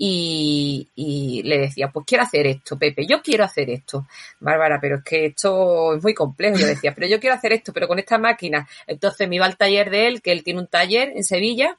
y, 0.00 1.42
le 1.44 1.58
decía, 1.58 1.88
pues 1.88 2.06
quiero 2.06 2.22
hacer 2.22 2.46
esto, 2.46 2.78
Pepe, 2.78 3.04
yo 3.06 3.20
quiero 3.20 3.44
hacer 3.44 3.68
esto. 3.70 4.06
Bárbara, 4.38 4.78
pero 4.80 4.98
es 4.98 5.04
que 5.04 5.26
esto 5.26 5.96
es 5.96 6.02
muy 6.02 6.14
complejo. 6.14 6.56
Yo 6.56 6.66
decía, 6.66 6.94
pero 6.94 7.08
yo 7.08 7.18
quiero 7.18 7.34
hacer 7.34 7.52
esto, 7.52 7.72
pero 7.72 7.88
con 7.88 7.98
esta 7.98 8.16
máquina. 8.16 8.68
Entonces 8.86 9.28
me 9.28 9.36
iba 9.36 9.46
al 9.46 9.56
taller 9.56 9.90
de 9.90 10.06
él, 10.06 10.22
que 10.22 10.30
él 10.30 10.44
tiene 10.44 10.60
un 10.60 10.68
taller 10.68 11.12
en 11.16 11.24
Sevilla, 11.24 11.76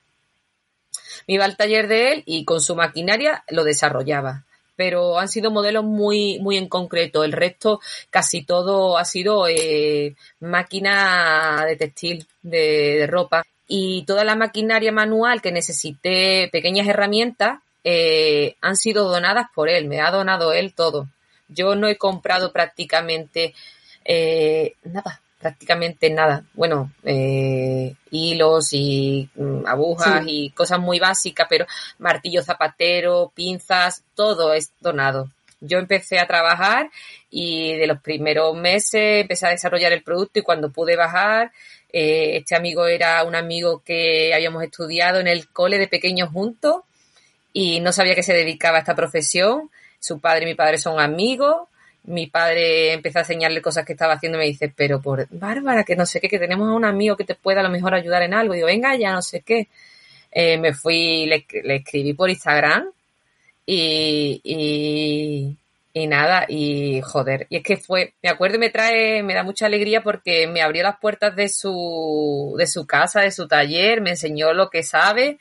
me 1.27 1.35
iba 1.35 1.45
al 1.45 1.55
taller 1.55 1.87
de 1.87 2.11
él 2.11 2.23
y 2.25 2.43
con 2.43 2.59
su 2.59 2.75
maquinaria 2.75 3.43
lo 3.49 3.63
desarrollaba. 3.63 4.45
Pero 4.79 5.19
han 5.19 5.27
sido 5.27 5.51
modelos 5.51 5.83
muy, 5.83 6.39
muy 6.39 6.55
en 6.55 6.69
concreto. 6.69 7.25
El 7.25 7.33
resto, 7.33 7.81
casi 8.09 8.43
todo 8.43 8.97
ha 8.97 9.03
sido 9.03 9.45
eh, 9.49 10.15
máquina 10.39 11.65
de 11.67 11.75
textil, 11.75 12.25
de, 12.41 12.99
de 12.99 13.07
ropa. 13.07 13.43
Y 13.67 14.05
toda 14.05 14.23
la 14.23 14.35
maquinaria 14.35 14.93
manual 14.93 15.41
que 15.41 15.51
necesité, 15.51 16.47
pequeñas 16.49 16.87
herramientas, 16.87 17.59
eh, 17.83 18.55
han 18.61 18.77
sido 18.77 19.09
donadas 19.09 19.47
por 19.53 19.67
él, 19.67 19.85
me 19.89 19.99
ha 19.99 20.11
donado 20.11 20.53
él 20.53 20.73
todo. 20.73 21.09
Yo 21.49 21.75
no 21.75 21.89
he 21.89 21.97
comprado 21.97 22.53
prácticamente 22.53 23.53
eh, 24.05 24.75
nada, 24.83 25.21
prácticamente 25.39 26.09
nada. 26.09 26.43
Bueno, 26.53 26.91
eh, 27.03 27.95
hilos 28.11 28.73
y 28.73 29.29
mm, 29.35 29.65
agujas 29.65 30.23
y 30.27 30.51
cosas 30.51 30.79
muy 30.79 30.99
básicas, 30.99 31.47
pero 31.49 31.65
martillo 31.97 32.43
zapatero, 32.43 33.31
pinzas, 33.33 34.03
todo 34.15 34.53
es 34.53 34.71
donado. 34.79 35.29
Yo 35.61 35.79
empecé 35.79 36.19
a 36.19 36.27
trabajar 36.27 36.89
y 37.29 37.75
de 37.75 37.87
los 37.87 38.01
primeros 38.01 38.55
meses 38.55 39.21
empecé 39.21 39.47
a 39.47 39.51
desarrollar 39.51 39.91
el 39.91 40.03
producto 40.03 40.39
y 40.39 40.43
cuando 40.43 40.71
pude 40.71 40.95
bajar, 40.95 41.51
este 41.91 42.55
amigo 42.55 42.85
era 42.85 43.23
un 43.23 43.35
amigo 43.35 43.81
que 43.83 44.33
habíamos 44.33 44.63
estudiado 44.63 45.19
en 45.19 45.27
el 45.27 45.49
cole 45.49 45.77
de 45.77 45.87
pequeños 45.87 46.29
juntos 46.29 46.83
y 47.51 47.79
no 47.79 47.91
sabía 47.91 48.15
que 48.15 48.23
se 48.23 48.33
dedicaba 48.33 48.77
a 48.77 48.81
esta 48.81 48.95
profesión. 48.95 49.69
Su 49.99 50.19
padre 50.19 50.43
y 50.43 50.45
mi 50.47 50.55
padre 50.55 50.77
son 50.77 50.99
amigos. 50.99 51.67
Mi 52.03 52.27
padre 52.27 52.93
empezó 52.93 53.19
a 53.19 53.21
enseñarle 53.21 53.61
cosas 53.61 53.85
que 53.85 53.93
estaba 53.93 54.13
haciendo 54.13 54.37
y 54.37 54.41
me 54.41 54.47
dice, 54.47 54.73
pero 54.75 55.01
por 55.01 55.27
Bárbara, 55.29 55.83
que 55.83 55.95
no 55.95 56.05
sé 56.05 56.19
qué, 56.19 56.29
que 56.29 56.39
tenemos 56.39 56.69
a 56.69 56.73
un 56.73 56.85
amigo 56.85 57.15
que 57.15 57.25
te 57.25 57.35
pueda 57.35 57.59
a 57.59 57.63
lo 57.63 57.69
mejor 57.69 57.93
ayudar 57.93 58.23
en 58.23 58.33
algo. 58.33 58.53
Y 58.53 58.57
digo, 58.57 58.67
venga, 58.67 58.95
ya 58.95 59.11
no 59.13 59.21
sé 59.21 59.41
qué. 59.41 59.67
Eh, 60.31 60.57
me 60.57 60.73
fui, 60.73 61.25
le, 61.25 61.45
escribí 61.75 62.13
por 62.13 62.29
Instagram 62.29 62.91
y, 63.65 64.41
y, 64.43 65.57
y, 65.93 66.07
nada, 66.07 66.45
y 66.47 67.01
joder. 67.01 67.47
Y 67.49 67.57
es 67.57 67.63
que 67.63 67.77
fue, 67.77 68.13
me 68.21 68.29
acuerdo 68.29 68.57
y 68.57 68.59
me 68.59 68.69
trae, 68.69 69.23
me 69.23 69.33
da 69.33 69.43
mucha 69.43 69.65
alegría 69.65 70.01
porque 70.01 70.47
me 70.47 70.61
abrió 70.61 70.83
las 70.83 70.99
puertas 70.99 71.35
de 71.35 71.49
su, 71.49 72.55
de 72.57 72.67
su 72.67 72.85
casa, 72.87 73.21
de 73.21 73.31
su 73.31 73.47
taller, 73.47 74.01
me 74.01 74.11
enseñó 74.11 74.53
lo 74.53 74.69
que 74.69 74.83
sabe 74.83 75.37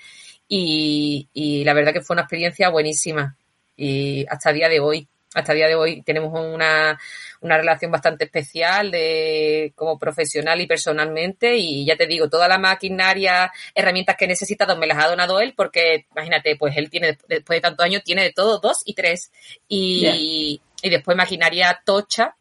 y, 0.49 1.29
y 1.35 1.65
la 1.65 1.75
verdad 1.75 1.93
que 1.93 2.01
fue 2.01 2.15
una 2.15 2.23
experiencia 2.23 2.71
buenísima 2.71 3.37
y 3.77 4.27
hasta 4.29 4.53
día 4.53 4.69
de 4.69 4.81
hoy 4.81 5.07
hasta 5.35 5.53
el 5.53 5.59
día 5.59 5.69
de 5.69 5.75
hoy 5.75 6.03
tenemos 6.03 6.33
una, 6.33 6.99
una, 7.41 7.59
relación 7.59 7.91
bastante 7.91 8.25
especial 8.25 8.91
de 8.91 9.73
como 9.77 9.99
profesional 9.99 10.61
y 10.61 10.67
personalmente 10.67 11.57
y 11.57 11.85
ya 11.85 11.97
te 11.97 12.07
digo, 12.07 12.29
toda 12.29 12.49
la 12.49 12.59
maquinaria, 12.59 13.53
herramientas 13.75 14.17
que 14.17 14.25
he 14.25 14.29
necesitado 14.29 14.77
me 14.77 14.87
las 14.87 15.05
ha 15.05 15.09
donado 15.09 15.41
él 15.41 15.55
porque 15.57 16.07
imagínate, 16.13 16.57
pues 16.57 16.77
él 16.77 16.89
tiene, 16.89 17.19
después 17.29 17.59
de 17.59 17.61
tantos 17.61 17.85
años, 17.85 18.03
tiene 18.05 18.23
de 18.23 18.33
todo, 18.33 18.59
dos 18.59 18.83
y 18.85 18.95
tres 18.95 19.31
y, 19.69 20.61
y 20.83 20.91
después 20.91 21.17
maquinaria 21.17 21.83
tocha 21.85 22.35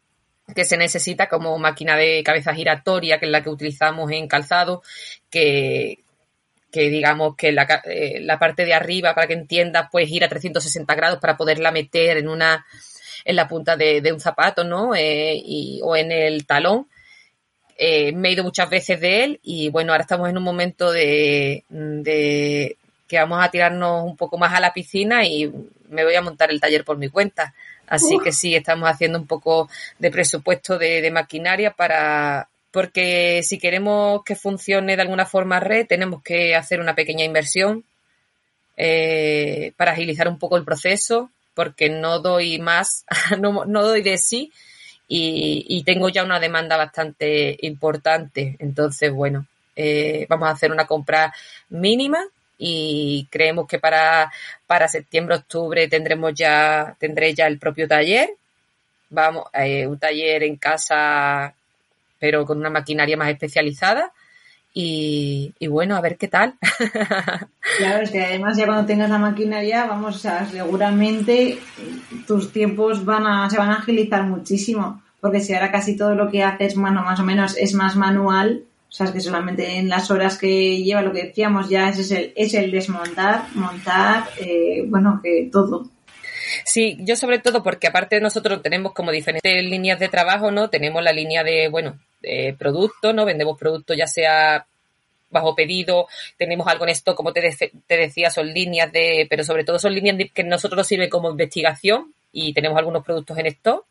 que 0.54 0.64
se 0.64 0.78
necesita 0.78 1.28
como 1.28 1.58
máquina 1.58 1.96
de 1.96 2.22
cabeza 2.24 2.54
giratoria, 2.54 3.18
que 3.18 3.26
es 3.26 3.32
la 3.32 3.42
que 3.42 3.50
utilizamos 3.50 4.10
en 4.10 4.28
calzado, 4.28 4.82
que, 5.28 6.04
que 6.70 6.90
digamos 6.90 7.34
que 7.36 7.52
la, 7.52 7.82
eh, 7.84 8.20
la 8.20 8.38
parte 8.38 8.64
de 8.64 8.74
arriba, 8.74 9.14
para 9.14 9.26
que 9.26 9.34
entiendas, 9.34 9.88
pues 9.90 10.08
gira 10.08 10.28
360 10.28 10.94
grados 10.94 11.18
para 11.18 11.36
poderla 11.36 11.72
meter 11.72 12.18
en 12.18 12.28
una 12.28 12.66
en 13.24 13.36
la 13.36 13.48
punta 13.48 13.76
de, 13.76 14.00
de 14.00 14.12
un 14.12 14.20
zapato, 14.20 14.64
¿no? 14.64 14.94
Eh, 14.94 15.34
y, 15.34 15.80
o 15.82 15.96
en 15.96 16.12
el 16.12 16.46
talón. 16.46 16.88
Eh, 17.76 18.12
me 18.12 18.28
he 18.28 18.32
ido 18.32 18.42
muchas 18.42 18.68
veces 18.68 19.00
de 19.00 19.24
él 19.24 19.40
y 19.42 19.68
bueno, 19.70 19.92
ahora 19.92 20.02
estamos 20.02 20.28
en 20.28 20.36
un 20.36 20.42
momento 20.42 20.90
de, 20.90 21.64
de 21.68 22.76
que 23.06 23.18
vamos 23.18 23.42
a 23.42 23.50
tirarnos 23.50 24.02
un 24.04 24.16
poco 24.16 24.36
más 24.36 24.52
a 24.52 24.60
la 24.60 24.72
piscina 24.72 25.24
y 25.24 25.52
me 25.88 26.04
voy 26.04 26.14
a 26.16 26.22
montar 26.22 26.50
el 26.50 26.60
taller 26.60 26.84
por 26.84 26.98
mi 26.98 27.08
cuenta. 27.08 27.54
Así 27.86 28.18
que 28.18 28.32
sí, 28.32 28.54
estamos 28.54 28.88
haciendo 28.90 29.18
un 29.18 29.26
poco 29.26 29.70
de 29.98 30.10
presupuesto 30.10 30.76
de, 30.76 31.00
de 31.00 31.10
maquinaria 31.10 31.72
para, 31.72 32.48
porque 32.70 33.42
si 33.42 33.58
queremos 33.58 34.22
que 34.24 34.36
funcione 34.36 34.96
de 34.96 35.02
alguna 35.02 35.26
forma 35.26 35.60
red, 35.60 35.86
tenemos 35.86 36.22
que 36.22 36.54
hacer 36.54 36.80
una 36.80 36.94
pequeña 36.94 37.24
inversión 37.24 37.84
eh, 38.76 39.72
para 39.76 39.92
agilizar 39.92 40.28
un 40.28 40.38
poco 40.38 40.56
el 40.56 40.64
proceso, 40.64 41.30
porque 41.54 41.88
no 41.88 42.20
doy 42.20 42.58
más, 42.58 43.04
no, 43.40 43.64
doy 43.66 44.02
de 44.02 44.18
sí 44.18 44.52
y, 45.08 45.82
tengo 45.84 46.10
ya 46.10 46.22
una 46.22 46.38
demanda 46.38 46.76
bastante 46.76 47.56
importante. 47.62 48.56
Entonces, 48.58 49.10
bueno, 49.10 49.46
eh, 49.74 50.26
vamos 50.28 50.48
a 50.48 50.52
hacer 50.52 50.70
una 50.70 50.86
compra 50.86 51.32
mínima 51.70 52.18
y 52.58 53.26
creemos 53.30 53.66
que 53.66 53.78
para, 53.78 54.30
para 54.66 54.88
septiembre, 54.88 55.36
octubre 55.36 55.88
tendremos 55.88 56.34
ya, 56.34 56.94
tendré 56.98 57.34
ya 57.34 57.46
el 57.46 57.58
propio 57.58 57.88
taller. 57.88 58.28
Vamos, 59.10 59.46
eh, 59.54 59.86
un 59.86 59.98
taller 59.98 60.42
en 60.42 60.56
casa 60.56 61.54
pero 62.18 62.44
con 62.44 62.58
una 62.58 62.70
maquinaria 62.70 63.16
más 63.16 63.30
especializada. 63.30 64.12
Y, 64.80 65.54
bueno, 65.68 65.96
a 65.96 66.00
ver 66.00 66.16
qué 66.16 66.28
tal. 66.28 66.54
Claro, 67.78 68.02
es 68.02 68.10
que 68.10 68.24
además 68.24 68.56
ya 68.56 68.64
cuando 68.64 68.86
tengas 68.86 69.10
la 69.10 69.18
maquinaria, 69.18 69.86
vamos, 69.86 70.24
a 70.24 70.46
seguramente 70.46 71.58
tus 72.26 72.50
tiempos 72.50 73.04
van 73.04 73.26
a, 73.26 73.50
se 73.50 73.58
van 73.58 73.70
a 73.70 73.76
agilizar 73.76 74.24
muchísimo, 74.24 75.02
porque 75.20 75.40
si 75.40 75.54
ahora 75.54 75.70
casi 75.70 75.96
todo 75.96 76.14
lo 76.14 76.30
que 76.30 76.42
haces, 76.42 76.74
bueno, 76.74 77.02
más 77.02 77.20
o 77.20 77.24
menos 77.24 77.56
es 77.56 77.74
más 77.74 77.94
manual, 77.94 78.64
o 78.88 78.92
sea, 78.92 79.06
es 79.06 79.12
que 79.12 79.20
solamente 79.20 79.76
en 79.76 79.88
las 79.88 80.10
horas 80.10 80.38
que 80.38 80.82
lleva 80.82 81.02
lo 81.02 81.12
que 81.12 81.24
decíamos 81.24 81.68
ya 81.68 81.90
es 81.90 82.10
el, 82.10 82.32
es 82.34 82.54
el 82.54 82.70
desmontar, 82.70 83.44
montar, 83.54 84.24
eh, 84.40 84.82
bueno, 84.86 85.20
que 85.22 85.48
todo. 85.52 85.88
Sí, 86.64 86.96
yo 87.00 87.14
sobre 87.14 87.38
todo 87.38 87.62
porque 87.62 87.86
aparte 87.86 88.20
nosotros 88.20 88.62
tenemos 88.62 88.92
como 88.92 89.12
diferentes 89.12 89.62
líneas 89.62 90.00
de 90.00 90.08
trabajo, 90.08 90.50
¿no? 90.50 90.70
Tenemos 90.70 91.02
la 91.02 91.12
línea 91.12 91.44
de, 91.44 91.68
bueno, 91.68 91.98
de 92.20 92.54
producto, 92.58 93.12
¿no? 93.12 93.24
Vendemos 93.24 93.58
productos 93.58 93.96
ya 93.96 94.06
sea 94.06 94.66
bajo 95.30 95.54
pedido, 95.54 96.06
tenemos 96.36 96.66
algo 96.68 96.84
en 96.84 96.90
esto, 96.90 97.14
como 97.14 97.32
te, 97.32 97.54
te 97.86 97.96
decía, 97.96 98.30
son 98.30 98.52
líneas 98.52 98.90
de, 98.92 99.26
pero 99.28 99.44
sobre 99.44 99.64
todo 99.64 99.78
son 99.78 99.94
líneas 99.94 100.16
que 100.32 100.44
nosotros 100.44 100.78
nos 100.78 100.86
sirven 100.86 101.10
como 101.10 101.30
investigación 101.30 102.14
y 102.32 102.52
tenemos 102.52 102.78
algunos 102.78 103.04
productos 103.04 103.36
en 103.38 103.46
esto. 103.46 103.84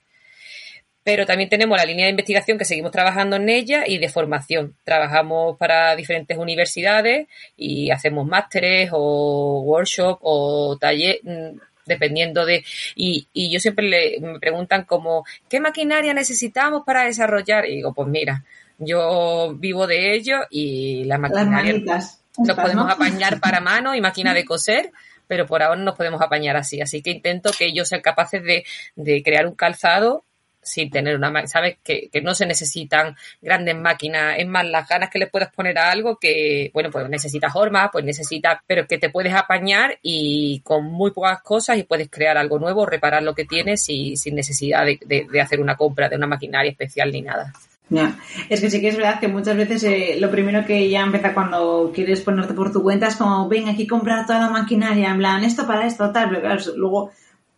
Pero 1.03 1.25
también 1.25 1.47
tenemos 1.47 1.77
la 1.77 1.85
línea 1.85 2.05
de 2.05 2.11
investigación 2.11 2.57
que 2.57 2.65
seguimos 2.65 2.91
trabajando 2.91 3.37
en 3.37 3.47
ella 3.47 3.85
y 3.87 3.97
de 3.97 4.09
formación. 4.09 4.75
Trabajamos 4.83 5.57
para 5.57 5.95
diferentes 5.95 6.37
universidades 6.37 7.29
y 7.55 7.91
hacemos 7.91 8.27
másteres 8.27 8.89
o 8.91 9.61
workshops 9.61 10.19
o 10.21 10.77
talleres 10.77 11.21
dependiendo 11.87 12.45
de... 12.45 12.63
Y, 12.95 13.27
y 13.33 13.51
yo 13.51 13.59
siempre 13.59 13.87
le, 13.87 14.19
me 14.19 14.39
preguntan 14.39 14.83
como, 14.83 15.25
¿qué 15.49 15.59
maquinaria 15.59 16.13
necesitamos 16.13 16.83
para 16.85 17.05
desarrollar? 17.05 17.65
Y 17.65 17.77
digo, 17.77 17.93
pues 17.93 18.07
mira, 18.07 18.43
yo 18.77 19.55
vivo 19.57 19.87
de 19.87 20.13
ello 20.13 20.39
y 20.49 21.03
la 21.05 21.17
maquinaria 21.17 21.73
nos 22.37 22.57
podemos 22.57 22.91
apañar 22.91 23.39
para 23.41 23.59
mano 23.59 23.95
y 23.95 24.01
máquina 24.01 24.33
de 24.33 24.45
coser, 24.45 24.91
pero 25.25 25.45
por 25.45 25.63
ahora 25.63 25.77
no 25.77 25.85
nos 25.85 25.95
podemos 25.95 26.21
apañar 26.21 26.55
así. 26.55 26.81
Así 26.81 27.01
que 27.01 27.11
intento 27.11 27.51
que 27.57 27.65
ellos 27.65 27.87
sean 27.87 28.01
capaces 28.01 28.43
de, 28.43 28.65
de 28.95 29.23
crear 29.23 29.47
un 29.47 29.55
calzado 29.55 30.23
sin 30.67 30.89
tener 30.89 31.15
una 31.15 31.29
máquina, 31.29 31.47
sabes 31.47 31.77
que, 31.83 32.09
que, 32.11 32.21
no 32.21 32.35
se 32.35 32.45
necesitan 32.45 33.15
grandes 33.41 33.75
máquinas, 33.75 34.35
es 34.37 34.47
más 34.47 34.65
las 34.65 34.87
ganas 34.87 35.09
que 35.09 35.19
le 35.19 35.27
puedas 35.27 35.51
poner 35.53 35.77
a 35.77 35.91
algo 35.91 36.17
que, 36.17 36.69
bueno, 36.73 36.91
pues 36.91 37.09
necesitas 37.09 37.55
hormas, 37.55 37.89
pues 37.91 38.03
necesitas, 38.03 38.59
pero 38.67 38.87
que 38.87 38.97
te 38.97 39.09
puedes 39.09 39.33
apañar 39.33 39.97
y 40.01 40.61
con 40.61 40.85
muy 40.85 41.11
pocas 41.11 41.41
cosas 41.41 41.77
y 41.77 41.83
puedes 41.83 42.09
crear 42.09 42.37
algo 42.37 42.59
nuevo, 42.59 42.85
reparar 42.85 43.23
lo 43.23 43.33
que 43.33 43.45
tienes 43.45 43.87
y 43.89 44.15
sin 44.17 44.35
necesidad 44.35 44.85
de, 44.85 44.99
de, 45.05 45.41
hacer 45.41 45.59
una 45.59 45.75
compra 45.75 46.09
de 46.09 46.15
una 46.15 46.27
maquinaria 46.27 46.71
especial 46.71 47.11
ni 47.11 47.21
nada. 47.21 47.53
Ya. 47.89 48.17
Es 48.49 48.59
que 48.59 48.69
sí 48.69 48.81
que 48.81 48.89
es 48.89 48.97
verdad 48.97 49.19
que 49.19 49.29
muchas 49.29 49.55
veces 49.55 49.81
eh, 49.83 50.17
lo 50.19 50.29
primero 50.29 50.65
que 50.65 50.89
ya 50.89 51.01
empieza 51.01 51.33
cuando 51.33 51.91
quieres 51.95 52.19
ponerte 52.19 52.53
por 52.53 52.73
tu 52.73 52.83
cuenta 52.83 53.07
es 53.07 53.15
como, 53.15 53.47
ven 53.47 53.69
aquí 53.69 53.87
comprar 53.87 54.25
toda 54.25 54.39
la 54.39 54.49
maquinaria, 54.49 55.09
en 55.09 55.19
plan, 55.19 55.43
esto 55.43 55.65
para 55.65 55.87
esto, 55.87 56.11
tal, 56.11 56.29
pero 56.29 56.41
claro, 56.41 56.61
luego 56.75 57.11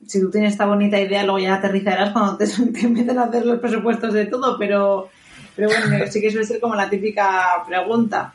si 0.06 0.20
tú 0.22 0.32
tienes 0.32 0.54
esta 0.54 0.66
bonita 0.66 1.00
idea, 1.00 1.24
luego 1.24 1.40
ya 1.40 1.56
aterrizarás 1.56 2.12
cuando 2.12 2.38
te, 2.38 2.46
te 3.06 3.20
a 3.20 3.24
hacer 3.24 3.46
los 3.46 3.60
presupuestos 3.60 4.14
de 4.14 4.26
todo, 4.26 4.58
pero, 4.58 5.10
pero 5.56 5.70
bueno, 5.70 6.06
sí 6.08 6.22
que 6.22 6.32
suele 6.32 6.46
ser 6.46 6.60
como 6.60 6.76
la 6.76 6.90
típica 6.90 7.64
pregunta. 7.68 8.34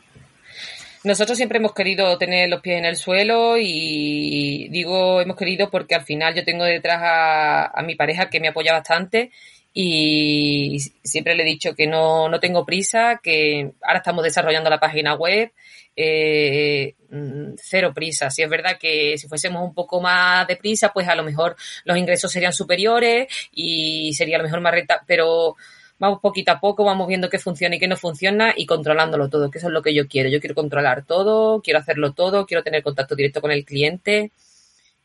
Nosotros 1.05 1.37
siempre 1.37 1.59
hemos 1.59 1.75
querido 1.75 2.17
tener 2.17 2.49
los 2.49 2.62
pies 2.62 2.79
en 2.79 2.87
el 2.87 2.97
suelo 2.97 3.57
y 3.59 4.69
digo 4.71 5.21
hemos 5.21 5.37
querido 5.37 5.69
porque 5.71 5.95
al 5.95 6.03
final 6.03 6.35
yo 6.35 6.45
tengo 6.45 6.65
detrás 6.65 7.03
a, 7.03 7.67
a 7.79 7.83
mi 7.83 7.95
pareja 7.95 8.31
que 8.31 8.41
me 8.41 8.49
apoya 8.49 8.73
bastante 8.73 9.31
y 9.77 10.79
siempre 11.03 11.35
le 11.35 11.43
he 11.43 11.47
dicho 11.47 11.75
que 11.75 11.89
no, 11.89 12.29
no 12.29 12.39
tengo 12.39 12.64
prisa, 12.64 13.20
que 13.20 13.72
ahora 13.83 13.99
estamos 13.99 14.22
desarrollando 14.22 14.70
la 14.70 14.79
página 14.79 15.14
web, 15.16 15.51
eh, 15.97 16.95
mm, 17.11 17.55
cero 17.57 17.93
prisa. 17.93 18.31
Si 18.31 18.43
es 18.43 18.49
verdad 18.49 18.79
que 18.79 19.18
si 19.18 19.27
fuésemos 19.27 19.64
un 19.64 19.75
poco 19.75 20.01
más 20.01 20.47
de 20.47 20.57
prisa, 20.57 20.93
pues 20.93 21.09
a 21.09 21.16
lo 21.16 21.25
mejor 21.25 21.57
los 21.85 21.99
ingresos 21.99 22.31
serían 22.31 22.53
superiores 22.53 23.27
y 23.53 24.14
sería 24.14 24.37
a 24.37 24.39
lo 24.39 24.45
mejor 24.45 24.61
más 24.61 24.72
renta, 24.72 25.03
pero 25.09 25.57
vamos 25.99 26.20
poquito 26.20 26.53
a 26.53 26.61
poco, 26.61 26.85
vamos 26.85 27.09
viendo 27.09 27.29
qué 27.29 27.41
funciona 27.41 27.75
y 27.75 27.81
qué 27.81 27.89
no 27.89 27.97
funciona 27.97 28.55
y 28.57 28.66
controlándolo 28.66 29.29
todo, 29.29 29.51
que 29.51 29.59
eso 29.59 29.66
es 29.68 29.72
lo 29.72 29.83
que 29.83 29.93
yo 29.93 30.07
quiero. 30.07 30.29
Yo 30.29 30.39
quiero 30.39 30.55
controlar 30.55 31.05
todo, 31.05 31.61
quiero 31.62 31.81
hacerlo 31.81 32.12
todo, 32.12 32.47
quiero 32.47 32.62
tener 32.62 32.85
contacto 32.85 33.16
directo 33.16 33.41
con 33.41 33.51
el 33.51 33.64
cliente, 33.64 34.31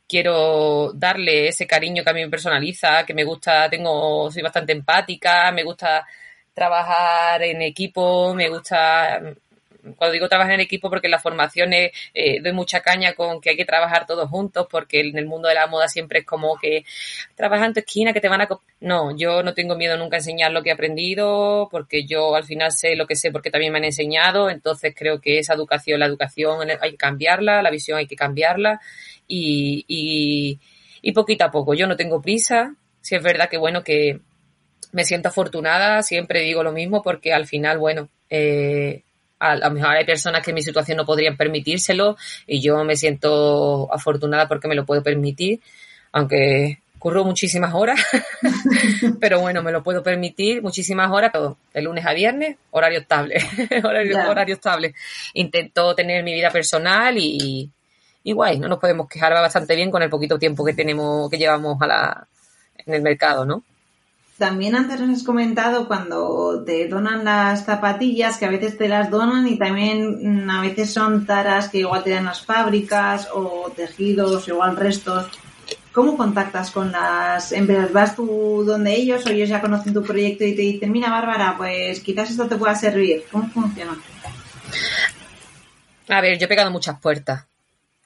quiero 0.09 0.91
darle 0.93 1.47
ese 1.49 1.67
cariño 1.67 2.03
que 2.03 2.09
a 2.09 2.13
mí 2.13 2.21
me 2.21 2.29
personaliza, 2.29 3.05
que 3.05 3.13
me 3.13 3.23
gusta, 3.23 3.69
tengo, 3.69 4.31
soy 4.31 4.41
bastante 4.41 4.73
empática, 4.73 5.51
me 5.51 5.63
gusta 5.63 6.05
trabajar 6.53 7.43
en 7.43 7.61
equipo, 7.61 8.33
me 8.33 8.49
gusta 8.49 9.21
cuando 9.95 10.13
digo 10.13 10.27
trabajar 10.27 10.53
en 10.53 10.61
equipo 10.61 10.89
porque 10.89 11.07
en 11.07 11.11
las 11.11 11.21
formaciones 11.23 11.91
eh, 12.13 12.41
doy 12.41 12.53
mucha 12.53 12.81
caña 12.81 13.13
con 13.13 13.41
que 13.41 13.51
hay 13.51 13.57
que 13.57 13.65
trabajar 13.65 14.05
todos 14.05 14.29
juntos 14.29 14.67
porque 14.69 15.01
en 15.01 15.17
el 15.17 15.25
mundo 15.25 15.47
de 15.47 15.55
la 15.55 15.67
moda 15.67 15.87
siempre 15.87 16.19
es 16.19 16.25
como 16.25 16.57
que 16.57 16.85
trabaja 17.35 17.65
en 17.65 17.73
tu 17.73 17.79
esquina 17.79 18.13
que 18.13 18.21
te 18.21 18.29
van 18.29 18.41
a... 18.41 18.49
No, 18.79 19.15
yo 19.15 19.43
no 19.43 19.53
tengo 19.53 19.75
miedo 19.75 19.97
nunca 19.97 20.17
a 20.17 20.19
enseñar 20.19 20.51
lo 20.51 20.63
que 20.63 20.69
he 20.69 20.73
aprendido 20.73 21.67
porque 21.71 22.05
yo 22.05 22.35
al 22.35 22.43
final 22.43 22.71
sé 22.71 22.95
lo 22.95 23.07
que 23.07 23.15
sé 23.15 23.31
porque 23.31 23.51
también 23.51 23.71
me 23.71 23.79
han 23.79 23.85
enseñado, 23.85 24.49
entonces 24.49 24.93
creo 24.95 25.21
que 25.21 25.39
esa 25.39 25.53
educación, 25.53 25.99
la 25.99 26.05
educación 26.05 26.69
hay 26.81 26.91
que 26.91 26.97
cambiarla, 26.97 27.61
la 27.61 27.69
visión 27.69 27.97
hay 27.97 28.07
que 28.07 28.15
cambiarla 28.15 28.79
y, 29.27 29.85
y, 29.87 30.59
y 31.01 31.11
poquito 31.13 31.45
a 31.45 31.51
poco. 31.51 31.73
Yo 31.73 31.87
no 31.87 31.95
tengo 31.95 32.21
prisa, 32.21 32.75
si 33.01 33.15
es 33.15 33.23
verdad 33.23 33.49
que 33.49 33.57
bueno 33.57 33.83
que 33.83 34.19
me 34.91 35.03
siento 35.03 35.29
afortunada, 35.29 36.01
siempre 36.03 36.41
digo 36.41 36.63
lo 36.63 36.71
mismo 36.71 37.01
porque 37.01 37.33
al 37.33 37.45
final, 37.45 37.77
bueno, 37.77 38.09
eh, 38.29 39.03
a 39.39 39.55
lo 39.55 39.71
mejor 39.71 39.95
hay 39.95 40.05
personas 40.05 40.43
que 40.43 40.51
en 40.51 40.55
mi 40.55 40.61
situación 40.61 40.97
no 40.97 41.05
podrían 41.05 41.37
permitírselo 41.37 42.17
y 42.45 42.61
yo 42.61 42.83
me 42.83 42.95
siento 42.95 43.91
afortunada 43.91 44.47
porque 44.47 44.67
me 44.67 44.75
lo 44.75 44.85
puedo 44.85 45.01
permitir, 45.01 45.61
aunque 46.11 46.79
curro 46.99 47.23
muchísimas 47.23 47.73
horas, 47.73 47.99
pero 49.21 49.39
bueno, 49.39 49.63
me 49.63 49.71
lo 49.71 49.81
puedo 49.81 50.03
permitir 50.03 50.61
muchísimas 50.61 51.09
horas, 51.09 51.31
todo, 51.31 51.57
de 51.73 51.81
lunes 51.81 52.05
a 52.05 52.13
viernes, 52.13 52.57
horario 52.71 52.99
estable, 52.99 53.37
horario, 53.83 54.29
horario 54.29 54.55
estable. 54.55 54.93
Intento 55.33 55.95
tener 55.95 56.23
mi 56.23 56.33
vida 56.33 56.49
personal 56.49 57.17
y, 57.17 57.71
y 58.23 58.33
guay, 58.33 58.59
no 58.59 58.67
nos 58.67 58.79
podemos 58.79 59.07
quejar 59.07 59.31
bastante 59.33 59.75
bien 59.75 59.89
con 59.89 60.03
el 60.03 60.09
poquito 60.09 60.37
tiempo 60.37 60.65
que 60.65 60.73
tenemos, 60.73 61.29
que 61.29 61.37
llevamos 61.37 61.81
a 61.81 61.87
la, 61.87 62.27
en 62.85 62.93
el 62.93 63.01
mercado, 63.01 63.45
¿no? 63.45 63.63
También 64.39 64.73
antes 64.73 65.01
nos 65.01 65.17
has 65.17 65.23
comentado 65.23 65.85
cuando 65.85 66.63
te 66.65 66.87
donan 66.87 67.25
las 67.25 67.65
zapatillas, 67.65 68.37
que 68.37 68.45
a 68.45 68.49
veces 68.49 68.77
te 68.77 68.87
las 68.87 69.09
donan 69.11 69.45
y 69.49 69.57
también 69.57 70.45
mm, 70.45 70.49
a 70.49 70.61
veces 70.61 70.93
son 70.93 71.25
taras 71.25 71.67
que 71.67 71.79
igual 71.79 72.05
te 72.05 72.11
dan 72.11 72.23
las 72.23 72.45
fábricas 72.45 73.27
o 73.33 73.69
tejidos, 73.75 74.47
igual 74.47 74.77
restos. 74.77 75.27
¿Cómo 75.91 76.15
contactas 76.15 76.71
con 76.71 76.89
las 76.89 77.51
empresas? 77.51 77.91
¿Vas 77.91 78.15
tú 78.15 78.63
donde 78.65 78.95
ellos 78.95 79.25
o 79.25 79.29
ellos 79.29 79.49
ya 79.49 79.59
conocen 79.59 79.93
tu 79.93 80.03
proyecto 80.03 80.45
y 80.45 80.55
te 80.55 80.61
dicen, 80.61 80.93
mira 80.93 81.09
Bárbara, 81.09 81.55
pues 81.57 81.99
quizás 81.99 82.29
esto 82.29 82.47
te 82.47 82.55
pueda 82.55 82.75
servir? 82.75 83.25
¿Cómo 83.29 83.49
funciona? 83.49 83.97
A 86.07 86.21
ver, 86.21 86.39
yo 86.39 86.45
he 86.45 86.47
pegado 86.47 86.71
muchas 86.71 86.97
puertas. 87.01 87.43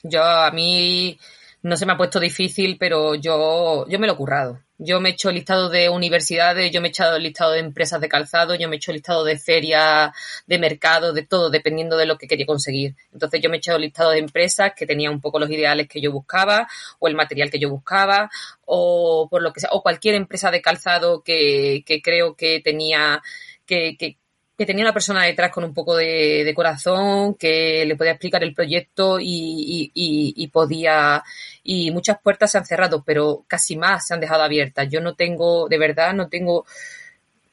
Yo 0.01 0.23
a 0.23 0.49
mí 0.49 1.19
no 1.63 1.77
se 1.77 1.85
me 1.85 1.93
ha 1.93 1.97
puesto 1.97 2.19
difícil, 2.19 2.77
pero 2.77 3.15
yo, 3.15 3.87
yo 3.87 3.97
me 3.97 4.05
lo 4.05 4.13
he 4.13 4.17
currado. 4.17 4.59
Yo 4.77 4.99
me 4.99 5.09
he 5.09 5.11
hecho 5.13 5.31
listado 5.31 5.69
de 5.69 5.87
universidades, 5.87 6.69
yo 6.71 6.81
me 6.81 6.89
he 6.89 6.91
echado 6.91 7.17
listado 7.17 7.53
de 7.53 7.59
empresas 7.59 8.01
de 8.01 8.09
calzado, 8.09 8.53
yo 8.55 8.67
me 8.67 8.75
he 8.75 8.77
hecho 8.77 8.91
listado 8.91 9.23
de 9.23 9.39
ferias, 9.39 10.11
de 10.45 10.59
mercado, 10.59 11.13
de 11.13 11.25
todo, 11.25 11.49
dependiendo 11.49 11.95
de 11.95 12.05
lo 12.05 12.17
que 12.17 12.27
quería 12.27 12.45
conseguir. 12.45 12.95
Entonces 13.13 13.39
yo 13.41 13.49
me 13.49 13.55
he 13.55 13.59
echado 13.59 13.79
listado 13.79 14.11
de 14.11 14.19
empresas 14.19 14.73
que 14.75 14.85
tenían 14.85 15.13
un 15.13 15.21
poco 15.21 15.39
los 15.39 15.49
ideales 15.49 15.87
que 15.87 16.01
yo 16.01 16.11
buscaba, 16.11 16.67
o 16.99 17.07
el 17.07 17.15
material 17.15 17.49
que 17.49 17.59
yo 17.59 17.69
buscaba, 17.69 18.29
o 18.65 19.29
por 19.31 19.41
lo 19.41 19.53
que 19.53 19.61
sea, 19.61 19.69
o 19.71 19.81
cualquier 19.81 20.15
empresa 20.15 20.51
de 20.51 20.61
calzado 20.61 21.23
que, 21.23 21.83
que 21.85 22.01
creo 22.01 22.35
que 22.35 22.59
tenía, 22.59 23.21
que, 23.65 23.95
que, 23.97 24.17
que 24.57 24.65
tenía 24.65 24.85
una 24.85 24.93
persona 24.93 25.23
detrás 25.23 25.51
con 25.51 25.63
un 25.63 25.73
poco 25.73 25.95
de, 25.95 26.51
corazón, 26.55 27.35
que 27.35 27.85
le 27.85 27.95
podía 27.95 28.11
explicar 28.11 28.43
el 28.43 28.53
proyecto 28.53 29.19
y, 29.19 29.25
y, 29.25 29.91
y, 29.93 30.33
y, 30.43 30.47
podía, 30.49 31.23
y 31.63 31.91
muchas 31.91 32.19
puertas 32.21 32.51
se 32.51 32.59
han 32.59 32.65
cerrado, 32.65 33.03
pero 33.03 33.43
casi 33.47 33.75
más 33.75 34.07
se 34.07 34.13
han 34.13 34.19
dejado 34.19 34.43
abiertas. 34.43 34.87
Yo 34.89 35.01
no 35.01 35.15
tengo, 35.15 35.67
de 35.67 35.77
verdad, 35.79 36.13
no 36.13 36.29
tengo, 36.29 36.65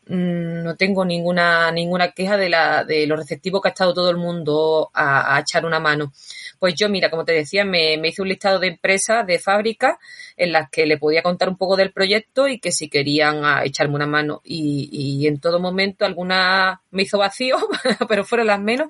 mm, 0.09 0.63
no 0.65 0.77
tengo 0.77 1.05
ninguna, 1.05 1.73
ninguna 1.73 2.13
queja 2.13 2.37
de 2.37 2.51
la, 2.51 2.85
de 2.85 3.07
lo 3.07 3.17
receptivo 3.17 3.61
que 3.61 3.69
ha 3.69 3.73
estado 3.73 3.95
todo 3.95 4.11
el 4.11 4.19
mundo 4.19 4.91
a, 4.93 5.37
a 5.37 5.41
echar 5.41 5.65
una 5.65 5.81
mano. 5.81 6.13
Pues 6.61 6.75
yo, 6.75 6.91
mira, 6.91 7.09
como 7.09 7.25
te 7.25 7.33
decía, 7.33 7.65
me, 7.65 7.97
me 7.97 8.09
hice 8.09 8.21
un 8.21 8.29
listado 8.29 8.59
de 8.59 8.69
empresas, 8.69 9.27
de 9.27 9.39
fábricas, 9.39 9.97
en 10.37 10.53
las 10.53 10.69
que 10.69 10.85
le 10.85 10.99
podía 10.99 11.23
contar 11.23 11.49
un 11.49 11.57
poco 11.57 11.75
del 11.75 11.91
proyecto 11.91 12.49
y 12.49 12.61
que 12.61 12.71
si 12.71 12.91
querían 12.91 13.47
a 13.47 13.65
echarme 13.65 13.95
una 13.95 14.07
mano. 14.07 14.43
Y, 14.45 14.91
y 14.93 15.27
en 15.27 15.41
todo 15.41 15.59
momento 15.59 16.05
alguna 16.05 16.83
me 16.91 17.05
hizo 17.05 17.17
vacío, 17.17 17.57
pero 18.09 18.27
fueron 18.27 18.47
las 18.49 18.61
menos, 18.61 18.89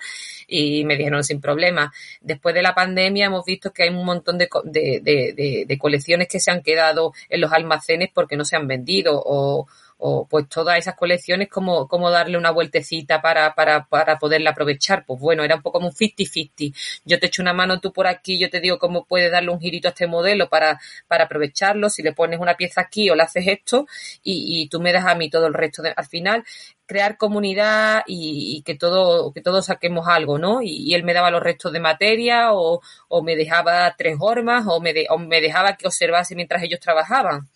y 0.48 0.84
me 0.84 0.96
dijeron 0.96 1.22
sin 1.22 1.40
problema. 1.40 1.92
Después 2.20 2.56
de 2.56 2.62
la 2.62 2.74
pandemia 2.74 3.26
hemos 3.26 3.44
visto 3.44 3.72
que 3.72 3.84
hay 3.84 3.90
un 3.90 4.04
montón 4.04 4.36
de, 4.36 4.48
de, 4.64 5.00
de, 5.00 5.64
de 5.64 5.78
colecciones 5.78 6.26
que 6.26 6.40
se 6.40 6.50
han 6.50 6.62
quedado 6.62 7.12
en 7.28 7.40
los 7.40 7.52
almacenes 7.52 8.10
porque 8.12 8.36
no 8.36 8.44
se 8.44 8.56
han 8.56 8.66
vendido 8.66 9.22
o 9.24 9.68
o 10.00 10.26
pues 10.26 10.48
todas 10.48 10.78
esas 10.78 10.94
colecciones, 10.96 11.48
como 11.48 11.86
cómo 11.86 12.10
darle 12.10 12.38
una 12.38 12.50
vueltecita 12.50 13.20
para, 13.20 13.54
para, 13.54 13.86
para 13.86 14.18
poderla 14.18 14.50
aprovechar. 14.50 15.04
Pues 15.06 15.20
bueno, 15.20 15.44
era 15.44 15.56
un 15.56 15.62
poco 15.62 15.78
como 15.78 15.88
un 15.88 15.94
50-50. 15.94 16.74
Yo 17.04 17.18
te 17.20 17.26
echo 17.26 17.42
una 17.42 17.52
mano 17.52 17.80
tú 17.80 17.92
por 17.92 18.06
aquí, 18.06 18.38
yo 18.38 18.50
te 18.50 18.60
digo 18.60 18.78
cómo 18.78 19.04
puedes 19.04 19.30
darle 19.30 19.50
un 19.50 19.60
girito 19.60 19.88
a 19.88 19.90
este 19.90 20.06
modelo 20.06 20.48
para, 20.48 20.80
para 21.06 21.24
aprovecharlo, 21.24 21.90
si 21.90 22.02
le 22.02 22.12
pones 22.12 22.40
una 22.40 22.56
pieza 22.56 22.80
aquí 22.82 23.10
o 23.10 23.14
le 23.14 23.22
haces 23.22 23.46
esto, 23.46 23.86
y, 24.22 24.62
y 24.62 24.68
tú 24.68 24.80
me 24.80 24.92
das 24.92 25.06
a 25.06 25.14
mí 25.14 25.30
todo 25.30 25.46
el 25.46 25.54
resto. 25.54 25.82
De, 25.82 25.92
al 25.96 26.06
final, 26.06 26.44
crear 26.86 27.16
comunidad 27.16 28.02
y, 28.06 28.62
que 28.64 28.74
todo 28.74 29.32
que 29.32 29.40
todos 29.42 29.66
saquemos 29.66 30.08
algo, 30.08 30.38
¿no? 30.38 30.62
Y, 30.62 30.90
y, 30.90 30.94
él 30.94 31.04
me 31.04 31.14
daba 31.14 31.30
los 31.30 31.42
restos 31.42 31.72
de 31.72 31.80
materia 31.80 32.52
o, 32.52 32.80
o 33.08 33.22
me 33.22 33.36
dejaba 33.36 33.94
tres 33.96 34.16
hormas 34.20 34.64
o 34.66 34.80
me, 34.80 34.92
de, 34.92 35.06
o 35.10 35.18
me 35.18 35.40
dejaba 35.40 35.76
que 35.76 35.86
observase 35.86 36.34
mientras 36.34 36.62
ellos 36.62 36.80
trabajaban 36.80 37.48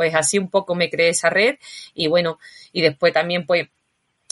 pues 0.00 0.14
así 0.14 0.38
un 0.38 0.48
poco 0.48 0.74
me 0.74 0.88
creé 0.88 1.10
esa 1.10 1.28
red 1.28 1.56
y 1.92 2.06
bueno, 2.06 2.38
y 2.72 2.80
después 2.80 3.12
también 3.12 3.44
pues 3.44 3.68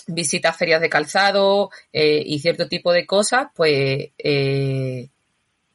visitas 0.07 0.57
ferias 0.57 0.81
de 0.81 0.89
calzado 0.89 1.69
eh, 1.93 2.23
y 2.25 2.39
cierto 2.39 2.69
tipo 2.69 2.91
de 2.91 3.05
cosas, 3.05 3.49
pues 3.55 4.09
eh, 4.17 5.09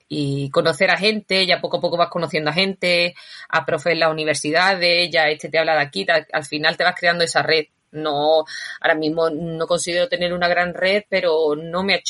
y 0.07 0.49
conocer 0.49 0.89
a 0.89 0.97
gente, 0.97 1.45
ya 1.45 1.61
poco 1.61 1.77
a 1.77 1.81
poco 1.81 1.95
vas 1.95 2.09
conociendo 2.09 2.49
a 2.49 2.53
gente, 2.53 3.13
a 3.49 3.67
profes 3.67 3.93
en 3.93 3.99
las 3.99 4.09
universidades, 4.09 5.11
ya 5.11 5.29
este 5.29 5.49
te 5.49 5.59
habla 5.59 5.75
de 5.75 5.81
aquí, 5.81 6.07
al 6.09 6.43
final 6.43 6.75
te 6.75 6.85
vas 6.85 6.95
creando 6.97 7.23
esa 7.23 7.43
red. 7.43 7.65
No, 7.91 8.45
ahora 8.81 8.95
mismo 8.95 9.29
no 9.29 9.67
considero 9.67 10.09
tener 10.09 10.33
una 10.33 10.47
gran 10.47 10.73
red, 10.73 11.03
pero 11.07 11.55
no 11.55 11.83
me 11.83 12.01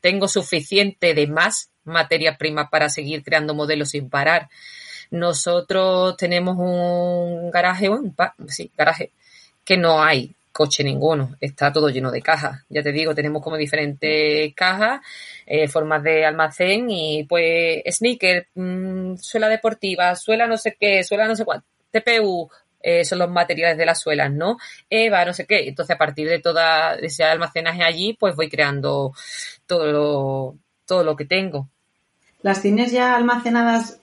tengo 0.00 0.26
suficiente 0.26 1.14
de 1.14 1.28
más 1.28 1.70
materia 1.84 2.36
prima 2.36 2.68
para 2.68 2.88
seguir 2.88 3.22
creando 3.22 3.54
modelos 3.54 3.90
sin 3.90 4.10
parar. 4.10 4.48
Nosotros 5.10 6.16
tenemos 6.16 6.56
un 6.58 7.50
garaje, 7.50 7.88
un 7.88 8.14
sí, 8.48 8.70
garaje, 8.76 9.12
que 9.64 9.76
no 9.76 10.02
hay 10.02 10.34
coche 10.52 10.82
ninguno, 10.82 11.36
está 11.40 11.72
todo 11.72 11.88
lleno 11.88 12.10
de 12.10 12.20
cajas. 12.20 12.64
Ya 12.68 12.82
te 12.82 12.90
digo, 12.90 13.14
tenemos 13.14 13.42
como 13.42 13.56
diferentes 13.56 14.52
cajas, 14.54 15.00
eh, 15.46 15.68
formas 15.68 16.02
de 16.02 16.26
almacén 16.26 16.90
y 16.90 17.24
pues 17.24 17.82
sneaker, 17.88 18.48
mmm, 18.54 19.14
suela 19.16 19.48
deportiva, 19.48 20.16
suela 20.16 20.48
no 20.48 20.56
sé 20.56 20.76
qué, 20.78 21.04
suela 21.04 21.28
no 21.28 21.36
sé 21.36 21.44
cuánto, 21.44 21.64
TPU, 21.92 22.50
eh, 22.80 23.04
son 23.04 23.20
los 23.20 23.30
materiales 23.30 23.78
de 23.78 23.86
las 23.86 24.00
suelas, 24.00 24.32
¿no? 24.32 24.56
EVA, 24.90 25.24
no 25.24 25.32
sé 25.32 25.46
qué. 25.46 25.68
Entonces, 25.68 25.94
a 25.94 25.98
partir 25.98 26.28
de 26.28 26.38
toda 26.38 26.94
ese 26.96 27.24
almacenaje 27.24 27.82
allí, 27.82 28.14
pues 28.18 28.34
voy 28.36 28.48
creando 28.48 29.12
todo 29.66 29.86
lo, 29.92 30.56
todo 30.86 31.04
lo 31.04 31.16
que 31.16 31.24
tengo. 31.24 31.68
¿Las 32.42 32.62
tienes 32.62 32.92
ya 32.92 33.16
almacenadas 33.16 34.00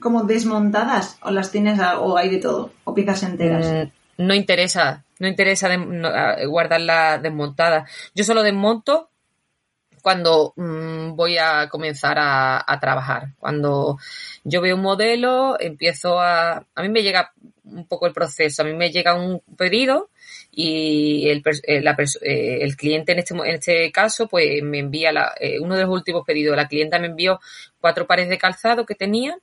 como 0.00 0.24
desmontadas 0.24 1.18
o 1.22 1.30
las 1.30 1.50
tienes 1.50 1.78
a, 1.78 2.00
o 2.00 2.16
hay 2.16 2.30
de 2.30 2.38
todo 2.38 2.72
o 2.84 2.94
piezas 2.94 3.22
enteras? 3.22 3.66
Mm, 4.18 4.26
no 4.26 4.34
interesa, 4.34 5.04
no 5.18 5.28
interesa 5.28 5.68
de, 5.68 5.78
no, 5.78 6.10
guardarla 6.48 7.18
desmontada. 7.18 7.86
Yo 8.14 8.24
solo 8.24 8.42
desmonto 8.42 9.10
cuando 10.02 10.52
mm, 10.56 11.14
voy 11.14 11.38
a 11.38 11.68
comenzar 11.68 12.18
a, 12.20 12.78
trabajar. 12.80 13.28
Cuando 13.38 13.98
yo 14.42 14.60
veo 14.60 14.74
un 14.74 14.82
modelo, 14.82 15.56
empiezo 15.58 16.20
a... 16.20 16.66
A 16.74 16.82
mí 16.82 16.88
me 16.88 17.02
llega 17.02 17.32
un 17.64 17.86
poco 17.86 18.06
el 18.06 18.12
proceso, 18.12 18.62
a 18.62 18.64
mí 18.64 18.74
me 18.74 18.90
llega 18.90 19.14
un 19.14 19.40
pedido 19.56 20.10
y 20.50 21.28
el, 21.28 21.42
eh, 21.66 21.82
eh, 22.22 22.58
el 22.60 22.76
cliente 22.76 23.12
en 23.12 23.20
este, 23.20 23.34
en 23.34 23.54
este 23.54 23.92
caso 23.92 24.26
pues 24.26 24.62
me 24.62 24.80
envía 24.80 25.12
la, 25.12 25.32
eh, 25.38 25.60
uno 25.60 25.76
de 25.76 25.82
los 25.82 25.90
últimos 25.90 26.26
pedidos. 26.26 26.56
La 26.56 26.68
clienta 26.68 26.98
me 26.98 27.06
envió 27.06 27.40
cuatro 27.80 28.06
pares 28.06 28.28
de 28.28 28.38
calzado 28.38 28.84
que 28.84 28.96
tenía 28.96 29.38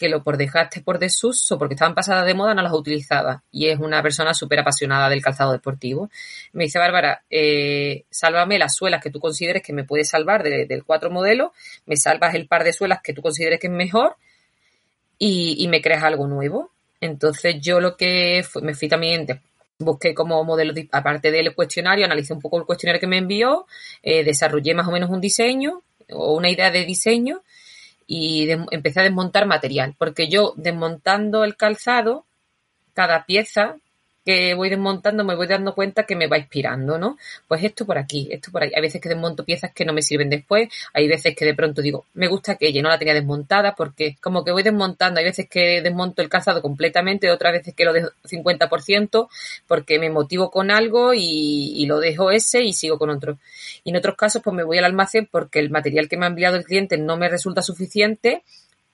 que 0.00 0.08
lo 0.08 0.22
por 0.22 0.38
dejaste 0.38 0.80
por 0.80 0.98
desuso, 0.98 1.58
porque 1.58 1.74
estaban 1.74 1.94
pasadas 1.94 2.24
de 2.24 2.32
moda, 2.32 2.54
no 2.54 2.62
las 2.62 2.72
utilizaba. 2.72 3.42
Y 3.52 3.68
es 3.68 3.78
una 3.78 4.02
persona 4.02 4.32
súper 4.32 4.60
apasionada 4.60 5.10
del 5.10 5.20
calzado 5.20 5.52
deportivo. 5.52 6.08
Me 6.54 6.64
dice, 6.64 6.78
Bárbara, 6.78 7.22
eh, 7.28 8.04
sálvame 8.08 8.58
las 8.58 8.74
suelas 8.74 9.02
que 9.02 9.10
tú 9.10 9.20
consideres 9.20 9.62
que 9.62 9.74
me 9.74 9.84
puedes 9.84 10.08
salvar 10.08 10.42
del 10.42 10.84
cuatro 10.84 11.10
modelo, 11.10 11.52
me 11.84 11.96
salvas 11.96 12.34
el 12.34 12.46
par 12.46 12.64
de 12.64 12.72
suelas 12.72 13.00
que 13.02 13.12
tú 13.12 13.20
consideres 13.20 13.60
que 13.60 13.66
es 13.66 13.72
mejor 13.72 14.16
y, 15.18 15.62
y 15.62 15.68
me 15.68 15.82
creas 15.82 16.02
algo 16.02 16.26
nuevo. 16.26 16.70
Entonces 17.02 17.56
yo 17.60 17.78
lo 17.78 17.98
que 17.98 18.42
me 18.62 18.72
fui 18.72 18.88
también, 18.88 19.26
busqué 19.78 20.14
como 20.14 20.42
modelo, 20.44 20.72
aparte 20.92 21.30
del 21.30 21.54
cuestionario, 21.54 22.06
analicé 22.06 22.32
un 22.32 22.40
poco 22.40 22.58
el 22.58 22.64
cuestionario 22.64 23.00
que 23.00 23.06
me 23.06 23.18
envió, 23.18 23.66
eh, 24.02 24.24
desarrollé 24.24 24.72
más 24.72 24.88
o 24.88 24.92
menos 24.92 25.10
un 25.10 25.20
diseño 25.20 25.82
o 26.10 26.34
una 26.34 26.48
idea 26.48 26.70
de 26.70 26.86
diseño 26.86 27.42
y 28.12 28.50
empecé 28.50 28.98
a 28.98 29.04
desmontar 29.04 29.46
material, 29.46 29.94
porque 29.96 30.28
yo 30.28 30.52
desmontando 30.56 31.44
el 31.44 31.56
calzado, 31.56 32.26
cada 32.92 33.24
pieza 33.24 33.76
que 34.24 34.54
voy 34.54 34.68
desmontando 34.68 35.24
me 35.24 35.34
voy 35.34 35.46
dando 35.46 35.74
cuenta 35.74 36.04
que 36.04 36.16
me 36.16 36.26
va 36.26 36.38
inspirando, 36.38 36.98
¿no? 36.98 37.16
Pues 37.48 37.64
esto 37.64 37.86
por 37.86 37.98
aquí, 37.98 38.28
esto 38.30 38.50
por 38.50 38.62
ahí. 38.62 38.70
Hay 38.74 38.82
veces 38.82 39.00
que 39.00 39.08
desmonto 39.08 39.44
piezas 39.44 39.72
que 39.72 39.84
no 39.84 39.92
me 39.92 40.02
sirven 40.02 40.30
después, 40.30 40.68
hay 40.92 41.08
veces 41.08 41.34
que 41.34 41.44
de 41.44 41.54
pronto 41.54 41.82
digo, 41.82 42.06
me 42.14 42.28
gusta 42.28 42.56
que 42.56 42.68
ella 42.68 42.82
no 42.82 42.88
la 42.88 42.98
tenía 42.98 43.14
desmontada 43.14 43.74
porque 43.74 44.16
como 44.20 44.44
que 44.44 44.52
voy 44.52 44.62
desmontando, 44.62 45.20
hay 45.20 45.24
veces 45.24 45.48
que 45.48 45.80
desmonto 45.82 46.22
el 46.22 46.28
calzado 46.28 46.62
completamente, 46.62 47.30
otras 47.30 47.52
veces 47.52 47.74
que 47.74 47.84
lo 47.84 47.92
dejo 47.92 48.10
50% 48.24 49.28
porque 49.66 49.98
me 49.98 50.10
motivo 50.10 50.50
con 50.50 50.70
algo 50.70 51.14
y, 51.14 51.72
y 51.76 51.86
lo 51.86 51.98
dejo 51.98 52.30
ese 52.30 52.62
y 52.62 52.72
sigo 52.72 52.98
con 52.98 53.10
otro. 53.10 53.38
Y 53.84 53.90
en 53.90 53.96
otros 53.96 54.16
casos 54.16 54.42
pues 54.42 54.54
me 54.54 54.64
voy 54.64 54.78
al 54.78 54.84
almacén 54.84 55.28
porque 55.30 55.58
el 55.58 55.70
material 55.70 56.08
que 56.08 56.16
me 56.16 56.26
ha 56.26 56.28
enviado 56.28 56.56
el 56.56 56.64
cliente 56.64 56.98
no 56.98 57.16
me 57.16 57.28
resulta 57.28 57.62
suficiente 57.62 58.42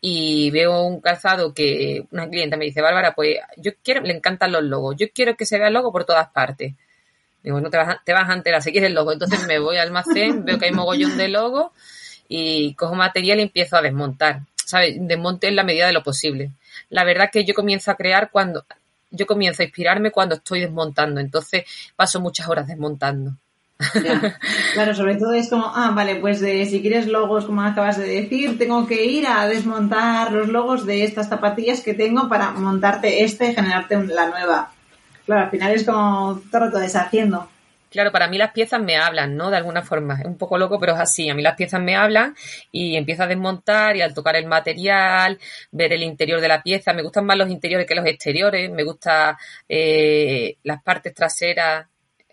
y 0.00 0.50
veo 0.50 0.82
un 0.82 1.00
calzado 1.00 1.54
que 1.54 2.04
una 2.10 2.28
clienta 2.28 2.56
me 2.56 2.66
dice, 2.66 2.80
Bárbara, 2.80 3.14
pues 3.14 3.38
yo 3.56 3.72
quiero, 3.82 4.02
le 4.02 4.14
encantan 4.14 4.52
los 4.52 4.62
logos, 4.62 4.96
yo 4.98 5.06
quiero 5.12 5.36
que 5.36 5.46
se 5.46 5.58
vea 5.58 5.68
el 5.68 5.74
logo 5.74 5.92
por 5.92 6.04
todas 6.04 6.28
partes. 6.28 6.74
Digo, 7.42 7.60
no 7.60 7.70
te 7.70 7.76
vas, 7.76 7.88
a, 7.88 8.02
te 8.04 8.12
vas 8.12 8.28
a 8.28 8.34
enterar 8.34 8.60
si 8.60 8.72
quieres 8.72 8.88
el 8.88 8.94
logo. 8.94 9.12
Entonces 9.12 9.46
me 9.46 9.60
voy 9.60 9.76
al 9.76 9.86
almacén, 9.86 10.44
veo 10.44 10.58
que 10.58 10.66
hay 10.66 10.72
mogollón 10.72 11.16
de 11.16 11.28
logo 11.28 11.72
y 12.28 12.74
cojo 12.74 12.94
material 12.96 13.38
y 13.38 13.42
empiezo 13.42 13.76
a 13.76 13.82
desmontar. 13.82 14.40
¿Sabes? 14.56 14.96
Desmonte 14.98 15.46
en 15.46 15.54
la 15.54 15.62
medida 15.62 15.86
de 15.86 15.92
lo 15.92 16.02
posible. 16.02 16.50
La 16.90 17.04
verdad 17.04 17.30
que 17.32 17.44
yo 17.44 17.54
comienzo 17.54 17.92
a 17.92 17.94
crear 17.94 18.30
cuando, 18.32 18.66
yo 19.12 19.26
comienzo 19.26 19.62
a 19.62 19.64
inspirarme 19.64 20.10
cuando 20.10 20.34
estoy 20.34 20.60
desmontando. 20.60 21.20
Entonces 21.20 21.64
paso 21.94 22.20
muchas 22.20 22.48
horas 22.48 22.66
desmontando. 22.66 23.36
Claro, 24.72 24.94
sobre 24.94 25.16
todo 25.16 25.32
es 25.32 25.50
como, 25.50 25.70
ah, 25.74 25.92
vale, 25.94 26.16
pues 26.16 26.40
de, 26.40 26.64
si 26.66 26.80
quieres 26.80 27.06
logos, 27.06 27.44
como 27.44 27.62
acabas 27.62 27.98
de 27.98 28.06
decir, 28.06 28.58
tengo 28.58 28.86
que 28.86 29.04
ir 29.04 29.26
a 29.26 29.46
desmontar 29.46 30.32
los 30.32 30.48
logos 30.48 30.86
de 30.86 31.04
estas 31.04 31.28
zapatillas 31.28 31.82
que 31.82 31.94
tengo 31.94 32.28
para 32.28 32.52
montarte 32.52 33.22
este 33.24 33.50
y 33.50 33.54
generarte 33.54 34.02
la 34.06 34.28
nueva. 34.28 34.72
Claro, 35.26 35.44
al 35.44 35.50
final 35.50 35.72
es 35.72 35.84
como 35.84 36.40
todo 36.50 36.66
rato 36.66 36.78
deshaciendo. 36.78 37.48
Claro, 37.90 38.12
para 38.12 38.28
mí 38.28 38.36
las 38.36 38.52
piezas 38.52 38.80
me 38.80 38.96
hablan, 38.96 39.36
¿no? 39.36 39.50
De 39.50 39.56
alguna 39.56 39.82
forma. 39.82 40.18
Es 40.20 40.26
un 40.26 40.36
poco 40.36 40.58
loco, 40.58 40.78
pero 40.78 40.94
es 40.94 41.00
así. 41.00 41.30
A 41.30 41.34
mí 41.34 41.42
las 41.42 41.56
piezas 41.56 41.80
me 41.80 41.96
hablan 41.96 42.34
y 42.70 42.96
empiezo 42.96 43.22
a 43.22 43.26
desmontar 43.26 43.96
y 43.96 44.02
al 44.02 44.12
tocar 44.12 44.36
el 44.36 44.46
material, 44.46 45.38
ver 45.70 45.92
el 45.92 46.02
interior 46.02 46.40
de 46.40 46.48
la 46.48 46.62
pieza. 46.62 46.92
Me 46.92 47.02
gustan 47.02 47.24
más 47.24 47.38
los 47.38 47.48
interiores 47.48 47.86
que 47.86 47.94
los 47.94 48.04
exteriores. 48.06 48.70
Me 48.70 48.84
gustan 48.84 49.36
eh, 49.68 50.56
las 50.64 50.82
partes 50.82 51.14
traseras 51.14 51.86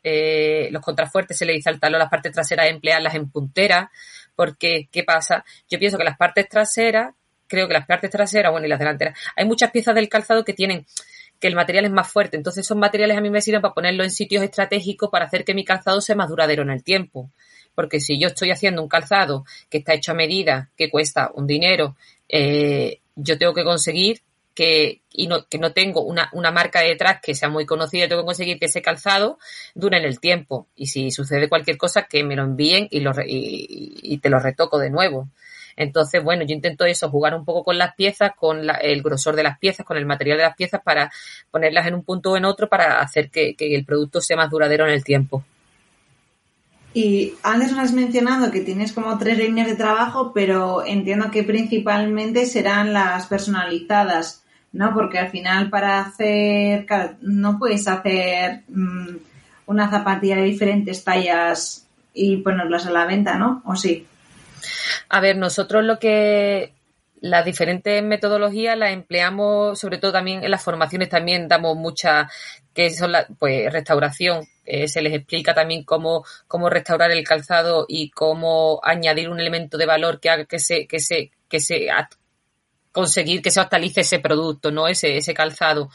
eh, 0.03 0.69
los 0.71 0.81
contrafuertes 0.81 1.37
se 1.37 1.45
le 1.45 1.53
dice 1.53 1.69
al 1.69 1.79
talón 1.79 1.99
las 1.99 2.09
partes 2.09 2.31
traseras 2.31 2.69
emplearlas 2.69 3.15
en 3.15 3.29
puntera, 3.29 3.91
porque 4.35 4.89
¿qué 4.91 5.03
pasa? 5.03 5.45
Yo 5.69 5.79
pienso 5.79 5.97
que 5.97 6.03
las 6.03 6.17
partes 6.17 6.47
traseras, 6.49 7.13
creo 7.47 7.67
que 7.67 7.73
las 7.73 7.85
partes 7.85 8.09
traseras, 8.09 8.51
bueno, 8.51 8.67
y 8.67 8.69
las 8.69 8.79
delanteras, 8.79 9.17
hay 9.35 9.45
muchas 9.45 9.71
piezas 9.71 9.95
del 9.95 10.09
calzado 10.09 10.43
que 10.43 10.53
tienen 10.53 10.85
que 11.39 11.47
el 11.47 11.55
material 11.55 11.85
es 11.85 11.91
más 11.91 12.09
fuerte, 12.09 12.37
entonces 12.37 12.65
esos 12.65 12.77
materiales 12.77 13.17
a 13.17 13.21
mí 13.21 13.29
me 13.29 13.41
sirven 13.41 13.61
para 13.61 13.73
ponerlo 13.73 14.03
en 14.03 14.11
sitios 14.11 14.43
estratégicos 14.43 15.09
para 15.09 15.25
hacer 15.25 15.43
que 15.43 15.53
mi 15.53 15.65
calzado 15.65 15.99
sea 15.99 16.15
más 16.15 16.29
duradero 16.29 16.63
en 16.63 16.69
el 16.69 16.83
tiempo. 16.83 17.29
Porque 17.75 17.99
si 17.99 18.19
yo 18.19 18.27
estoy 18.27 18.51
haciendo 18.51 18.81
un 18.81 18.87
calzado 18.87 19.45
que 19.69 19.79
está 19.79 19.93
hecho 19.93 20.11
a 20.11 20.15
medida, 20.15 20.69
que 20.77 20.89
cuesta 20.89 21.31
un 21.33 21.47
dinero, 21.47 21.97
eh, 22.29 22.99
yo 23.15 23.37
tengo 23.37 23.53
que 23.53 23.63
conseguir 23.63 24.21
que, 24.53 25.01
y 25.11 25.27
no, 25.27 25.47
que 25.47 25.57
no 25.57 25.73
tengo 25.73 26.01
una, 26.01 26.29
una 26.33 26.51
marca 26.51 26.81
detrás 26.81 27.19
que 27.21 27.35
sea 27.35 27.49
muy 27.49 27.65
conocida, 27.65 28.07
tengo 28.07 28.21
que 28.21 28.27
conseguir 28.27 28.59
que 28.59 28.67
ese 28.67 28.81
calzado 28.81 29.39
dure 29.73 29.97
en 29.97 30.05
el 30.05 30.19
tiempo. 30.19 30.67
Y 30.75 30.87
si 30.87 31.11
sucede 31.11 31.49
cualquier 31.49 31.77
cosa, 31.77 32.03
que 32.03 32.23
me 32.23 32.35
lo 32.35 32.43
envíen 32.43 32.87
y, 32.91 32.99
lo, 32.99 33.11
y, 33.25 34.17
te 34.19 34.29
lo 34.29 34.39
retoco 34.39 34.77
de 34.79 34.89
nuevo. 34.89 35.29
Entonces, 35.75 36.23
bueno, 36.23 36.43
yo 36.45 36.53
intento 36.53 36.85
eso, 36.85 37.09
jugar 37.09 37.33
un 37.33 37.45
poco 37.45 37.63
con 37.63 37.77
las 37.79 37.95
piezas, 37.95 38.31
con 38.35 38.61
el 38.81 39.01
grosor 39.01 39.35
de 39.35 39.43
las 39.43 39.57
piezas, 39.57 39.85
con 39.85 39.97
el 39.97 40.05
material 40.05 40.37
de 40.37 40.43
las 40.43 40.55
piezas 40.55 40.81
para 40.83 41.11
ponerlas 41.49 41.87
en 41.87 41.95
un 41.95 42.03
punto 42.03 42.31
o 42.31 42.37
en 42.37 42.45
otro 42.45 42.69
para 42.69 42.99
hacer 42.99 43.31
que, 43.31 43.55
que 43.55 43.75
el 43.75 43.85
producto 43.85 44.21
sea 44.21 44.37
más 44.37 44.51
duradero 44.51 44.85
en 44.85 44.91
el 44.91 45.03
tiempo. 45.03 45.43
Y 46.93 47.33
antes 47.41 47.71
nos 47.71 47.79
has 47.79 47.93
mencionado 47.93 48.51
que 48.51 48.61
tienes 48.61 48.93
como 48.93 49.17
tres 49.17 49.39
líneas 49.39 49.67
de 49.67 49.75
trabajo, 49.75 50.31
pero 50.31 50.85
entiendo 50.85 51.31
que 51.31 51.43
principalmente 51.43 52.45
serán 52.45 52.93
las 52.93 53.25
personalizadas. 53.25 54.42
¿No? 54.73 54.93
Porque 54.93 55.19
al 55.19 55.29
final 55.29 55.69
para 55.69 56.01
hacer, 56.01 56.85
no 57.21 57.57
puedes 57.57 57.87
hacer 57.87 58.63
mm, 58.67 59.15
una 59.67 59.89
zapatilla 59.89 60.35
de 60.35 60.43
diferentes 60.43 61.03
tallas 61.03 61.87
y 62.13 62.37
ponerlas 62.37 62.85
a 62.85 62.91
la 62.91 63.05
venta, 63.05 63.37
¿no? 63.37 63.61
¿O 63.65 63.75
sí? 63.75 64.05
A 65.09 65.19
ver, 65.19 65.37
nosotros 65.37 65.83
lo 65.83 65.99
que 65.99 66.73
las 67.21 67.45
diferentes 67.45 68.03
metodologías 68.03 68.77
las 68.77 68.91
empleamos 68.91 69.79
sobre 69.79 69.97
todo 69.97 70.11
también 70.11 70.43
en 70.43 70.51
las 70.51 70.61
formaciones 70.61 71.07
también 71.07 71.47
damos 71.47 71.77
mucha 71.77 72.29
que 72.73 72.89
son 72.89 73.13
la 73.13 73.25
pues 73.39 73.71
restauración 73.71 74.45
se 74.65 75.01
les 75.01 75.13
explica 75.13 75.53
también 75.53 75.85
cómo 75.85 76.25
cómo 76.49 76.69
restaurar 76.69 77.11
el 77.11 77.23
calzado 77.23 77.85
y 77.87 78.09
cómo 78.09 78.81
añadir 78.83 79.29
un 79.29 79.39
elemento 79.39 79.77
de 79.77 79.85
valor 79.85 80.19
que 80.19 80.29
haga 80.29 80.43
que 80.43 80.59
se 80.59 80.85
que 80.85 80.99
se 80.99 81.31
que 81.47 81.61
se 81.61 81.89
conseguir 82.93 83.41
que 83.41 83.51
se 83.51 83.59
actualice 83.59 84.01
ese 84.01 84.19
producto, 84.19 84.71
¿no? 84.71 84.87
Ese, 84.87 85.17
ese 85.17 85.33
calzado. 85.33 85.89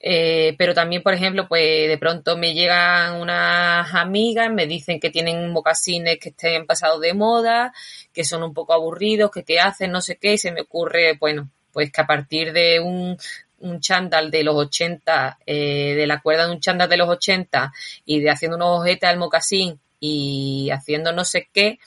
Eh, 0.00 0.54
pero 0.56 0.74
también, 0.74 1.02
por 1.02 1.12
ejemplo, 1.12 1.48
pues 1.48 1.88
de 1.88 1.98
pronto 1.98 2.36
me 2.36 2.54
llegan 2.54 3.20
unas 3.20 3.92
amigas, 3.94 4.52
me 4.52 4.66
dicen 4.66 5.00
que 5.00 5.10
tienen 5.10 5.50
mocasines 5.50 6.18
que 6.20 6.28
estén 6.28 6.66
pasados 6.66 7.00
de 7.00 7.14
moda, 7.14 7.72
que 8.12 8.22
son 8.24 8.44
un 8.44 8.54
poco 8.54 8.72
aburridos, 8.74 9.32
que 9.32 9.42
qué 9.42 9.58
hacen, 9.58 9.90
no 9.90 10.00
sé 10.00 10.16
qué, 10.16 10.34
y 10.34 10.38
se 10.38 10.52
me 10.52 10.60
ocurre, 10.60 11.16
bueno, 11.18 11.50
pues 11.72 11.90
que 11.90 12.00
a 12.00 12.06
partir 12.06 12.52
de 12.52 12.78
un, 12.78 13.16
un 13.58 13.80
chándal 13.80 14.30
de 14.30 14.44
los 14.44 14.54
80, 14.54 15.38
eh, 15.46 15.94
de 15.96 16.06
la 16.06 16.20
cuerda 16.20 16.46
de 16.46 16.52
un 16.52 16.60
chándal 16.60 16.88
de 16.88 16.96
los 16.96 17.08
80 17.08 17.72
y 18.04 18.20
de 18.20 18.30
haciendo 18.30 18.56
unos 18.56 18.80
ojetes 18.80 19.08
al 19.08 19.18
mocasín 19.18 19.80
y 19.98 20.70
haciendo 20.70 21.12
no 21.12 21.24
sé 21.24 21.48
qué, 21.52 21.78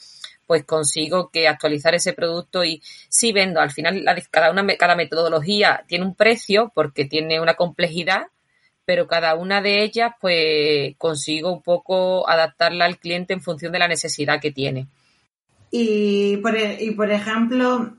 pues 0.52 0.64
consigo 0.64 1.30
que 1.30 1.48
actualizar 1.48 1.94
ese 1.94 2.12
producto 2.12 2.62
y 2.62 2.82
sí 3.08 3.32
vendo. 3.32 3.58
Al 3.58 3.70
final, 3.70 4.04
cada, 4.30 4.50
una, 4.50 4.66
cada 4.76 4.94
metodología 4.94 5.82
tiene 5.88 6.04
un 6.04 6.14
precio 6.14 6.70
porque 6.74 7.06
tiene 7.06 7.40
una 7.40 7.54
complejidad, 7.54 8.26
pero 8.84 9.06
cada 9.06 9.34
una 9.34 9.62
de 9.62 9.82
ellas, 9.82 10.12
pues 10.20 10.94
consigo 10.98 11.50
un 11.50 11.62
poco 11.62 12.28
adaptarla 12.28 12.84
al 12.84 12.98
cliente 12.98 13.32
en 13.32 13.40
función 13.40 13.72
de 13.72 13.78
la 13.78 13.88
necesidad 13.88 14.42
que 14.42 14.52
tiene. 14.52 14.88
Y 15.70 16.36
por, 16.36 16.54
e, 16.54 16.84
y 16.84 16.90
por 16.90 17.10
ejemplo, 17.10 17.94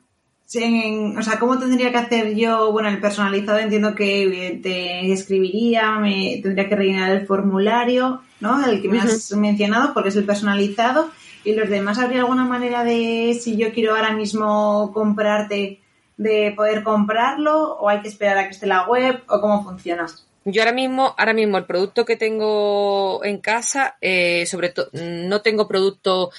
o 1.17 1.21
sea, 1.23 1.39
¿cómo 1.39 1.57
tendría 1.57 1.89
que 1.89 1.97
hacer 1.97 2.35
yo? 2.35 2.71
Bueno, 2.71 2.89
el 2.89 3.01
personalizado 3.01 3.57
entiendo 3.57 3.95
que 3.95 4.59
te 4.61 5.11
escribiría, 5.11 5.93
me 5.93 6.39
tendría 6.43 6.69
que 6.69 6.75
rellenar 6.75 7.13
el 7.13 7.25
formulario, 7.25 8.21
¿no? 8.41 8.63
El 8.63 8.79
que 8.79 8.89
me 8.89 8.99
has 8.99 9.31
mencionado, 9.31 9.91
porque 9.95 10.09
es 10.09 10.15
el 10.17 10.25
personalizado. 10.25 11.09
¿Y 11.43 11.53
los 11.53 11.69
demás 11.69 11.99
habría 11.99 12.19
alguna 12.19 12.45
manera 12.45 12.83
de, 12.83 13.37
si 13.39 13.57
yo 13.57 13.73
quiero 13.73 13.95
ahora 13.95 14.13
mismo 14.13 14.91
comprarte, 14.93 15.79
de 16.17 16.53
poder 16.55 16.83
comprarlo 16.83 17.73
o 17.73 17.89
hay 17.89 18.01
que 18.01 18.07
esperar 18.07 18.37
a 18.37 18.45
que 18.45 18.51
esté 18.51 18.67
la 18.67 18.87
web 18.87 19.21
o 19.27 19.41
cómo 19.41 19.63
funciona? 19.63 20.05
Yo 20.45 20.61
ahora 20.61 20.73
mismo, 20.73 21.15
ahora 21.17 21.33
mismo 21.33 21.57
el 21.57 21.65
producto 21.65 22.05
que 22.05 22.17
tengo 22.17 23.23
en 23.23 23.39
casa, 23.39 23.95
eh, 24.01 24.45
sobre 24.45 24.69
todo, 24.69 24.89
no 24.93 25.41
tengo 25.41 25.67
producto 25.67 26.31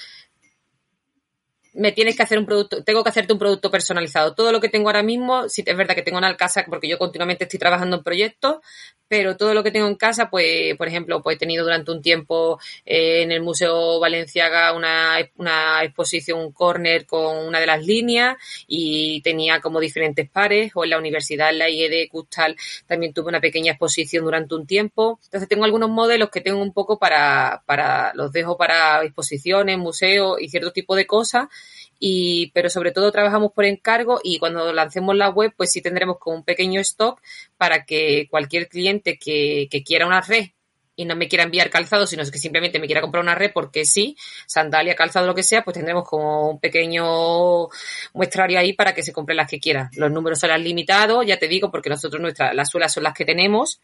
me 1.75 1.91
tienes 1.91 2.15
que 2.15 2.23
hacer 2.23 2.39
un 2.39 2.45
producto, 2.45 2.83
tengo 2.83 3.03
que 3.03 3.09
hacerte 3.09 3.33
un 3.33 3.39
producto 3.39 3.69
personalizado. 3.69 4.33
Todo 4.33 4.51
lo 4.51 4.61
que 4.61 4.69
tengo 4.69 4.89
ahora 4.89 5.03
mismo, 5.03 5.49
si 5.49 5.63
es 5.65 5.77
verdad 5.77 5.95
que 5.95 6.01
tengo 6.01 6.19
en 6.25 6.35
casa, 6.35 6.63
porque 6.67 6.87
yo 6.87 6.97
continuamente 6.97 7.43
estoy 7.43 7.59
trabajando 7.59 7.97
en 7.97 8.03
proyectos, 8.03 8.57
pero 9.07 9.37
todo 9.37 9.53
lo 9.53 9.63
que 9.63 9.71
tengo 9.71 9.87
en 9.87 9.95
casa, 9.95 10.29
pues, 10.29 10.75
por 10.77 10.87
ejemplo, 10.87 11.21
pues 11.21 11.35
he 11.35 11.39
tenido 11.39 11.63
durante 11.63 11.91
un 11.91 12.01
tiempo 12.01 12.59
eh, 12.85 13.21
en 13.21 13.31
el 13.31 13.41
Museo 13.41 13.99
Valenciaga 13.99 14.73
una, 14.73 15.17
una 15.35 15.83
exposición, 15.83 16.39
un 16.39 16.51
corner 16.51 17.05
con 17.05 17.45
una 17.45 17.59
de 17.59 17.67
las 17.67 17.85
líneas 17.85 18.37
y 18.67 19.21
tenía 19.21 19.59
como 19.59 19.79
diferentes 19.79 20.29
pares, 20.29 20.71
o 20.75 20.83
en 20.83 20.89
la 20.91 20.97
universidad, 20.97 21.49
en 21.49 21.59
la 21.59 21.69
IED 21.69 22.09
Custal, 22.09 22.55
también 22.87 23.13
tuve 23.13 23.29
una 23.29 23.41
pequeña 23.41 23.73
exposición 23.73 24.23
durante 24.25 24.55
un 24.55 24.65
tiempo. 24.65 25.19
Entonces 25.25 25.47
tengo 25.49 25.65
algunos 25.65 25.89
modelos 25.89 26.29
que 26.29 26.41
tengo 26.41 26.61
un 26.61 26.73
poco 26.73 26.97
para, 26.97 27.63
para, 27.65 28.11
los 28.15 28.31
dejo 28.31 28.57
para 28.57 29.03
exposiciones, 29.03 29.77
museos 29.77 30.37
y 30.39 30.49
cierto 30.49 30.71
tipo 30.71 30.95
de 30.95 31.05
cosas 31.05 31.47
y 31.99 32.51
pero 32.53 32.69
sobre 32.69 32.91
todo 32.91 33.11
trabajamos 33.11 33.51
por 33.53 33.65
encargo 33.65 34.19
y 34.23 34.39
cuando 34.39 34.73
lancemos 34.73 35.15
la 35.15 35.29
web 35.29 35.53
pues 35.55 35.71
sí 35.71 35.81
tendremos 35.81 36.17
como 36.19 36.37
un 36.37 36.43
pequeño 36.43 36.81
stock 36.81 37.21
para 37.57 37.85
que 37.85 38.27
cualquier 38.29 38.67
cliente 38.67 39.17
que, 39.17 39.67
que 39.69 39.83
quiera 39.83 40.05
una 40.05 40.21
red 40.21 40.47
y 40.95 41.05
no 41.05 41.15
me 41.15 41.27
quiera 41.27 41.43
enviar 41.43 41.69
calzado, 41.69 42.07
sino 42.07 42.23
que 42.23 42.37
simplemente 42.37 42.79
me 42.79 42.85
quiera 42.85 43.01
comprar 43.01 43.23
una 43.23 43.35
red 43.35 43.51
porque 43.53 43.85
sí, 43.85 44.15
sandalia, 44.45 44.95
calzado, 44.95 45.27
lo 45.27 45.35
que 45.35 45.43
sea, 45.43 45.63
pues 45.63 45.75
tendremos 45.75 46.07
como 46.07 46.51
un 46.51 46.59
pequeño 46.59 47.67
muestrario 48.13 48.59
ahí 48.59 48.73
para 48.73 48.93
que 48.93 49.03
se 49.03 49.11
compre 49.11 49.35
las 49.35 49.49
que 49.49 49.59
quiera. 49.59 49.89
Los 49.95 50.11
números 50.11 50.39
serán 50.39 50.63
limitados, 50.63 51.25
ya 51.25 51.37
te 51.37 51.47
digo, 51.47 51.69
porque 51.69 51.89
nosotros 51.89 52.21
nuestras, 52.21 52.55
las 52.55 52.69
suelas 52.69 52.93
son 52.93 53.03
las 53.03 53.13
que 53.13 53.25
tenemos 53.25 53.81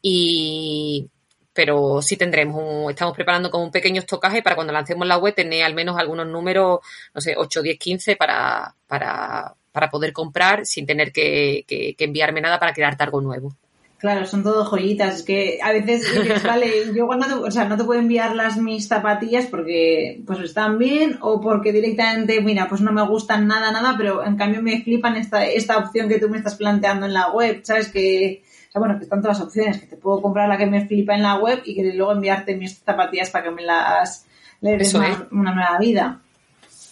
y, 0.00 1.08
pero 1.52 2.02
sí 2.02 2.16
tendremos 2.16 2.62
un, 2.62 2.90
estamos 2.90 3.14
preparando 3.14 3.50
como 3.50 3.64
un 3.64 3.70
pequeño 3.70 4.00
estocaje 4.00 4.42
para 4.42 4.56
cuando 4.56 4.72
lancemos 4.72 5.06
la 5.06 5.18
web 5.18 5.34
tener 5.34 5.64
al 5.64 5.74
menos 5.74 5.98
algunos 5.98 6.26
números, 6.26 6.80
no 7.14 7.20
sé, 7.20 7.34
8, 7.36 7.62
10, 7.62 7.78
15 7.78 8.16
para, 8.16 8.74
para, 8.86 9.54
para 9.70 9.90
poder 9.90 10.12
comprar 10.12 10.66
sin 10.66 10.86
tener 10.86 11.12
que, 11.12 11.64
que, 11.66 11.94
que 11.94 12.04
enviarme 12.04 12.40
nada 12.40 12.58
para 12.58 12.72
crearte 12.72 13.04
algo 13.04 13.20
nuevo. 13.20 13.56
Claro, 14.02 14.26
son 14.26 14.42
todo 14.42 14.64
joyitas. 14.64 15.22
Que 15.22 15.60
a 15.62 15.70
veces 15.70 16.12
dices, 16.12 16.42
vale, 16.42 16.68
yo 16.96 17.06
cuando, 17.06 17.42
o 17.42 17.50
sea, 17.52 17.66
no 17.66 17.76
te 17.76 17.84
puedo 17.84 18.00
enviar 18.00 18.34
las 18.34 18.56
mis 18.56 18.88
zapatillas 18.88 19.46
porque 19.46 20.20
pues 20.26 20.40
están 20.40 20.76
bien 20.76 21.18
o 21.20 21.40
porque 21.40 21.72
directamente, 21.72 22.40
mira, 22.40 22.68
pues 22.68 22.80
no 22.80 22.92
me 22.92 23.06
gustan 23.06 23.46
nada, 23.46 23.70
nada, 23.70 23.94
pero 23.96 24.26
en 24.26 24.36
cambio 24.36 24.60
me 24.60 24.82
flipan 24.82 25.14
esta, 25.14 25.46
esta 25.46 25.78
opción 25.78 26.08
que 26.08 26.18
tú 26.18 26.28
me 26.28 26.38
estás 26.38 26.56
planteando 26.56 27.06
en 27.06 27.12
la 27.12 27.30
web, 27.30 27.60
¿sabes? 27.62 27.92
Que, 27.92 28.42
sea, 28.72 28.78
bueno, 28.80 28.96
que 28.96 29.04
están 29.04 29.20
todas 29.20 29.38
las 29.38 29.46
opciones, 29.46 29.80
que 29.80 29.86
te 29.86 29.96
puedo 29.96 30.22
comprar 30.22 30.48
la 30.48 30.56
que 30.56 30.66
me 30.66 30.86
flipa 30.86 31.14
en 31.14 31.22
la 31.22 31.38
web 31.38 31.60
y 31.64 31.74
que 31.74 31.92
luego 31.92 32.12
enviarte 32.12 32.56
mis 32.56 32.78
zapatillas 32.78 33.30
para 33.30 33.44
que 33.44 33.50
me 33.50 33.62
las 33.62 34.26
le 34.62 34.78
des 34.78 34.94
una, 34.94 35.28
una, 35.30 35.54
nueva 35.54 35.78
vida. 35.78 36.20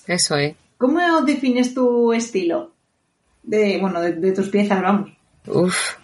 Eso 0.06 0.36
es. 0.36 0.54
¿Cómo 0.76 1.22
defines 1.22 1.72
tu 1.72 2.12
estilo? 2.12 2.72
De, 3.42 3.78
bueno, 3.80 4.00
de, 4.00 4.12
de 4.12 4.32
tus 4.32 4.48
piezas, 4.48 4.82
vamos. 4.82 5.10
Uf. 5.46 5.94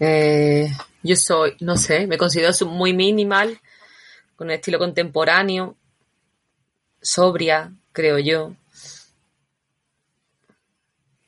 Eh, 0.00 0.70
yo 1.02 1.16
soy, 1.16 1.56
no 1.60 1.76
sé, 1.76 2.06
me 2.06 2.18
considero 2.18 2.52
muy 2.66 2.92
minimal, 2.92 3.60
con 4.36 4.48
un 4.48 4.52
estilo 4.52 4.78
contemporáneo, 4.78 5.76
sobria, 7.00 7.72
creo 7.92 8.18
yo, 8.18 8.54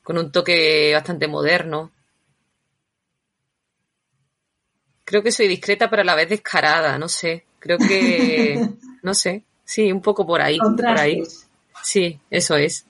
con 0.03 0.19
un 0.19 0.33
toque 0.33 0.93
bastante 0.95 1.29
moderno. 1.29 1.91
Creo 5.09 5.23
que 5.23 5.33
soy 5.33 5.49
discreta 5.49 5.89
pero 5.89 6.03
a 6.03 6.05
la 6.05 6.15
vez 6.15 6.29
descarada, 6.29 6.99
no 6.99 7.09
sé. 7.09 7.47
Creo 7.59 7.79
que, 7.79 8.69
no 9.03 9.15
sé, 9.15 9.43
sí, 9.65 9.91
un 9.91 10.03
poco 10.03 10.27
por 10.27 10.43
ahí. 10.43 10.59
Por 10.59 10.87
ahí. 10.87 11.23
Sí, 11.83 12.21
eso 12.31 12.57
es. 12.57 12.85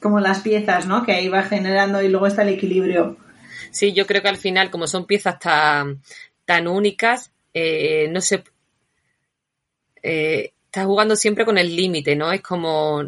Como 0.00 0.20
las 0.20 0.40
piezas, 0.40 0.86
¿no? 0.86 1.04
Que 1.06 1.12
ahí 1.12 1.28
va 1.28 1.42
generando 1.42 2.02
y 2.02 2.08
luego 2.08 2.26
está 2.26 2.42
el 2.42 2.50
equilibrio. 2.50 3.16
Sí, 3.70 3.94
yo 3.94 4.06
creo 4.06 4.20
que 4.20 4.28
al 4.28 4.36
final, 4.36 4.70
como 4.70 4.86
son 4.86 5.06
piezas 5.06 5.38
tan, 5.38 6.02
tan 6.44 6.68
únicas, 6.68 7.32
eh, 7.54 8.08
no 8.10 8.20
sé, 8.20 8.44
eh, 10.02 10.52
estás 10.66 10.84
jugando 10.84 11.16
siempre 11.16 11.46
con 11.46 11.56
el 11.56 11.74
límite, 11.74 12.14
¿no? 12.14 12.30
Es 12.30 12.42
como 12.42 13.02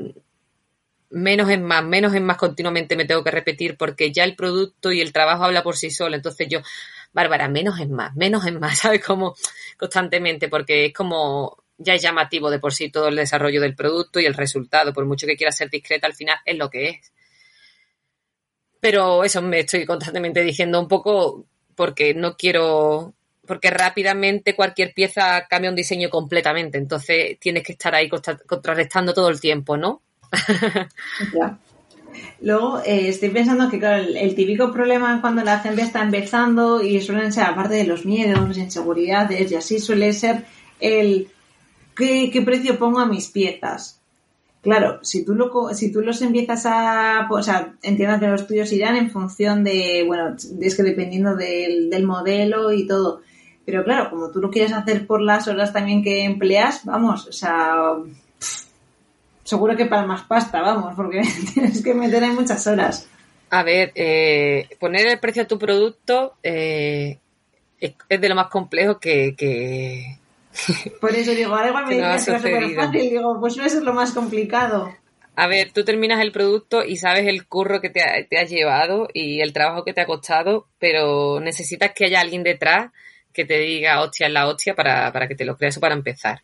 menos 1.10 1.50
es 1.50 1.60
más, 1.60 1.84
menos 1.84 2.14
es 2.14 2.20
más 2.20 2.36
continuamente 2.36 2.96
me 2.96 3.04
tengo 3.04 3.22
que 3.22 3.30
repetir 3.30 3.76
porque 3.76 4.12
ya 4.12 4.24
el 4.24 4.34
producto 4.34 4.92
y 4.92 5.00
el 5.00 5.12
trabajo 5.12 5.44
habla 5.44 5.62
por 5.62 5.76
sí 5.76 5.90
solo. 5.90 6.16
Entonces 6.16 6.48
yo, 6.48 6.60
Bárbara, 7.16 7.48
menos 7.48 7.80
es 7.80 7.88
más, 7.88 8.14
menos 8.14 8.44
es 8.46 8.52
más, 8.52 8.78
¿sabes? 8.80 9.02
Como 9.02 9.34
constantemente, 9.78 10.48
porque 10.48 10.84
es 10.84 10.92
como 10.92 11.64
ya 11.78 11.94
es 11.94 12.02
llamativo 12.02 12.50
de 12.50 12.58
por 12.58 12.74
sí 12.74 12.90
todo 12.90 13.08
el 13.08 13.16
desarrollo 13.16 13.60
del 13.62 13.74
producto 13.74 14.20
y 14.20 14.26
el 14.26 14.34
resultado, 14.34 14.92
por 14.92 15.06
mucho 15.06 15.26
que 15.26 15.36
quiera 15.36 15.50
ser 15.50 15.70
discreta, 15.70 16.06
al 16.06 16.14
final 16.14 16.36
es 16.44 16.58
lo 16.58 16.68
que 16.68 16.88
es. 16.90 17.12
Pero 18.80 19.24
eso 19.24 19.40
me 19.40 19.60
estoy 19.60 19.86
constantemente 19.86 20.42
diciendo 20.42 20.78
un 20.78 20.88
poco 20.88 21.46
porque 21.74 22.12
no 22.12 22.36
quiero, 22.36 23.14
porque 23.46 23.70
rápidamente 23.70 24.54
cualquier 24.54 24.92
pieza 24.92 25.46
cambia 25.48 25.70
un 25.70 25.76
diseño 25.76 26.10
completamente, 26.10 26.76
entonces 26.76 27.38
tienes 27.40 27.62
que 27.62 27.72
estar 27.72 27.94
ahí 27.94 28.10
contrarrestando 28.10 29.14
todo 29.14 29.30
el 29.30 29.40
tiempo, 29.40 29.78
¿no? 29.78 30.02
ya. 31.34 31.58
Luego 32.40 32.80
eh, 32.84 33.08
estoy 33.08 33.30
pensando 33.30 33.70
que, 33.70 33.78
claro, 33.78 34.02
el, 34.02 34.34
típico 34.34 34.72
problema 34.72 35.20
cuando 35.20 35.42
la 35.42 35.60
gente 35.60 35.82
está 35.82 36.02
empezando 36.02 36.82
y 36.82 37.00
suelen 37.00 37.32
ser, 37.32 37.44
aparte 37.44 37.74
de 37.74 37.84
los 37.84 38.04
miedos, 38.04 38.48
las 38.48 38.58
inseguridades 38.58 39.50
y 39.50 39.54
así, 39.54 39.78
suele 39.78 40.12
ser 40.12 40.44
el 40.80 41.28
¿qué, 41.94 42.42
precio 42.44 42.78
pongo 42.78 43.00
a 43.00 43.06
mis 43.06 43.28
piezas? 43.28 44.00
Claro, 44.62 44.98
si 45.02 45.24
tú, 45.24 45.34
lo, 45.34 45.72
si 45.74 45.92
tú 45.92 46.00
los 46.00 46.20
empiezas 46.22 46.66
a... 46.66 47.28
O 47.30 47.42
sea, 47.42 47.74
entiendo 47.82 48.18
que 48.18 48.26
los 48.26 48.46
tuyos 48.46 48.72
irán 48.72 48.96
en 48.96 49.10
función 49.10 49.62
de, 49.62 50.02
bueno, 50.06 50.34
es 50.60 50.76
que 50.76 50.82
dependiendo 50.82 51.36
del, 51.36 51.88
del 51.88 52.04
modelo 52.04 52.72
y 52.72 52.86
todo. 52.86 53.20
Pero 53.64 53.84
claro, 53.84 54.10
como 54.10 54.30
tú 54.30 54.40
lo 54.40 54.50
quieres 54.50 54.72
hacer 54.72 55.06
por 55.06 55.20
las 55.20 55.48
horas 55.48 55.72
también 55.72 56.02
que 56.02 56.24
empleas, 56.24 56.84
vamos, 56.84 57.26
o 57.26 57.32
sea, 57.32 57.94
seguro 59.46 59.76
que 59.76 59.86
para 59.86 60.04
más 60.04 60.24
pasta, 60.24 60.60
vamos, 60.60 60.94
porque 60.94 61.22
tienes 61.54 61.82
que 61.82 61.94
meter 61.94 62.22
en 62.22 62.34
muchas 62.34 62.66
horas. 62.66 63.08
A 63.48 63.62
ver, 63.62 63.92
eh, 63.94 64.68
poner 64.80 65.06
el 65.06 65.20
precio 65.20 65.44
a 65.44 65.46
tu 65.46 65.58
producto 65.58 66.34
eh, 66.42 67.18
es, 67.80 67.94
de 68.08 68.28
lo 68.28 68.34
más 68.34 68.48
complejo 68.48 68.98
que... 68.98 70.18
Por 71.00 71.14
eso 71.14 71.32
digo, 71.32 71.54
ahora 71.54 71.68
igual 71.68 71.86
me 71.86 71.94
dices 71.94 72.24
que 72.26 72.34
es 72.34 72.42
súper 72.42 72.74
fácil, 72.74 73.00
digo, 73.00 73.38
pues 73.40 73.56
no 73.56 73.64
es 73.64 73.74
lo 73.76 73.94
más 73.94 74.12
complicado. 74.12 74.92
A 75.36 75.46
ver, 75.48 75.70
tú 75.72 75.84
terminas 75.84 76.20
el 76.20 76.32
producto 76.32 76.82
y 76.82 76.96
sabes 76.96 77.26
el 77.26 77.46
curro 77.46 77.80
que 77.82 77.90
te, 77.90 78.02
ha, 78.02 78.26
te 78.26 78.38
has 78.38 78.48
llevado 78.50 79.08
y 79.12 79.42
el 79.42 79.52
trabajo 79.52 79.84
que 79.84 79.92
te 79.92 80.00
ha 80.00 80.06
costado, 80.06 80.66
pero 80.78 81.40
necesitas 81.40 81.92
que 81.94 82.06
haya 82.06 82.20
alguien 82.20 82.42
detrás 82.42 82.90
que 83.34 83.44
te 83.44 83.58
diga 83.58 84.00
hostia 84.00 84.28
es 84.28 84.32
la 84.32 84.48
hostia 84.48 84.74
para, 84.74 85.12
para 85.12 85.28
que 85.28 85.34
te 85.34 85.44
lo 85.44 85.58
creas 85.58 85.76
o 85.76 85.80
para 85.80 85.94
empezar. 85.94 86.40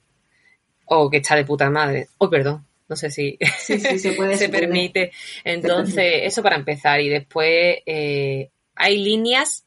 O 0.84 1.09
que 1.09 1.16
está 1.16 1.34
de 1.34 1.46
puta 1.46 1.70
madre. 1.70 2.09
Oh, 2.18 2.28
perdón. 2.28 2.66
No 2.93 2.97
sé 2.97 3.11
si 3.11 3.38
se, 3.59 4.12
puede, 4.12 4.36
se, 4.36 4.51
permite. 4.51 5.12
Entonces, 5.45 6.24
eso 6.24 6.43
para 6.43 6.57
empezar. 6.57 7.01
Y 7.01 7.09
después 7.09 7.78
eh, 7.86 8.51
hay 8.74 8.99
líneas, 8.99 9.64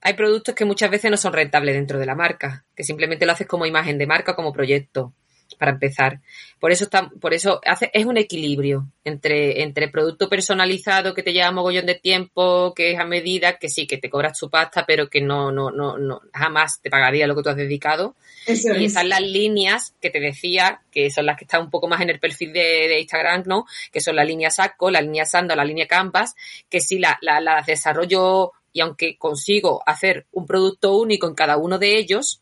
hay 0.00 0.14
productos 0.14 0.54
que 0.54 0.64
muchas 0.64 0.88
veces 0.88 1.10
no 1.10 1.16
son 1.16 1.32
rentables 1.32 1.74
dentro 1.74 1.98
de 1.98 2.06
la 2.06 2.14
marca, 2.14 2.64
que 2.76 2.84
simplemente 2.84 3.26
lo 3.26 3.32
haces 3.32 3.48
como 3.48 3.66
imagen 3.66 3.98
de 3.98 4.06
marca, 4.06 4.36
como 4.36 4.52
proyecto 4.52 5.14
para 5.60 5.72
empezar. 5.72 6.20
Por 6.58 6.72
eso 6.72 6.84
está, 6.84 7.10
por 7.20 7.34
eso 7.34 7.60
hace, 7.66 7.90
es 7.92 8.06
un 8.06 8.16
equilibrio 8.16 8.86
entre, 9.04 9.60
entre 9.62 9.88
producto 9.88 10.30
personalizado 10.30 11.12
que 11.12 11.22
te 11.22 11.34
lleva 11.34 11.50
mogollón 11.50 11.84
de 11.84 11.96
tiempo, 11.96 12.72
que 12.74 12.92
es 12.92 12.98
a 12.98 13.04
medida, 13.04 13.58
que 13.58 13.68
sí, 13.68 13.86
que 13.86 13.98
te 13.98 14.08
cobras 14.08 14.38
tu 14.38 14.48
pasta, 14.48 14.86
pero 14.86 15.10
que 15.10 15.20
no, 15.20 15.52
no, 15.52 15.70
no, 15.70 15.98
no, 15.98 16.22
jamás 16.32 16.80
te 16.80 16.88
pagaría 16.88 17.26
lo 17.26 17.36
que 17.36 17.42
tú 17.42 17.50
has 17.50 17.56
dedicado. 17.56 18.16
y 18.46 18.86
esas 18.86 19.04
las 19.04 19.20
líneas 19.20 19.94
que 20.00 20.08
te 20.08 20.18
decía, 20.18 20.80
que 20.90 21.10
son 21.10 21.26
las 21.26 21.36
que 21.36 21.44
están 21.44 21.64
un 21.64 21.70
poco 21.70 21.88
más 21.88 22.00
en 22.00 22.08
el 22.08 22.18
perfil 22.18 22.54
de, 22.54 22.98
Instagram, 22.98 23.42
¿no? 23.44 23.66
Que 23.92 24.00
son 24.00 24.16
la 24.16 24.24
línea 24.24 24.50
saco, 24.50 24.90
la 24.90 25.02
línea 25.02 25.26
sando, 25.26 25.54
la 25.54 25.64
línea 25.66 25.86
canvas, 25.86 26.34
que 26.70 26.78
la, 26.98 27.18
la, 27.20 27.38
la 27.42 27.62
desarrollo 27.66 28.52
y 28.72 28.80
aunque 28.80 29.18
consigo 29.18 29.82
hacer 29.84 30.26
un 30.32 30.46
producto 30.46 30.96
único 30.96 31.26
en 31.26 31.34
cada 31.34 31.58
uno 31.58 31.78
de 31.78 31.98
ellos, 31.98 32.40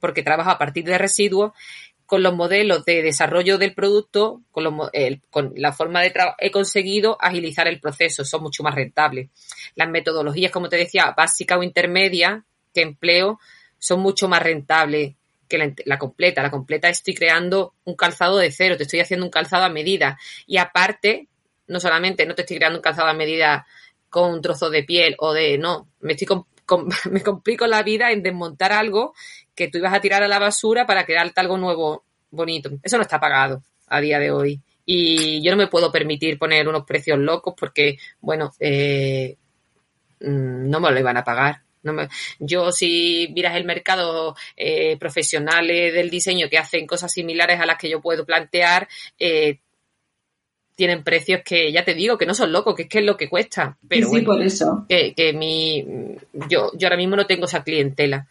porque 0.00 0.22
trabajo 0.22 0.50
a 0.50 0.58
partir 0.58 0.84
de 0.84 0.98
residuos, 0.98 1.52
con 2.10 2.24
los 2.24 2.34
modelos 2.34 2.84
de 2.84 3.02
desarrollo 3.02 3.56
del 3.56 3.72
producto, 3.72 4.42
con, 4.50 4.64
con 5.30 5.52
la 5.54 5.72
forma 5.72 6.02
de 6.02 6.10
trabajo, 6.10 6.36
he 6.40 6.50
conseguido 6.50 7.16
agilizar 7.20 7.68
el 7.68 7.78
proceso, 7.78 8.24
son 8.24 8.42
mucho 8.42 8.64
más 8.64 8.74
rentables. 8.74 9.30
Las 9.76 9.88
metodologías, 9.90 10.50
como 10.50 10.68
te 10.68 10.76
decía, 10.76 11.14
básica 11.16 11.56
o 11.56 11.62
intermedia 11.62 12.44
que 12.74 12.82
empleo, 12.82 13.38
son 13.78 14.00
mucho 14.00 14.26
más 14.26 14.42
rentables 14.42 15.14
que 15.46 15.56
la, 15.56 15.72
la, 15.84 15.98
completa. 16.00 16.42
La 16.42 16.50
completa 16.50 16.88
estoy 16.88 17.14
creando 17.14 17.74
un 17.84 17.94
calzado 17.94 18.38
de 18.38 18.50
cero, 18.50 18.76
te 18.76 18.82
estoy 18.82 18.98
haciendo 18.98 19.24
un 19.24 19.30
calzado 19.30 19.62
a 19.62 19.68
medida. 19.68 20.18
Y 20.48 20.56
aparte, 20.56 21.28
no 21.68 21.78
solamente 21.78 22.26
no 22.26 22.34
te 22.34 22.42
estoy 22.42 22.56
creando 22.56 22.80
un 22.80 22.82
calzado 22.82 23.06
a 23.06 23.14
medida 23.14 23.68
con 24.08 24.32
un 24.32 24.42
trozo 24.42 24.68
de 24.68 24.82
piel 24.82 25.14
o 25.20 25.32
de, 25.32 25.58
no, 25.58 25.86
me 26.00 26.14
estoy 26.14 26.26
me 27.10 27.22
complico 27.22 27.66
la 27.66 27.82
vida 27.82 28.10
en 28.10 28.22
desmontar 28.22 28.72
algo 28.72 29.14
que 29.60 29.68
tú 29.68 29.76
ibas 29.76 29.92
a 29.92 30.00
tirar 30.00 30.22
a 30.22 30.28
la 30.28 30.38
basura 30.38 30.86
para 30.86 31.04
crearte 31.04 31.38
algo 31.38 31.58
nuevo, 31.58 32.02
bonito. 32.30 32.70
Eso 32.82 32.96
no 32.96 33.02
está 33.02 33.20
pagado 33.20 33.62
a 33.88 34.00
día 34.00 34.18
de 34.18 34.30
hoy. 34.30 34.58
Y 34.86 35.42
yo 35.42 35.50
no 35.50 35.58
me 35.58 35.66
puedo 35.66 35.92
permitir 35.92 36.38
poner 36.38 36.66
unos 36.66 36.86
precios 36.86 37.18
locos 37.18 37.52
porque, 37.58 37.98
bueno, 38.22 38.54
eh, 38.58 39.36
mm, 40.20 40.70
no 40.70 40.80
me 40.80 40.90
lo 40.90 40.98
iban 40.98 41.18
a 41.18 41.24
pagar. 41.24 41.60
No 41.82 41.92
me, 41.92 42.08
yo, 42.38 42.72
si 42.72 43.30
miras 43.34 43.54
el 43.54 43.66
mercado, 43.66 44.34
eh, 44.56 44.96
profesionales 44.98 45.92
del 45.92 46.08
diseño 46.08 46.48
que 46.48 46.56
hacen 46.56 46.86
cosas 46.86 47.12
similares 47.12 47.60
a 47.60 47.66
las 47.66 47.76
que 47.76 47.90
yo 47.90 48.00
puedo 48.00 48.24
plantear, 48.24 48.88
eh, 49.18 49.58
tienen 50.74 51.04
precios 51.04 51.42
que 51.44 51.70
ya 51.70 51.84
te 51.84 51.92
digo 51.92 52.16
que 52.16 52.24
no 52.24 52.32
son 52.32 52.50
locos, 52.50 52.74
que 52.74 52.84
es 52.84 52.88
que 52.88 53.00
es 53.00 53.04
lo 53.04 53.18
que 53.18 53.28
cuesta. 53.28 53.76
Pero 53.86 54.08
sí, 54.08 54.22
por 54.22 54.40
eso. 54.40 54.86
Que, 54.88 55.12
que 55.12 55.34
mi, 55.34 55.84
yo, 56.48 56.72
yo 56.74 56.86
ahora 56.86 56.96
mismo 56.96 57.16
no 57.16 57.26
tengo 57.26 57.44
esa 57.44 57.62
clientela. 57.62 58.26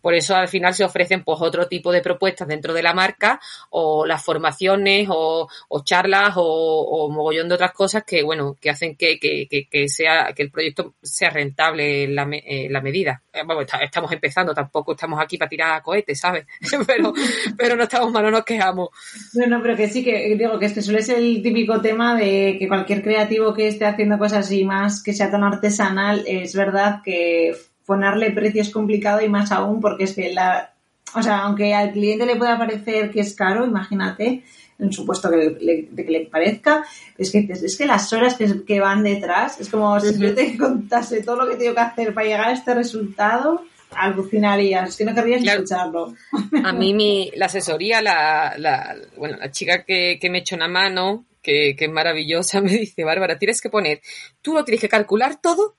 Por 0.00 0.14
eso 0.14 0.34
al 0.34 0.48
final 0.48 0.74
se 0.74 0.84
ofrecen 0.84 1.22
pues 1.24 1.38
otro 1.40 1.68
tipo 1.68 1.92
de 1.92 2.00
propuestas 2.00 2.48
dentro 2.48 2.72
de 2.72 2.82
la 2.82 2.94
marca 2.94 3.40
o 3.70 4.06
las 4.06 4.24
formaciones 4.24 5.08
o, 5.10 5.48
o 5.68 5.84
charlas 5.84 6.34
o, 6.36 7.08
mogollón 7.10 7.48
de 7.48 7.54
otras 7.54 7.72
cosas 7.72 8.04
que 8.04 8.22
bueno 8.22 8.56
que 8.60 8.70
hacen 8.70 8.96
que, 8.96 9.18
que, 9.18 9.46
que, 9.48 9.88
sea 9.88 10.32
que 10.34 10.42
el 10.42 10.50
proyecto 10.50 10.94
sea 11.02 11.30
rentable 11.30 12.04
en 12.04 12.14
la, 12.14 12.28
en 12.30 12.72
la 12.72 12.80
medida. 12.80 13.22
Eh, 13.32 13.42
bueno, 13.44 13.62
estamos 13.62 14.12
empezando, 14.12 14.54
tampoco 14.54 14.92
estamos 14.92 15.20
aquí 15.20 15.38
para 15.38 15.48
tirar 15.48 15.82
cohetes, 15.82 16.20
¿sabes? 16.20 16.46
pero, 16.86 17.12
pero 17.56 17.76
no 17.76 17.84
estamos 17.84 18.12
mal, 18.12 18.24
no 18.24 18.30
nos 18.30 18.44
quejamos. 18.44 18.90
Bueno, 19.34 19.60
pero 19.62 19.76
que 19.76 19.88
sí 19.88 20.04
que 20.04 20.34
digo 20.36 20.58
que 20.58 20.66
este 20.66 20.82
suele 20.82 21.02
ser 21.02 21.18
el 21.18 21.42
típico 21.42 21.80
tema 21.80 22.16
de 22.16 22.56
que 22.58 22.68
cualquier 22.68 23.02
creativo 23.02 23.54
que 23.54 23.68
esté 23.68 23.86
haciendo 23.86 24.18
cosas 24.18 24.46
así 24.46 24.64
más 24.64 25.02
que 25.02 25.12
sea 25.12 25.30
tan 25.30 25.44
artesanal, 25.44 26.24
es 26.26 26.54
verdad 26.54 27.00
que 27.04 27.54
ponerle 27.90 28.30
precio 28.30 28.62
es 28.62 28.70
complicado 28.70 29.20
y 29.20 29.28
más 29.28 29.50
aún 29.50 29.80
porque 29.80 30.04
es 30.04 30.14
que 30.14 30.32
la, 30.32 30.74
o 31.12 31.20
sea, 31.24 31.38
aunque 31.38 31.74
al 31.74 31.90
cliente 31.90 32.24
le 32.24 32.36
pueda 32.36 32.56
parecer 32.56 33.10
que 33.10 33.18
es 33.18 33.34
caro, 33.34 33.66
imagínate, 33.66 34.44
en 34.78 34.92
supuesto 34.92 35.28
que 35.28 35.56
le, 35.60 35.88
de 35.90 36.04
que 36.04 36.10
le 36.12 36.20
parezca, 36.26 36.84
es 37.18 37.32
que, 37.32 37.48
es 37.50 37.76
que 37.76 37.86
las 37.86 38.12
horas 38.12 38.36
que, 38.36 38.64
que 38.64 38.78
van 38.78 39.02
detrás, 39.02 39.60
es 39.60 39.68
como 39.68 39.98
si 39.98 40.16
yo 40.20 40.32
te 40.32 40.56
contase 40.56 41.20
todo 41.24 41.34
lo 41.34 41.50
que 41.50 41.56
tengo 41.56 41.74
que 41.74 41.80
hacer 41.80 42.14
para 42.14 42.28
llegar 42.28 42.48
a 42.50 42.52
este 42.52 42.74
resultado, 42.74 43.64
alucinarías, 43.90 44.90
es 44.90 44.96
que 44.96 45.04
no 45.04 45.12
querrías 45.12 45.42
escucharlo. 45.44 46.14
A 46.62 46.72
mí 46.72 46.94
mi, 46.94 47.32
la 47.34 47.46
asesoría, 47.46 48.00
la, 48.00 48.54
la, 48.56 48.94
bueno, 49.16 49.36
la 49.36 49.50
chica 49.50 49.82
que, 49.84 50.18
que 50.20 50.30
me 50.30 50.38
echó 50.38 50.54
una 50.54 50.68
mano, 50.68 51.26
que, 51.42 51.74
que 51.76 51.86
es 51.86 51.90
maravillosa, 51.90 52.60
me 52.60 52.70
dice, 52.70 53.02
Bárbara, 53.02 53.36
tienes 53.36 53.60
que 53.60 53.68
poner, 53.68 54.00
tú 54.42 54.54
lo 54.54 54.62
tienes 54.64 54.80
que 54.80 54.88
calcular 54.88 55.40
todo 55.40 55.74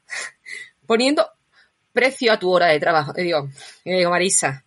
poniendo 0.85 1.25
precio 1.93 2.31
a 2.31 2.39
tu 2.39 2.51
hora 2.51 2.67
de 2.67 2.79
trabajo. 2.79 3.13
Y 3.17 3.23
digo, 3.23 3.49
y 3.83 3.91
digo, 3.91 4.09
Marisa, 4.09 4.63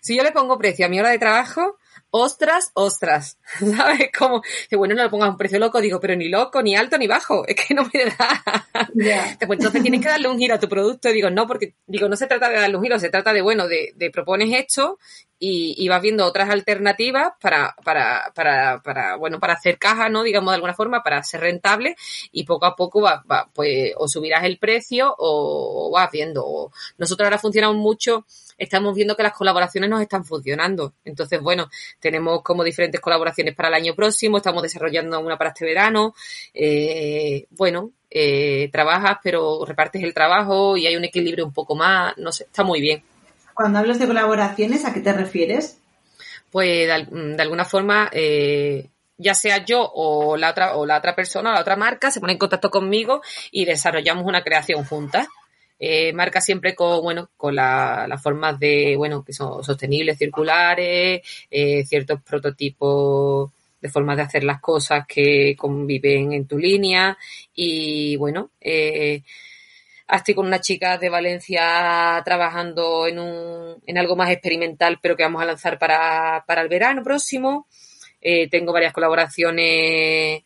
si 0.00 0.16
yo 0.16 0.22
le 0.22 0.32
pongo 0.32 0.58
precio 0.58 0.86
a 0.86 0.88
mi 0.88 0.98
hora 0.98 1.10
de 1.10 1.18
trabajo, 1.18 1.78
ostras, 2.10 2.70
ostras, 2.74 3.38
¿sabes? 3.76 4.10
Como, 4.16 4.42
que 4.68 4.76
bueno, 4.76 4.94
no 4.94 5.02
le 5.02 5.10
pongas 5.10 5.30
un 5.30 5.36
precio 5.36 5.58
loco, 5.58 5.80
digo, 5.80 6.00
pero 6.00 6.16
ni 6.16 6.28
loco, 6.28 6.62
ni 6.62 6.76
alto, 6.76 6.98
ni 6.98 7.06
bajo, 7.06 7.44
es 7.48 7.56
que 7.56 7.74
no 7.74 7.88
me 7.92 8.04
da. 8.04 8.88
Yeah. 8.94 9.38
Pues 9.46 9.58
entonces 9.58 9.82
tienes 9.82 10.00
que 10.00 10.08
darle 10.08 10.28
un 10.28 10.38
giro 10.38 10.54
a 10.54 10.60
tu 10.60 10.68
producto, 10.68 11.10
digo, 11.10 11.30
no, 11.30 11.46
porque, 11.46 11.74
digo, 11.86 12.08
no 12.08 12.16
se 12.16 12.26
trata 12.26 12.48
de 12.48 12.60
darle 12.60 12.76
un 12.76 12.82
giro, 12.82 12.98
se 12.98 13.10
trata 13.10 13.32
de, 13.32 13.42
bueno, 13.42 13.68
de, 13.68 13.92
de 13.96 14.10
propones 14.10 14.50
esto 14.52 14.98
y, 15.38 15.74
y, 15.76 15.88
vas 15.88 16.02
viendo 16.02 16.26
otras 16.26 16.50
alternativas 16.50 17.32
para, 17.40 17.74
para, 17.84 18.32
para, 18.34 18.80
para, 18.82 19.16
bueno, 19.16 19.38
para 19.38 19.54
hacer 19.54 19.78
caja, 19.78 20.08
¿no? 20.08 20.22
Digamos 20.22 20.50
de 20.50 20.56
alguna 20.56 20.74
forma, 20.74 21.02
para 21.02 21.22
ser 21.22 21.40
rentable 21.40 21.96
y 22.32 22.44
poco 22.44 22.66
a 22.66 22.74
poco 22.74 23.02
va, 23.02 23.22
va 23.30 23.48
pues, 23.52 23.92
o 23.96 24.08
subirás 24.08 24.44
el 24.44 24.58
precio 24.58 25.14
o, 25.18 25.90
vas 25.92 26.10
viendo. 26.10 26.72
Nosotros 26.96 27.26
ahora 27.26 27.38
funcionamos 27.38 27.76
mucho 27.76 28.24
estamos 28.58 28.92
viendo 28.96 29.16
que 29.16 29.22
las 29.22 29.34
colaboraciones 29.34 29.88
nos 29.88 30.02
están 30.02 30.24
funcionando. 30.24 30.94
Entonces, 31.04 31.40
bueno, 31.40 31.70
tenemos 32.00 32.42
como 32.42 32.64
diferentes 32.64 33.00
colaboraciones 33.00 33.54
para 33.54 33.68
el 33.68 33.74
año 33.74 33.94
próximo, 33.94 34.38
estamos 34.38 34.64
desarrollando 34.64 35.20
una 35.20 35.38
para 35.38 35.50
este 35.50 35.64
verano. 35.64 36.12
Eh, 36.52 37.46
bueno, 37.50 37.92
eh, 38.10 38.68
trabajas, 38.72 39.18
pero 39.22 39.64
repartes 39.64 40.02
el 40.02 40.12
trabajo 40.12 40.76
y 40.76 40.88
hay 40.88 40.96
un 40.96 41.04
equilibrio 41.04 41.44
un 41.46 41.52
poco 41.52 41.76
más, 41.76 42.14
no 42.18 42.32
sé, 42.32 42.44
está 42.44 42.64
muy 42.64 42.80
bien. 42.80 43.04
Cuando 43.58 43.80
hablas 43.80 43.98
de 43.98 44.06
colaboraciones, 44.06 44.84
¿a 44.84 44.94
qué 44.94 45.00
te 45.00 45.12
refieres? 45.12 45.80
Pues 46.52 46.86
de, 46.86 47.42
alguna 47.42 47.64
forma, 47.64 48.08
eh, 48.12 48.86
ya 49.16 49.34
sea 49.34 49.64
yo 49.64 49.82
o 49.82 50.36
la 50.36 50.50
otra 50.50 50.76
o 50.76 50.86
la 50.86 50.96
otra 50.96 51.16
persona 51.16 51.50
o 51.50 51.54
la 51.54 51.62
otra 51.62 51.74
marca 51.74 52.12
se 52.12 52.20
pone 52.20 52.34
en 52.34 52.38
contacto 52.38 52.70
conmigo 52.70 53.20
y 53.50 53.64
desarrollamos 53.64 54.24
una 54.26 54.44
creación 54.44 54.84
juntas. 54.84 55.26
Eh, 55.76 56.12
marca 56.12 56.40
siempre 56.40 56.76
con, 56.76 57.02
bueno, 57.02 57.30
con 57.36 57.56
las 57.56 58.08
la 58.08 58.16
formas 58.18 58.60
de, 58.60 58.94
bueno, 58.96 59.24
que 59.24 59.32
son 59.32 59.64
sostenibles, 59.64 60.18
circulares, 60.18 61.22
eh, 61.50 61.84
ciertos 61.84 62.22
prototipos 62.22 63.50
de 63.80 63.88
formas 63.88 64.18
de 64.18 64.22
hacer 64.22 64.44
las 64.44 64.60
cosas 64.60 65.04
que 65.04 65.56
conviven 65.58 66.32
en 66.32 66.46
tu 66.46 66.58
línea 66.58 67.18
y 67.56 68.14
bueno, 68.18 68.50
eh, 68.60 69.24
estoy 70.16 70.34
con 70.34 70.46
una 70.46 70.60
chica 70.60 70.98
de 70.98 71.10
Valencia 71.10 72.22
trabajando 72.24 73.06
en, 73.06 73.18
un, 73.18 73.82
en 73.86 73.98
algo 73.98 74.16
más 74.16 74.30
experimental 74.30 74.98
pero 75.02 75.16
que 75.16 75.22
vamos 75.22 75.42
a 75.42 75.46
lanzar 75.46 75.78
para, 75.78 76.44
para 76.46 76.62
el 76.62 76.68
verano 76.68 77.02
próximo. 77.02 77.66
Eh, 78.20 78.48
tengo 78.48 78.72
varias 78.72 78.92
colaboraciones 78.92 80.42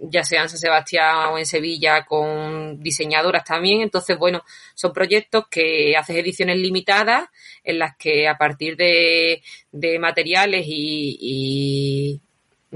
ya 0.00 0.24
sea 0.24 0.42
en 0.42 0.48
San 0.48 0.58
Sebastián 0.58 1.32
o 1.32 1.38
en 1.38 1.46
Sevilla, 1.46 2.04
con 2.04 2.80
diseñadoras 2.80 3.44
también. 3.44 3.80
Entonces, 3.80 4.18
bueno, 4.18 4.42
son 4.74 4.92
proyectos 4.92 5.46
que 5.48 5.96
haces 5.96 6.16
ediciones 6.16 6.58
limitadas 6.58 7.28
en 7.62 7.78
las 7.78 7.96
que 7.96 8.28
a 8.28 8.36
partir 8.36 8.76
de, 8.76 9.42
de 9.72 9.98
materiales 9.98 10.64
y, 10.66 12.20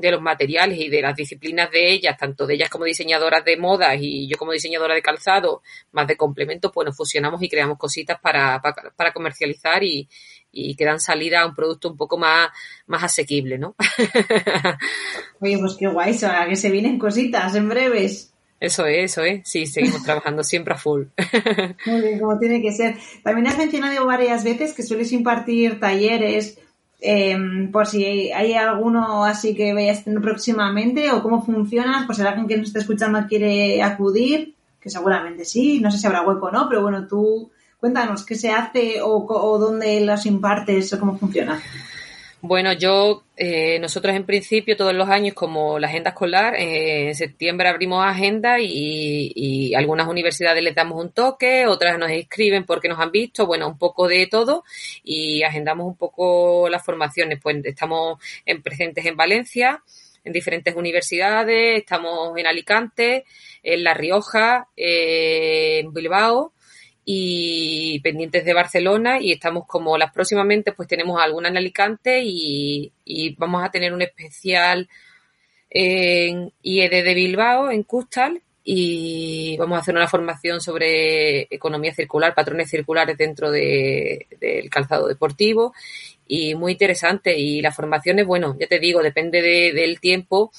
de 0.00 0.10
los 0.10 0.22
materiales 0.22 0.78
y 0.78 0.88
de 0.88 1.02
las 1.02 1.16
disciplinas 1.16 1.70
de 1.70 1.92
ellas, 1.92 2.16
tanto 2.16 2.46
de 2.46 2.54
ellas 2.54 2.70
como 2.70 2.84
diseñadoras 2.84 3.44
de 3.44 3.56
modas 3.56 3.96
y 4.00 4.28
yo 4.28 4.36
como 4.36 4.52
diseñadora 4.52 4.94
de 4.94 5.02
calzado, 5.02 5.62
más 5.92 6.06
de 6.06 6.16
complementos, 6.16 6.70
pues 6.72 6.86
nos 6.86 6.96
fusionamos 6.96 7.42
y 7.42 7.48
creamos 7.48 7.78
cositas 7.78 8.18
para, 8.20 8.60
para, 8.60 8.90
para 8.96 9.12
comercializar 9.12 9.82
y, 9.82 10.08
y 10.52 10.74
que 10.74 10.84
dan 10.84 11.00
salida 11.00 11.42
a 11.42 11.46
un 11.46 11.54
producto 11.54 11.90
un 11.90 11.96
poco 11.96 12.18
más, 12.18 12.48
más 12.86 13.02
asequible, 13.02 13.58
¿no? 13.58 13.74
Oye, 15.40 15.58
pues 15.58 15.76
qué 15.78 15.86
guay, 15.86 16.16
que 16.48 16.56
se 16.56 16.70
vienen 16.70 16.98
cositas 16.98 17.54
en 17.54 17.68
breves. 17.68 18.32
Eso 18.60 18.86
es, 18.86 19.12
eso 19.12 19.22
es. 19.22 19.48
Sí, 19.48 19.66
seguimos 19.66 20.02
trabajando 20.02 20.42
siempre 20.42 20.74
a 20.74 20.76
full. 20.76 21.04
Muy 21.86 22.00
bien, 22.00 22.18
como 22.18 22.38
tiene 22.38 22.60
que 22.60 22.72
ser. 22.72 22.96
También 23.22 23.46
has 23.46 23.56
mencionado 23.56 24.04
varias 24.04 24.42
veces 24.42 24.72
que 24.72 24.82
sueles 24.82 25.12
impartir 25.12 25.78
talleres, 25.78 26.58
eh, 27.00 27.68
por 27.72 27.86
si 27.86 28.04
hay 28.32 28.54
alguno 28.54 29.24
así 29.24 29.54
que 29.54 29.72
vayas 29.72 30.04
tener 30.04 30.20
próximamente 30.20 31.10
o 31.10 31.22
cómo 31.22 31.44
funciona, 31.44 32.04
pues 32.06 32.18
si 32.18 32.24
alguien 32.24 32.48
que 32.48 32.56
nos 32.56 32.68
está 32.68 32.80
escuchando 32.80 33.26
quiere 33.28 33.82
acudir, 33.82 34.54
que 34.80 34.90
seguramente 34.90 35.44
sí, 35.44 35.80
no 35.80 35.90
sé 35.90 35.98
si 35.98 36.06
habrá 36.06 36.22
hueco 36.22 36.46
o 36.46 36.50
no, 36.50 36.68
pero 36.68 36.82
bueno, 36.82 37.06
tú 37.06 37.50
Cuéntanos, 37.78 38.24
¿qué 38.24 38.34
se 38.34 38.50
hace 38.50 39.00
o, 39.02 39.24
o 39.24 39.58
dónde 39.58 40.00
las 40.00 40.26
impartes 40.26 40.92
o 40.92 40.98
cómo 40.98 41.16
funciona? 41.16 41.62
Bueno, 42.40 42.72
yo, 42.72 43.24
eh, 43.36 43.80
nosotros 43.80 44.14
en 44.14 44.24
principio 44.24 44.76
todos 44.76 44.94
los 44.94 45.08
años, 45.08 45.34
como 45.34 45.80
la 45.80 45.88
agenda 45.88 46.10
escolar, 46.10 46.54
eh, 46.54 47.08
en 47.08 47.14
septiembre 47.16 47.68
abrimos 47.68 48.04
agenda 48.04 48.60
y, 48.60 49.32
y, 49.34 49.74
algunas 49.74 50.06
universidades 50.06 50.62
les 50.62 50.74
damos 50.74 51.02
un 51.04 51.10
toque, 51.10 51.66
otras 51.66 51.98
nos 51.98 52.10
escriben 52.12 52.64
porque 52.64 52.88
nos 52.88 53.00
han 53.00 53.10
visto, 53.10 53.44
bueno, 53.44 53.66
un 53.66 53.76
poco 53.76 54.06
de 54.06 54.28
todo 54.28 54.62
y 55.02 55.42
agendamos 55.42 55.86
un 55.88 55.96
poco 55.96 56.68
las 56.68 56.84
formaciones. 56.84 57.40
Pues 57.42 57.56
estamos 57.64 58.20
en, 58.46 58.62
presentes 58.62 59.04
en 59.04 59.16
Valencia, 59.16 59.82
en 60.22 60.32
diferentes 60.32 60.76
universidades, 60.76 61.80
estamos 61.80 62.38
en 62.38 62.46
Alicante, 62.46 63.24
en 63.64 63.82
La 63.82 63.94
Rioja, 63.94 64.68
eh, 64.76 65.80
en 65.80 65.92
Bilbao 65.92 66.52
y 67.10 68.00
pendientes 68.00 68.44
de 68.44 68.52
Barcelona 68.52 69.18
y 69.18 69.32
estamos 69.32 69.66
como 69.66 69.96
las 69.96 70.12
próximamente 70.12 70.72
pues 70.72 70.86
tenemos 70.86 71.18
alguna 71.18 71.48
en 71.48 71.56
Alicante 71.56 72.20
y, 72.22 72.92
y 73.02 73.34
vamos 73.36 73.64
a 73.64 73.70
tener 73.70 73.94
un 73.94 74.02
especial 74.02 74.90
en 75.70 76.52
IED 76.60 76.90
de 76.90 77.14
Bilbao, 77.14 77.70
en 77.70 77.82
Custal, 77.84 78.42
y 78.62 79.56
vamos 79.56 79.78
a 79.78 79.80
hacer 79.80 79.94
una 79.94 80.06
formación 80.06 80.60
sobre 80.60 81.44
economía 81.44 81.94
circular, 81.94 82.34
patrones 82.34 82.68
circulares 82.68 83.16
dentro 83.16 83.50
de, 83.50 84.26
del 84.38 84.68
calzado 84.68 85.08
deportivo 85.08 85.72
y 86.26 86.54
muy 86.56 86.72
interesante. 86.72 87.38
Y 87.38 87.62
la 87.62 87.72
formación 87.72 88.18
es 88.18 88.26
bueno, 88.26 88.54
ya 88.60 88.66
te 88.66 88.78
digo, 88.78 89.02
depende 89.02 89.40
de, 89.40 89.72
del 89.72 89.98
tiempo 89.98 90.52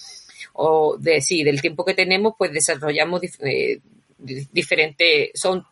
o 0.53 0.97
de 0.97 1.21
sí, 1.21 1.43
del 1.43 1.61
tiempo 1.61 1.85
que 1.85 1.93
tenemos, 1.93 2.33
pues 2.35 2.51
desarrollamos 2.51 3.21
eh, 3.41 3.81
diferentes, 4.19 5.31
son 5.33 5.65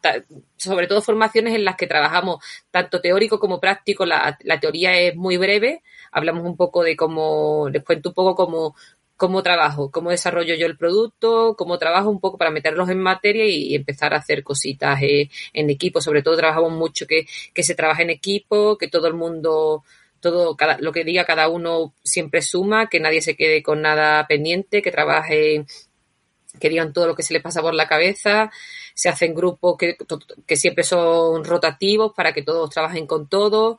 sobre 0.55 0.87
todo 0.87 1.01
formaciones 1.01 1.53
en 1.53 1.65
las 1.65 1.75
que 1.75 1.87
trabajamos 1.87 2.43
tanto 2.71 3.01
teórico 3.01 3.39
como 3.39 3.59
práctico. 3.59 4.05
La, 4.05 4.37
la, 4.43 4.59
teoría 4.59 4.97
es 4.99 5.15
muy 5.15 5.37
breve, 5.37 5.83
hablamos 6.11 6.45
un 6.45 6.55
poco 6.55 6.83
de 6.83 6.95
cómo, 6.95 7.69
les 7.69 7.83
cuento 7.83 8.09
un 8.09 8.15
poco 8.15 8.35
cómo, 8.35 8.75
cómo 9.17 9.43
trabajo, 9.43 9.91
cómo 9.91 10.11
desarrollo 10.11 10.55
yo 10.55 10.65
el 10.65 10.77
producto, 10.77 11.55
cómo 11.57 11.77
trabajo 11.77 12.09
un 12.09 12.19
poco 12.19 12.37
para 12.37 12.51
meterlos 12.51 12.89
en 12.89 12.99
materia 12.99 13.45
y, 13.45 13.75
empezar 13.75 14.13
a 14.13 14.17
hacer 14.17 14.43
cositas 14.43 15.01
eh, 15.01 15.29
en 15.53 15.69
equipo. 15.69 16.01
Sobre 16.01 16.21
todo 16.21 16.37
trabajamos 16.37 16.71
mucho 16.71 17.07
que, 17.07 17.25
que 17.53 17.63
se 17.63 17.75
trabaje 17.75 18.03
en 18.03 18.11
equipo, 18.11 18.77
que 18.77 18.87
todo 18.87 19.07
el 19.07 19.15
mundo 19.15 19.83
todo 20.19 20.55
cada, 20.55 20.77
lo 20.79 20.91
que 20.91 21.03
diga 21.03 21.25
cada 21.25 21.47
uno 21.47 21.93
siempre 22.03 22.41
suma, 22.41 22.89
que 22.89 22.99
nadie 22.99 23.21
se 23.21 23.35
quede 23.35 23.61
con 23.61 23.81
nada 23.81 24.25
pendiente, 24.27 24.81
que 24.81 24.91
trabaje 24.91 25.65
que 26.59 26.69
digan 26.69 26.93
todo 26.93 27.07
lo 27.07 27.15
que 27.15 27.23
se 27.23 27.33
les 27.33 27.43
pasa 27.43 27.61
por 27.61 27.73
la 27.73 27.87
cabeza, 27.87 28.51
se 28.93 29.09
hacen 29.09 29.33
grupos 29.35 29.77
que, 29.77 29.97
que 30.45 30.57
siempre 30.57 30.83
son 30.83 31.43
rotativos 31.43 32.13
para 32.13 32.33
que 32.33 32.43
todos 32.43 32.69
trabajen 32.69 33.07
con 33.07 33.27
todos. 33.27 33.77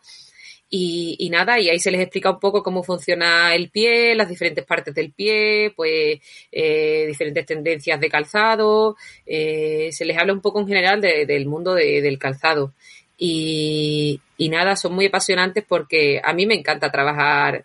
Y, 0.70 1.28
nada, 1.30 1.58
y 1.58 1.70
ahí 1.70 1.78
se 1.78 1.90
les 1.90 2.00
explica 2.02 2.30
un 2.30 2.40
poco 2.40 2.62
cómo 2.62 2.82
funciona 2.82 3.54
el 3.54 3.70
pie, 3.70 4.14
las 4.14 4.28
diferentes 4.28 4.64
partes 4.66 4.94
del 4.94 5.12
pie, 5.12 5.72
pues 5.74 6.20
eh, 6.52 7.06
diferentes 7.06 7.46
tendencias 7.46 7.98
de 7.98 8.10
calzado, 8.10 8.96
eh, 9.24 9.88
se 9.92 10.04
les 10.04 10.18
habla 10.18 10.34
un 10.34 10.42
poco 10.42 10.60
en 10.60 10.68
general 10.68 11.00
del 11.00 11.46
mundo 11.46 11.74
del 11.74 12.18
calzado. 12.18 12.74
Y, 13.16 14.20
y, 14.36 14.48
nada, 14.50 14.76
son 14.76 14.94
muy 14.94 15.06
apasionantes 15.06 15.64
porque 15.66 16.20
a 16.22 16.34
mí 16.34 16.46
me 16.46 16.54
encanta 16.54 16.92
trabajar. 16.92 17.64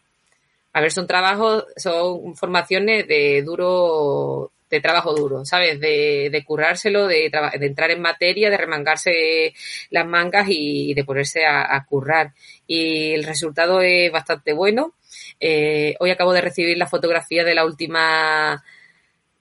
A 0.71 0.81
ver, 0.81 0.91
son 0.91 1.05
trabajos, 1.05 1.65
son 1.75 2.35
formaciones 2.35 3.07
de 3.07 3.43
duro, 3.43 4.51
de 4.73 4.81
trabajo 4.81 5.13
duro, 5.13 5.45
¿sabes? 5.45 5.79
De, 5.79 6.29
de 6.31 6.43
currárselo, 6.43 7.05
de, 7.05 7.29
de, 7.59 7.65
entrar 7.65 7.91
en 7.91 8.01
materia, 8.01 8.49
de 8.49 8.57
remangarse 8.57 9.53
las 9.91 10.07
mangas 10.07 10.47
y 10.49 10.95
de 10.95 11.03
ponerse 11.03 11.45
a, 11.45 11.85
currar. 11.87 12.33
Y 12.65 13.13
el 13.13 13.23
resultado 13.23 13.81
es 13.81 14.11
bastante 14.11 14.51
bueno. 14.51 14.95
Eh, 15.39 15.95
hoy 15.99 16.09
acabo 16.09 16.33
de 16.33 16.41
recibir 16.41 16.75
la 16.75 16.87
fotografía 16.87 17.43
de 17.43 17.53
la 17.53 17.65
última, 17.65 18.63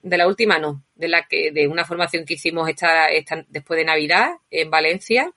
de 0.03 0.19
la 0.19 0.29
última 0.29 0.59
no, 0.59 0.83
de 0.97 1.09
la 1.09 1.27
que, 1.27 1.51
de 1.51 1.67
una 1.67 1.87
formación 1.87 2.27
que 2.27 2.35
hicimos 2.35 2.69
esta, 2.69 3.09
esta, 3.09 3.43
después 3.49 3.79
de 3.79 3.87
Navidad 3.87 4.33
en 4.51 4.71
Valencia 4.71 5.33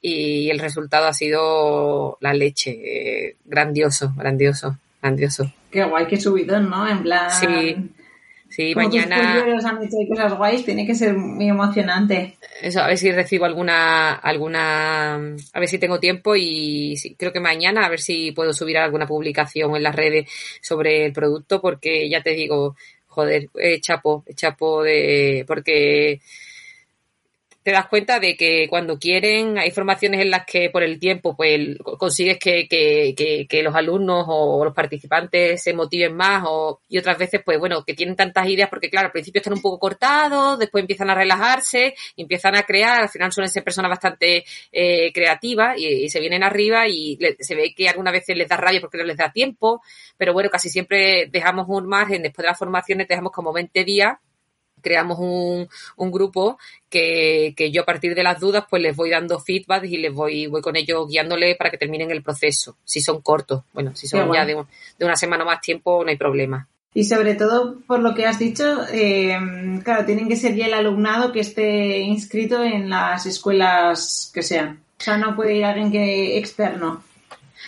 y 0.00 0.50
el 0.50 0.58
resultado 0.58 1.06
ha 1.06 1.12
sido 1.12 2.18
la 2.20 2.34
leche. 2.34 2.70
Eh, 2.70 3.36
grandioso, 3.44 4.12
grandioso, 4.16 4.76
grandioso. 5.00 5.52
Qué 5.70 5.84
guay, 5.84 6.06
qué 6.08 6.16
subidón, 6.20 6.68
¿no? 6.68 6.88
En 6.88 7.04
plan. 7.04 7.30
Sí, 7.30 7.76
Sí, 8.56 8.74
mañana. 8.74 9.34
han 9.42 9.84
hecho 9.84 9.98
cosas 10.08 10.34
guays, 10.34 10.64
tiene 10.64 10.86
que 10.86 10.94
ser 10.94 11.14
muy 11.14 11.46
emocionante. 11.46 12.38
Eso, 12.62 12.80
a 12.80 12.86
ver 12.86 12.96
si 12.96 13.12
recibo 13.12 13.44
alguna, 13.44 14.14
alguna, 14.14 15.16
a 15.16 15.60
ver 15.60 15.68
si 15.68 15.78
tengo 15.78 16.00
tiempo 16.00 16.34
y 16.34 16.96
creo 17.18 17.34
que 17.34 17.40
mañana 17.40 17.84
a 17.84 17.90
ver 17.90 18.00
si 18.00 18.32
puedo 18.32 18.54
subir 18.54 18.78
alguna 18.78 19.06
publicación 19.06 19.76
en 19.76 19.82
las 19.82 19.94
redes 19.94 20.30
sobre 20.62 21.04
el 21.04 21.12
producto 21.12 21.60
porque 21.60 22.08
ya 22.08 22.22
te 22.22 22.30
digo, 22.30 22.76
joder, 23.08 23.50
chapo, 23.82 24.24
chapo 24.34 24.82
de, 24.82 25.44
porque 25.46 26.22
te 27.66 27.72
das 27.72 27.88
cuenta 27.88 28.20
de 28.20 28.36
que 28.36 28.68
cuando 28.70 28.96
quieren 28.96 29.58
hay 29.58 29.72
formaciones 29.72 30.20
en 30.20 30.30
las 30.30 30.46
que 30.46 30.70
por 30.70 30.84
el 30.84 31.00
tiempo 31.00 31.34
pues 31.34 31.76
consigues 31.98 32.38
que, 32.38 32.68
que, 32.68 33.44
que, 33.48 33.62
los 33.64 33.74
alumnos 33.74 34.24
o 34.28 34.64
los 34.64 34.72
participantes 34.72 35.64
se 35.64 35.74
motiven 35.74 36.14
más 36.14 36.44
o, 36.46 36.80
y 36.88 36.96
otras 36.96 37.18
veces 37.18 37.42
pues 37.44 37.58
bueno 37.58 37.84
que 37.84 37.94
tienen 37.94 38.14
tantas 38.14 38.48
ideas 38.48 38.70
porque 38.70 38.88
claro 38.88 39.06
al 39.06 39.12
principio 39.12 39.40
están 39.40 39.54
un 39.54 39.62
poco 39.62 39.80
cortados 39.80 40.60
después 40.60 40.82
empiezan 40.82 41.10
a 41.10 41.16
relajarse 41.16 41.96
empiezan 42.16 42.54
a 42.54 42.62
crear 42.62 43.02
al 43.02 43.08
final 43.08 43.32
suelen 43.32 43.50
ser 43.50 43.64
personas 43.64 43.90
bastante 43.90 44.44
eh, 44.70 45.12
creativas 45.12 45.76
y, 45.76 46.08
se 46.08 46.20
vienen 46.20 46.44
arriba 46.44 46.86
y 46.86 47.18
se 47.40 47.56
ve 47.56 47.74
que 47.74 47.88
algunas 47.88 48.12
veces 48.12 48.36
les 48.36 48.46
da 48.48 48.56
rabia 48.56 48.80
porque 48.80 48.98
no 48.98 49.02
les 49.02 49.16
da 49.16 49.32
tiempo 49.32 49.82
pero 50.16 50.32
bueno 50.32 50.50
casi 50.50 50.68
siempre 50.68 51.26
dejamos 51.32 51.66
un 51.68 51.88
margen 51.88 52.22
después 52.22 52.44
de 52.44 52.50
las 52.50 52.58
formaciones 52.60 53.08
dejamos 53.08 53.32
como 53.32 53.52
20 53.52 53.82
días 53.82 54.18
creamos 54.82 55.18
un, 55.18 55.68
un 55.96 56.10
grupo 56.10 56.58
que, 56.88 57.54
que, 57.56 57.70
yo 57.70 57.82
a 57.82 57.84
partir 57.86 58.14
de 58.14 58.22
las 58.22 58.40
dudas 58.40 58.64
pues 58.68 58.82
les 58.82 58.94
voy 58.94 59.10
dando 59.10 59.40
feedback 59.40 59.84
y 59.84 59.98
les 59.98 60.12
voy, 60.12 60.46
voy 60.46 60.62
con 60.62 60.76
ellos 60.76 61.08
guiándoles 61.08 61.56
para 61.56 61.70
que 61.70 61.78
terminen 61.78 62.10
el 62.10 62.22
proceso. 62.22 62.76
Si 62.84 63.00
son 63.00 63.20
cortos, 63.20 63.62
bueno, 63.72 63.94
si 63.94 64.06
son 64.06 64.32
ya 64.32 64.44
de, 64.44 64.54
de, 64.98 65.04
una 65.04 65.16
semana 65.16 65.44
más 65.44 65.60
tiempo 65.60 66.04
no 66.04 66.10
hay 66.10 66.16
problema. 66.16 66.68
Y 66.94 67.04
sobre 67.04 67.34
todo, 67.34 67.80
por 67.86 68.00
lo 68.00 68.14
que 68.14 68.24
has 68.24 68.38
dicho, 68.38 68.86
eh, 68.90 69.36
claro, 69.84 70.06
tienen 70.06 70.28
que 70.28 70.36
ser 70.36 70.54
ya 70.54 70.66
el 70.66 70.72
alumnado 70.72 71.30
que 71.30 71.40
esté 71.40 71.98
inscrito 71.98 72.64
en 72.64 72.88
las 72.88 73.26
escuelas 73.26 74.30
que 74.32 74.42
sean. 74.42 74.80
O 74.98 75.02
sea, 75.02 75.18
no 75.18 75.36
puede 75.36 75.56
ir 75.56 75.64
alguien 75.66 75.92
que 75.92 76.38
externo. 76.38 77.04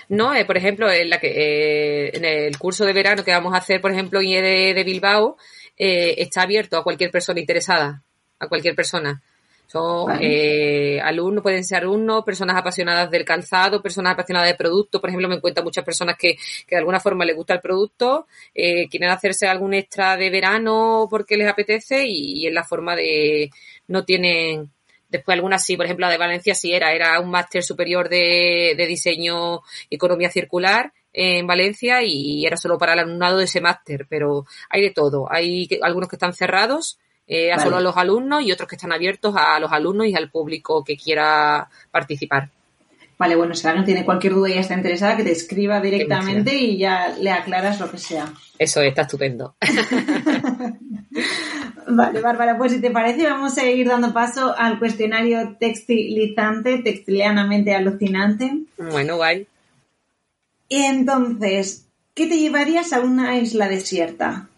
No, 0.09 0.35
eh, 0.35 0.47
por 0.47 0.57
ejemplo, 0.57 0.91
en, 0.91 1.11
la 1.11 1.21
que, 1.21 1.29
eh, 1.29 2.11
en 2.17 2.25
el 2.25 2.57
curso 2.57 2.87
de 2.87 2.95
verano 2.95 3.23
que 3.23 3.33
vamos 3.33 3.53
a 3.53 3.59
hacer, 3.59 3.83
por 3.83 3.93
ejemplo, 3.93 4.23
IED 4.23 4.75
de 4.75 4.85
Bilbao, 4.85 5.37
eh, 5.79 6.15
está 6.19 6.43
abierto 6.43 6.77
a 6.77 6.83
cualquier 6.83 7.11
persona 7.11 7.41
interesada, 7.41 8.03
a 8.39 8.49
cualquier 8.49 8.75
persona. 8.75 9.23
Son 9.67 10.17
eh, 10.23 10.99
alumnos, 11.03 11.43
pueden 11.43 11.63
ser 11.63 11.79
alumnos, 11.83 12.25
personas 12.25 12.57
apasionadas 12.57 13.11
del 13.11 13.27
calzado, 13.27 13.83
personas 13.83 14.15
apasionadas 14.15 14.49
de 14.49 14.55
producto. 14.55 14.99
Por 14.99 15.11
ejemplo, 15.11 15.29
me 15.29 15.35
encuentro 15.35 15.63
muchas 15.63 15.85
personas 15.85 16.17
que, 16.17 16.37
que 16.67 16.75
de 16.75 16.79
alguna 16.79 17.01
forma 17.01 17.27
les 17.27 17.37
gusta 17.37 17.53
el 17.53 17.61
producto, 17.61 18.27
eh, 18.55 18.89
quieren 18.89 19.11
hacerse 19.11 19.47
algún 19.47 19.75
extra 19.75 20.17
de 20.17 20.31
verano 20.31 21.07
porque 21.11 21.37
les 21.37 21.49
apetece 21.49 22.07
y, 22.07 22.45
y 22.45 22.47
en 22.47 22.55
la 22.55 22.65
forma 22.65 22.97
de 22.97 23.51
no 23.89 24.05
tienen 24.05 24.71
Después 25.09 25.37
algunas 25.37 25.65
sí, 25.65 25.77
por 25.77 25.87
ejemplo 25.87 26.05
la 26.05 26.13
de 26.13 26.19
Valencia 26.19 26.55
sí 26.55 26.73
era, 26.73 26.93
era 26.93 27.19
un 27.21 27.31
máster 27.31 27.63
superior 27.63 28.11
de, 28.11 28.75
de 28.77 28.87
diseño 28.87 29.63
economía 29.89 30.31
circular 30.31 30.93
en 31.21 31.49
Valencia 31.49 32.01
y 32.05 32.47
era 32.47 32.57
solo 32.57 32.79
para 32.79 32.93
el 32.93 33.01
alumnado 33.01 33.39
de 33.39 33.45
ese 33.45 33.61
máster, 33.61 34.07
pero 34.09 34.47
hay 34.71 34.83
de 34.83 34.91
todo. 34.91 35.27
Hay 35.29 35.69
algunos 35.83 36.09
que 36.09 36.15
están 36.15 36.33
cerrados 36.33 37.01
eh, 37.27 37.51
a 37.51 37.59
solo 37.59 37.79
a 37.79 37.81
los 37.81 37.97
alumnos 37.97 38.45
y 38.45 38.53
otros 38.53 38.69
que 38.69 38.77
están 38.77 38.93
abiertos 38.93 39.35
a 39.37 39.59
los 39.59 39.73
alumnos 39.73 40.07
y 40.07 40.15
al 40.15 40.31
público 40.31 40.85
que 40.85 40.97
quiera 40.97 41.69
participar. 41.91 42.51
Vale, 43.19 43.35
bueno, 43.35 43.53
si 43.57 43.67
alguien 43.67 43.85
tiene 43.85 44.05
cualquier 44.05 44.35
duda 44.35 44.49
y 44.49 44.59
está 44.59 44.75
interesada, 44.75 45.17
que 45.17 45.25
te 45.25 45.33
escriba 45.33 45.81
directamente 45.81 46.55
y 46.55 46.79
ya 46.79 47.09
le 47.21 47.33
aclaras 47.33 47.81
lo 47.81 47.91
que 47.91 47.99
sea. 47.99 48.33
Eso 48.57 48.81
está 48.81 49.03
estupendo. 49.03 49.57
vale, 51.89 52.21
Bárbara, 52.21 52.57
pues 52.57 52.71
si 52.71 52.81
te 52.81 52.93
parece, 52.93 53.25
vamos 53.25 53.59
a 53.59 53.67
ir 53.67 53.89
dando 53.89 54.13
paso 54.13 54.55
al 54.57 54.79
cuestionario 54.79 55.57
textilizante, 55.59 56.79
textilianamente 56.79 57.75
alucinante. 57.75 58.53
Bueno, 58.77 59.17
guay. 59.17 59.49
Entonces, 60.69 61.87
¿qué 62.15 62.27
te 62.27 62.39
llevarías 62.39 62.93
a 62.93 63.01
una 63.01 63.39
isla 63.39 63.69
desierta? 63.69 64.49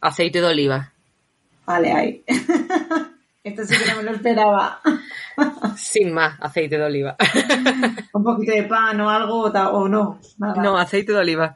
Aceite 0.00 0.40
de 0.40 0.46
oliva. 0.46 0.92
Vale, 1.66 1.92
ahí. 1.92 2.24
Esto 3.44 3.64
sí 3.66 3.74
que 3.76 3.90
no 3.90 3.98
me 3.98 4.02
lo 4.04 4.12
esperaba. 4.12 4.80
Sin 5.76 6.12
más, 6.12 6.38
aceite 6.40 6.78
de 6.78 6.84
oliva. 6.84 7.16
Un 8.14 8.24
poquito 8.24 8.52
de 8.52 8.62
pan 8.62 9.00
o 9.02 9.10
algo 9.10 9.44
o 9.44 9.88
no. 9.88 10.18
No, 10.38 10.78
aceite 10.78 11.12
de 11.12 11.18
oliva. 11.18 11.54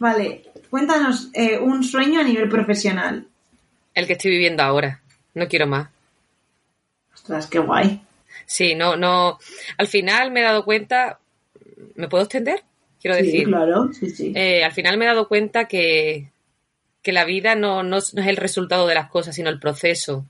vale, 0.00 0.50
cuéntanos 0.68 1.30
eh, 1.34 1.58
un 1.58 1.84
sueño 1.84 2.20
a 2.20 2.24
nivel 2.24 2.48
profesional. 2.48 3.28
El 3.94 4.06
que 4.08 4.14
estoy 4.14 4.32
viviendo 4.32 4.62
ahora. 4.64 5.00
No 5.34 5.46
quiero 5.46 5.66
más. 5.66 5.88
Ostras, 7.14 7.46
qué 7.46 7.60
guay. 7.60 8.02
Sí, 8.46 8.74
no, 8.74 8.96
no. 8.96 9.38
Al 9.78 9.86
final 9.86 10.30
me 10.30 10.40
he 10.40 10.44
dado 10.44 10.64
cuenta. 10.64 11.20
¿Me 11.94 12.08
puedo 12.08 12.24
extender? 12.24 12.62
Quiero 13.00 13.16
sí, 13.16 13.24
decir. 13.24 13.44
claro, 13.46 13.90
sí, 13.92 14.10
sí. 14.10 14.32
Eh, 14.36 14.62
al 14.62 14.72
final 14.72 14.96
me 14.96 15.04
he 15.04 15.08
dado 15.08 15.26
cuenta 15.26 15.66
que, 15.66 16.30
que 17.02 17.12
la 17.12 17.24
vida 17.24 17.54
no, 17.54 17.82
no, 17.82 17.98
es 17.98 18.14
el 18.14 18.36
resultado 18.36 18.86
de 18.86 18.94
las 18.94 19.10
cosas, 19.10 19.34
sino 19.34 19.50
el 19.50 19.58
proceso. 19.58 20.26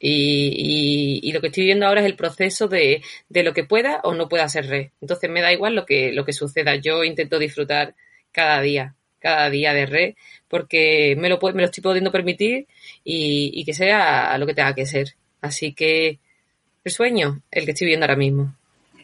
Y, 0.00 1.20
y, 1.22 1.32
lo 1.32 1.40
que 1.40 1.46
estoy 1.46 1.64
viendo 1.64 1.86
ahora 1.86 2.00
es 2.00 2.06
el 2.06 2.16
proceso 2.16 2.68
de, 2.68 3.00
de, 3.28 3.42
lo 3.42 3.54
que 3.54 3.64
pueda 3.64 4.00
o 4.02 4.12
no 4.12 4.28
pueda 4.28 4.48
ser 4.48 4.66
re. 4.66 4.92
Entonces 5.00 5.30
me 5.30 5.40
da 5.40 5.52
igual 5.52 5.74
lo 5.74 5.86
que, 5.86 6.12
lo 6.12 6.26
que 6.26 6.34
suceda. 6.34 6.74
Yo 6.76 7.04
intento 7.04 7.38
disfrutar 7.38 7.94
cada 8.32 8.60
día, 8.60 8.96
cada 9.18 9.48
día 9.48 9.72
de 9.72 9.86
re, 9.86 10.16
porque 10.48 11.14
me 11.16 11.30
lo, 11.30 11.38
me 11.40 11.62
lo 11.62 11.66
estoy 11.66 11.82
pudiendo 11.82 12.12
permitir 12.12 12.66
y, 13.02 13.50
y 13.54 13.64
que 13.64 13.72
sea 13.72 14.36
lo 14.36 14.46
que 14.46 14.54
tenga 14.54 14.74
que 14.74 14.84
ser. 14.84 15.14
Así 15.40 15.72
que 15.72 16.18
el 16.84 16.92
sueño, 16.92 17.40
el 17.50 17.64
que 17.64 17.72
estoy 17.72 17.88
viendo 17.88 18.04
ahora 18.04 18.16
mismo. 18.16 18.54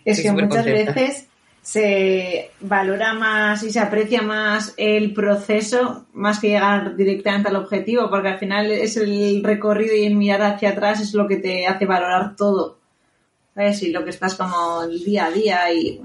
Es 0.04 0.20
que 0.22 0.32
muchas 0.32 0.64
veces 0.64 1.26
se 1.62 2.50
valora 2.60 3.12
más 3.12 3.62
y 3.62 3.70
se 3.70 3.80
aprecia 3.80 4.22
más 4.22 4.74
el 4.76 5.12
proceso 5.12 6.06
más 6.14 6.38
que 6.38 6.48
llegar 6.48 6.96
directamente 6.96 7.48
al 7.48 7.56
objetivo, 7.56 8.08
porque 8.08 8.28
al 8.28 8.38
final 8.38 8.70
es 8.70 8.96
el 8.96 9.42
recorrido 9.44 9.94
y 9.94 10.04
el 10.04 10.16
mirar 10.16 10.42
hacia 10.42 10.70
atrás 10.70 11.00
es 11.00 11.12
lo 11.14 11.26
que 11.26 11.36
te 11.36 11.66
hace 11.66 11.86
valorar 11.86 12.36
todo. 12.36 12.78
¿Sabes? 13.54 13.82
Y 13.82 13.90
lo 13.90 14.04
que 14.04 14.10
estás 14.10 14.36
como 14.36 14.82
el 14.84 15.02
día 15.04 15.26
a 15.26 15.30
día 15.30 15.72
y 15.72 16.00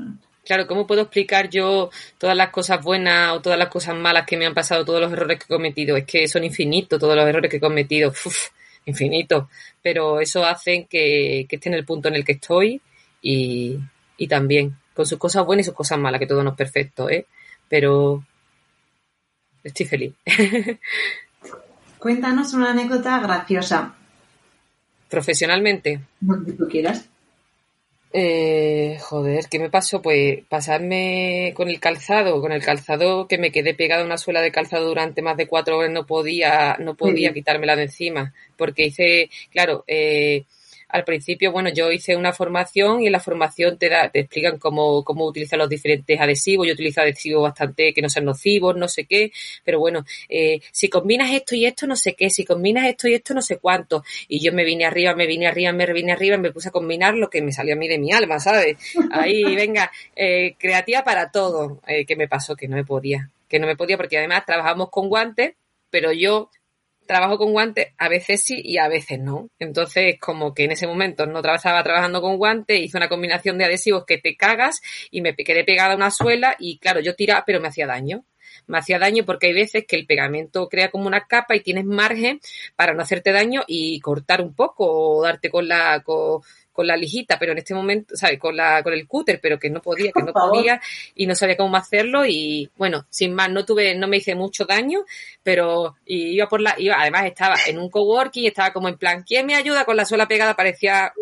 Claro, 0.45 0.67
¿cómo 0.67 0.85
puedo 0.85 1.01
explicar 1.01 1.49
yo 1.49 1.89
todas 2.19 2.37
las 2.37 2.51
cosas 2.51 2.83
buenas 2.83 3.33
o 3.33 3.41
todas 3.41 3.57
las 3.57 3.69
cosas 3.69 3.95
malas 3.95 4.27
que 4.27 4.37
me 4.37 4.45
han 4.45 4.53
pasado, 4.53 4.85
todos 4.85 5.01
los 5.01 5.11
errores 5.11 5.39
que 5.39 5.45
he 5.45 5.55
cometido? 5.55 5.97
Es 5.97 6.05
que 6.05 6.27
son 6.27 6.43
infinitos 6.43 6.99
todos 6.99 7.15
los 7.15 7.25
errores 7.25 7.49
que 7.49 7.57
he 7.57 7.59
cometido. 7.59 8.11
Uf, 8.11 8.49
infinito, 8.85 9.49
pero 9.81 10.19
eso 10.19 10.45
hace 10.45 10.85
que, 10.85 11.45
que 11.49 11.55
esté 11.55 11.69
en 11.69 11.75
el 11.75 11.85
punto 11.85 12.07
en 12.07 12.15
el 12.15 12.23
que 12.23 12.33
estoy 12.33 12.81
y, 13.21 13.79
y 14.17 14.27
también 14.27 14.75
con 14.93 15.05
sus 15.05 15.17
cosas 15.17 15.45
buenas 15.45 15.65
y 15.65 15.67
sus 15.67 15.75
cosas 15.75 15.99
malas, 15.99 16.19
que 16.19 16.27
todo 16.27 16.43
no 16.43 16.51
es 16.51 16.55
perfecto, 16.55 17.09
¿eh? 17.09 17.25
Pero 17.67 18.23
estoy 19.63 19.85
feliz. 19.85 20.13
Cuéntanos 21.99 22.53
una 22.53 22.71
anécdota 22.71 23.19
graciosa. 23.19 23.95
Profesionalmente. 25.09 26.01
Lo 26.21 26.43
que 26.45 26.51
tú 26.53 26.67
quieras. 26.67 27.09
Eh, 28.17 28.97
joder, 29.01 29.47
¿qué 29.51 29.59
me 29.59 29.69
pasó? 29.69 30.01
Pues 30.01 30.39
pasarme 30.47 31.51
con 31.53 31.67
el 31.67 31.81
calzado, 31.81 32.39
con 32.39 32.53
el 32.53 32.63
calzado 32.63 33.27
que 33.27 33.37
me 33.37 33.51
quedé 33.51 33.73
pegada 33.73 34.03
a 34.03 34.05
una 34.05 34.17
suela 34.17 34.41
de 34.41 34.53
calzado 34.53 34.87
durante 34.87 35.21
más 35.21 35.35
de 35.35 35.47
cuatro 35.47 35.77
horas, 35.79 35.91
no 35.91 36.05
podía, 36.05 36.77
no 36.79 36.95
podía 36.95 37.33
quitármela 37.33 37.75
de 37.75 37.83
encima, 37.83 38.33
porque 38.55 38.85
hice, 38.85 39.29
claro, 39.51 39.83
eh, 39.87 40.45
al 40.89 41.03
principio, 41.03 41.51
bueno, 41.51 41.69
yo 41.69 41.91
hice 41.91 42.15
una 42.15 42.33
formación 42.33 43.01
y 43.01 43.07
en 43.07 43.11
la 43.11 43.19
formación 43.19 43.77
te, 43.77 43.89
da, 43.89 44.09
te 44.09 44.19
explican 44.19 44.59
cómo, 44.59 45.03
cómo 45.03 45.25
utilizar 45.25 45.57
los 45.57 45.69
diferentes 45.69 46.19
adhesivos. 46.19 46.67
Yo 46.67 46.73
utilizo 46.73 47.01
adhesivos 47.01 47.43
bastante 47.43 47.93
que 47.93 48.01
no 48.01 48.09
sean 48.09 48.25
nocivos, 48.25 48.75
no 48.75 48.87
sé 48.87 49.05
qué, 49.05 49.31
pero 49.63 49.79
bueno, 49.79 50.05
eh, 50.29 50.59
si 50.71 50.89
combinas 50.89 51.31
esto 51.31 51.55
y 51.55 51.65
esto, 51.65 51.87
no 51.87 51.95
sé 51.95 52.13
qué, 52.13 52.29
si 52.29 52.45
combinas 52.45 52.85
esto 52.85 53.07
y 53.07 53.15
esto, 53.15 53.33
no 53.33 53.41
sé 53.41 53.57
cuánto. 53.57 54.03
Y 54.27 54.43
yo 54.43 54.53
me 54.53 54.63
vine 54.63 54.85
arriba, 54.85 55.15
me 55.15 55.27
vine 55.27 55.47
arriba, 55.47 55.71
me 55.71 55.91
vine 55.91 56.11
arriba 56.11 56.35
me 56.37 56.51
puse 56.51 56.69
a 56.69 56.71
combinar 56.71 57.15
lo 57.15 57.29
que 57.29 57.41
me 57.41 57.51
salió 57.51 57.73
a 57.73 57.77
mí 57.77 57.87
de 57.87 57.99
mi 57.99 58.11
alma, 58.11 58.39
¿sabes? 58.39 58.77
Ahí, 59.11 59.43
venga, 59.55 59.91
eh, 60.15 60.55
creativa 60.57 61.03
para 61.03 61.31
todo. 61.31 61.81
Eh, 61.87 62.05
¿Qué 62.05 62.15
me 62.15 62.27
pasó? 62.27 62.55
Que 62.55 62.67
no 62.67 62.75
me 62.75 62.85
podía. 62.85 63.29
Que 63.47 63.59
no 63.59 63.67
me 63.67 63.75
podía 63.75 63.97
porque 63.97 64.17
además 64.17 64.45
trabajamos 64.45 64.89
con 64.89 65.09
guantes, 65.09 65.55
pero 65.89 66.11
yo 66.11 66.49
trabajo 67.05 67.37
con 67.37 67.51
guantes, 67.51 67.93
a 67.97 68.09
veces 68.09 68.43
sí 68.43 68.61
y 68.63 68.77
a 68.77 68.87
veces 68.87 69.19
no. 69.19 69.49
Entonces, 69.59 70.17
como 70.19 70.53
que 70.53 70.65
en 70.65 70.71
ese 70.71 70.87
momento 70.87 71.25
no 71.25 71.39
estaba 71.39 71.83
trabajando 71.83 72.21
con 72.21 72.37
guantes, 72.37 72.79
hice 72.79 72.97
una 72.97 73.09
combinación 73.09 73.57
de 73.57 73.65
adhesivos 73.65 74.05
que 74.05 74.17
te 74.17 74.35
cagas 74.35 74.81
y 75.11 75.21
me 75.21 75.35
quedé 75.35 75.63
pegada 75.63 75.93
a 75.93 75.95
una 75.95 76.11
suela 76.11 76.55
y 76.59 76.79
claro, 76.79 76.99
yo 76.99 77.15
tiraba, 77.15 77.43
pero 77.45 77.59
me 77.61 77.67
hacía 77.67 77.87
daño. 77.87 78.25
Me 78.67 78.77
hacía 78.77 78.99
daño 78.99 79.25
porque 79.25 79.47
hay 79.47 79.53
veces 79.53 79.85
que 79.87 79.95
el 79.95 80.05
pegamento 80.05 80.69
crea 80.69 80.89
como 80.89 81.07
una 81.07 81.27
capa 81.27 81.55
y 81.55 81.61
tienes 81.61 81.85
margen 81.85 82.39
para 82.75 82.93
no 82.93 83.01
hacerte 83.01 83.31
daño 83.31 83.63
y 83.67 83.99
cortar 83.99 84.41
un 84.41 84.55
poco 84.55 84.85
o 85.17 85.23
darte 85.23 85.49
con 85.49 85.67
la, 85.67 86.01
con, 86.03 86.41
con 86.75 86.87
la 86.87 86.97
lijita, 86.97 87.39
pero 87.39 87.53
en 87.53 87.59
este 87.59 87.73
momento, 87.73 88.17
¿sabes? 88.17 88.37
Con 88.37 88.57
la, 88.57 88.83
con 88.83 88.91
el 88.91 89.07
cúter, 89.07 89.39
pero 89.41 89.57
que 89.57 89.69
no 89.69 89.81
podía, 89.81 90.11
que 90.11 90.21
no 90.21 90.33
podía 90.33 90.81
y 91.15 91.25
no 91.25 91.33
sabía 91.33 91.55
cómo 91.55 91.77
hacerlo 91.77 92.25
y 92.25 92.69
bueno, 92.75 93.05
sin 93.09 93.33
más, 93.33 93.49
no 93.49 93.63
tuve, 93.63 93.95
no 93.95 94.09
me 94.09 94.17
hice 94.17 94.35
mucho 94.35 94.65
daño, 94.65 95.05
pero 95.41 95.95
iba 96.05 96.47
por 96.49 96.59
la, 96.59 96.75
iba, 96.77 96.99
además 96.99 97.25
estaba 97.25 97.55
en 97.65 97.79
un 97.79 97.89
coworking 97.89 98.43
y 98.43 98.47
estaba 98.47 98.73
como 98.73 98.89
en 98.89 98.97
plan, 98.97 99.23
¿quién 99.23 99.45
me 99.45 99.55
ayuda 99.55 99.85
con 99.85 99.95
la 99.95 100.03
suela 100.03 100.27
pegada? 100.27 100.53
Parecía 100.53 101.13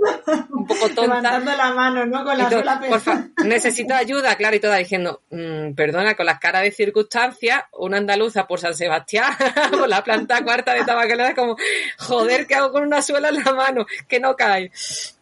un 0.49 0.65
poco 0.65 0.87
tonta. 0.87 1.01
Levantando 1.03 1.55
la 1.55 1.71
mano, 1.73 2.05
¿no? 2.07 2.23
Con 2.23 2.35
la 2.35 2.49
suela 2.49 2.79
pegada. 2.79 3.29
necesito 3.45 3.93
ayuda, 3.93 4.35
claro, 4.35 4.55
y 4.55 4.59
toda 4.59 4.77
diciendo, 4.77 5.21
mmm, 5.29 5.73
perdona, 5.75 6.15
con 6.15 6.25
las 6.25 6.39
caras 6.39 6.63
de 6.63 6.71
circunstancias, 6.71 7.63
una 7.73 7.97
andaluza 7.97 8.47
por 8.47 8.59
San 8.59 8.73
Sebastián, 8.73 9.33
con 9.71 9.87
la 9.87 10.03
planta 10.03 10.43
cuarta 10.43 10.73
de 10.73 10.83
tabacalera, 10.83 11.35
como, 11.35 11.57
joder, 11.99 12.47
¿qué 12.47 12.55
hago 12.55 12.71
con 12.71 12.81
una 12.81 13.03
suela 13.03 13.29
en 13.29 13.43
la 13.43 13.53
mano? 13.53 13.85
Que 14.07 14.19
no 14.19 14.35
cae 14.35 14.71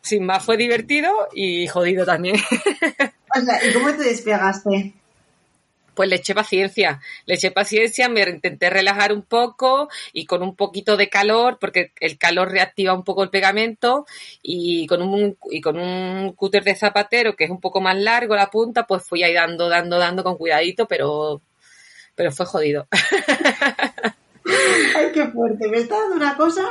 sin 0.01 0.25
más 0.25 0.43
fue 0.43 0.57
divertido 0.57 1.09
y 1.33 1.67
jodido 1.67 2.05
también. 2.05 2.37
O 3.35 3.39
sea, 3.39 3.65
¿y 3.65 3.73
cómo 3.73 3.93
te 3.93 4.03
despegaste? 4.03 4.93
Pues 5.93 6.09
le 6.09 6.15
eché 6.15 6.33
paciencia, 6.33 7.01
le 7.25 7.35
eché 7.35 7.51
paciencia, 7.51 8.07
me 8.07 8.21
intenté 8.21 8.69
relajar 8.69 9.11
un 9.11 9.23
poco 9.23 9.89
y 10.13 10.25
con 10.25 10.41
un 10.41 10.55
poquito 10.55 10.95
de 10.95 11.09
calor, 11.09 11.57
porque 11.59 11.91
el 11.99 12.17
calor 12.17 12.49
reactiva 12.49 12.93
un 12.93 13.03
poco 13.03 13.23
el 13.23 13.29
pegamento 13.29 14.05
y 14.41 14.87
con 14.87 15.01
un, 15.01 15.37
y 15.49 15.59
con 15.59 15.77
un 15.77 16.31
cúter 16.33 16.63
de 16.63 16.75
zapatero 16.75 17.35
que 17.35 17.43
es 17.43 17.49
un 17.49 17.59
poco 17.59 17.81
más 17.81 17.97
largo 17.97 18.35
la 18.35 18.49
punta, 18.49 18.87
pues 18.87 19.03
fui 19.03 19.23
ahí 19.23 19.33
dando, 19.33 19.67
dando, 19.67 19.97
dando 19.97 20.23
con 20.23 20.37
cuidadito, 20.37 20.87
pero, 20.87 21.41
pero 22.15 22.31
fue 22.31 22.45
jodido. 22.45 22.87
Ay, 24.95 25.11
qué 25.13 25.27
fuerte, 25.27 25.67
me 25.67 25.77
está 25.77 25.99
dando 25.99 26.15
una 26.15 26.37
cosa. 26.37 26.63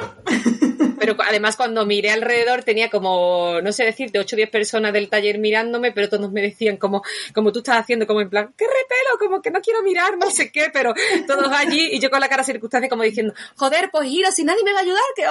Pero 1.01 1.17
además 1.27 1.57
cuando 1.57 1.87
miré 1.87 2.11
alrededor 2.11 2.63
tenía 2.63 2.91
como, 2.91 3.61
no 3.63 3.73
sé 3.73 3.85
decirte, 3.85 4.19
8 4.19 4.37
o 4.37 4.39
10 4.39 4.51
personas 4.51 4.93
del 4.93 5.09
taller 5.09 5.39
mirándome, 5.39 5.93
pero 5.93 6.11
todos 6.11 6.31
me 6.31 6.43
decían 6.43 6.77
como, 6.77 7.03
como 7.35 7.53
tú 7.53 7.61
estás 7.61 7.79
haciendo, 7.79 8.07
como 8.07 8.21
en 8.21 8.29
plan, 8.29 8.53
qué 8.57 8.67
repelo, 8.67 9.19
como 9.19 9.41
que 9.41 9.51
no 9.51 9.63
quiero 9.63 9.83
mirar, 9.83 10.19
no 10.19 10.31
sé 10.31 10.53
qué, 10.53 10.69
pero 10.71 10.93
todos 11.27 11.51
allí 11.53 11.89
y 11.93 12.01
yo 12.01 12.11
con 12.11 12.21
la 12.21 12.29
cara 12.29 12.45
circunstancia 12.45 12.91
como 12.91 13.03
diciendo, 13.03 13.33
joder, 13.57 13.89
pues 13.91 14.11
giro, 14.11 14.31
si 14.31 14.45
nadie 14.45 14.63
me 14.63 14.75
va 14.75 14.81
a 14.81 14.83
ayudar, 14.83 15.03
que... 15.17 15.23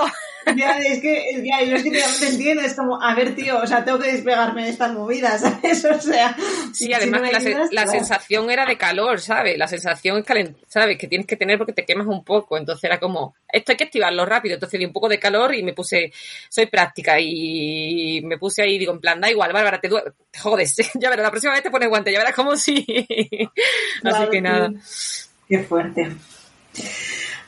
Ya, 0.57 0.79
es 0.79 1.01
que, 1.01 1.43
ya, 1.45 1.63
yo 1.63 1.75
es 1.75 1.83
que 1.83 1.91
te 1.91 2.27
entiendo, 2.27 2.63
es 2.63 2.73
como, 2.73 2.99
a 2.99 3.13
ver, 3.13 3.35
tío, 3.35 3.59
o 3.59 3.67
sea, 3.67 3.85
tengo 3.85 3.99
que 3.99 4.11
despegarme 4.11 4.63
de 4.63 4.69
estas 4.71 4.91
movidas, 4.93 5.41
¿sabes? 5.41 5.85
O 5.99 6.01
sea... 6.01 6.35
Sí, 6.73 6.91
además 6.93 7.21
la, 7.71 7.85
sensación 7.87 8.49
era 8.49 8.65
de 8.65 8.77
calor, 8.77 9.19
¿sabes? 9.19 9.57
La 9.57 9.67
sensación 9.67 10.17
es 10.17 10.25
calent, 10.25 10.57
¿sabes? 10.67 10.97
Que 10.97 11.07
tienes 11.07 11.27
que 11.27 11.35
tener 11.35 11.57
porque 11.57 11.73
te 11.73 11.85
quemas 11.85 12.07
un 12.07 12.23
poco, 12.23 12.57
entonces 12.57 12.83
era 12.85 12.99
como, 12.99 13.35
esto 13.51 13.71
hay 13.71 13.77
que 13.77 13.83
activarlo 13.83 14.25
rápido, 14.25 14.55
entonces 14.55 14.79
di 14.79 14.85
un 14.85 14.93
poco 14.93 15.09
de 15.09 15.19
calor 15.19 15.53
y 15.53 15.58
me 15.63 15.73
puse, 15.73 16.11
soy 16.49 16.65
práctica 16.67 17.19
y 17.19 18.21
me 18.23 18.37
puse 18.37 18.61
ahí, 18.61 18.77
digo, 18.77 18.93
en 18.93 18.99
plan, 18.99 19.19
da 19.19 19.29
igual, 19.29 19.53
Bárbara, 19.53 19.79
te, 19.79 19.89
te 19.89 20.39
jodes, 20.39 20.75
ya 20.95 21.09
verás, 21.09 21.23
la 21.23 21.31
próxima 21.31 21.53
vez 21.53 21.63
te 21.63 21.71
pones 21.71 21.89
guante, 21.89 22.11
ya 22.11 22.19
verás 22.19 22.35
como 22.35 22.55
si. 22.55 22.85
Así 24.03 24.29
que 24.31 24.41
nada. 24.41 24.71
Qué 25.47 25.59
fuerte. 25.59 26.15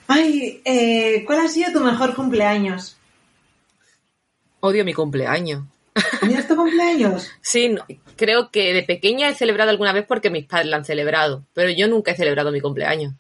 Ay, 0.08 0.62
eh, 0.66 1.24
¿cuál 1.26 1.40
ha 1.42 1.48
sido 1.48 1.72
tu 1.72 1.80
mejor 1.80 2.16
cumpleaños? 2.16 2.98
Odio 4.60 4.84
mi 4.84 4.94
cumpleaños. 4.94 5.64
¿Odias 6.24 6.48
tu 6.48 6.56
cumpleaños? 6.56 7.30
sí, 7.42 7.76
creo 8.16 8.50
que 8.50 8.74
de 8.74 8.84
pequeña 8.84 9.30
he 9.30 9.36
celebrado 9.36 9.72
alguna 9.72 9.94
vez 9.94 10.06
porque 10.08 10.30
mis 10.30 10.46
padres 10.46 10.68
la 10.68 10.78
han 10.78 10.86
celebrado, 10.86 11.46
pero 11.54 11.70
yo 11.70 11.88
nunca 11.88 12.12
he 12.12 12.16
celebrado 12.16 12.52
mi 12.52 12.62
cumpleaños. 12.62 13.14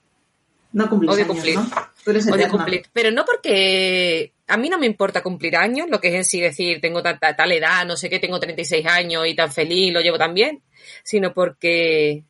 No 0.74 0.86
Odio 0.86 1.28
cumplir. 1.28 1.58
Odio 2.06 2.50
cumplir. 2.50 2.84
Pero 2.94 3.12
no 3.12 3.26
porque 3.26 4.34
a 4.52 4.58
mí 4.58 4.68
no 4.68 4.78
me 4.78 4.86
importa 4.86 5.24
cumplir 5.24 5.56
años, 5.56 5.88
lo 5.90 6.02
que 6.02 6.10
es 6.10 6.16
en 6.16 6.26
sí 6.26 6.42
decir, 6.42 6.82
tengo 6.82 7.02
tal 7.02 7.52
edad, 7.54 7.86
no 7.86 7.96
sé 7.96 8.10
qué, 8.10 8.20
tengo 8.20 8.38
36 8.38 8.86
años 8.86 9.26
y 9.26 9.34
tan 9.34 9.50
feliz, 9.50 9.94
lo 9.94 10.02
llevo 10.02 10.18
tan 10.18 10.34
bien, 10.34 10.62
sino 11.04 11.34
porque 11.34 12.26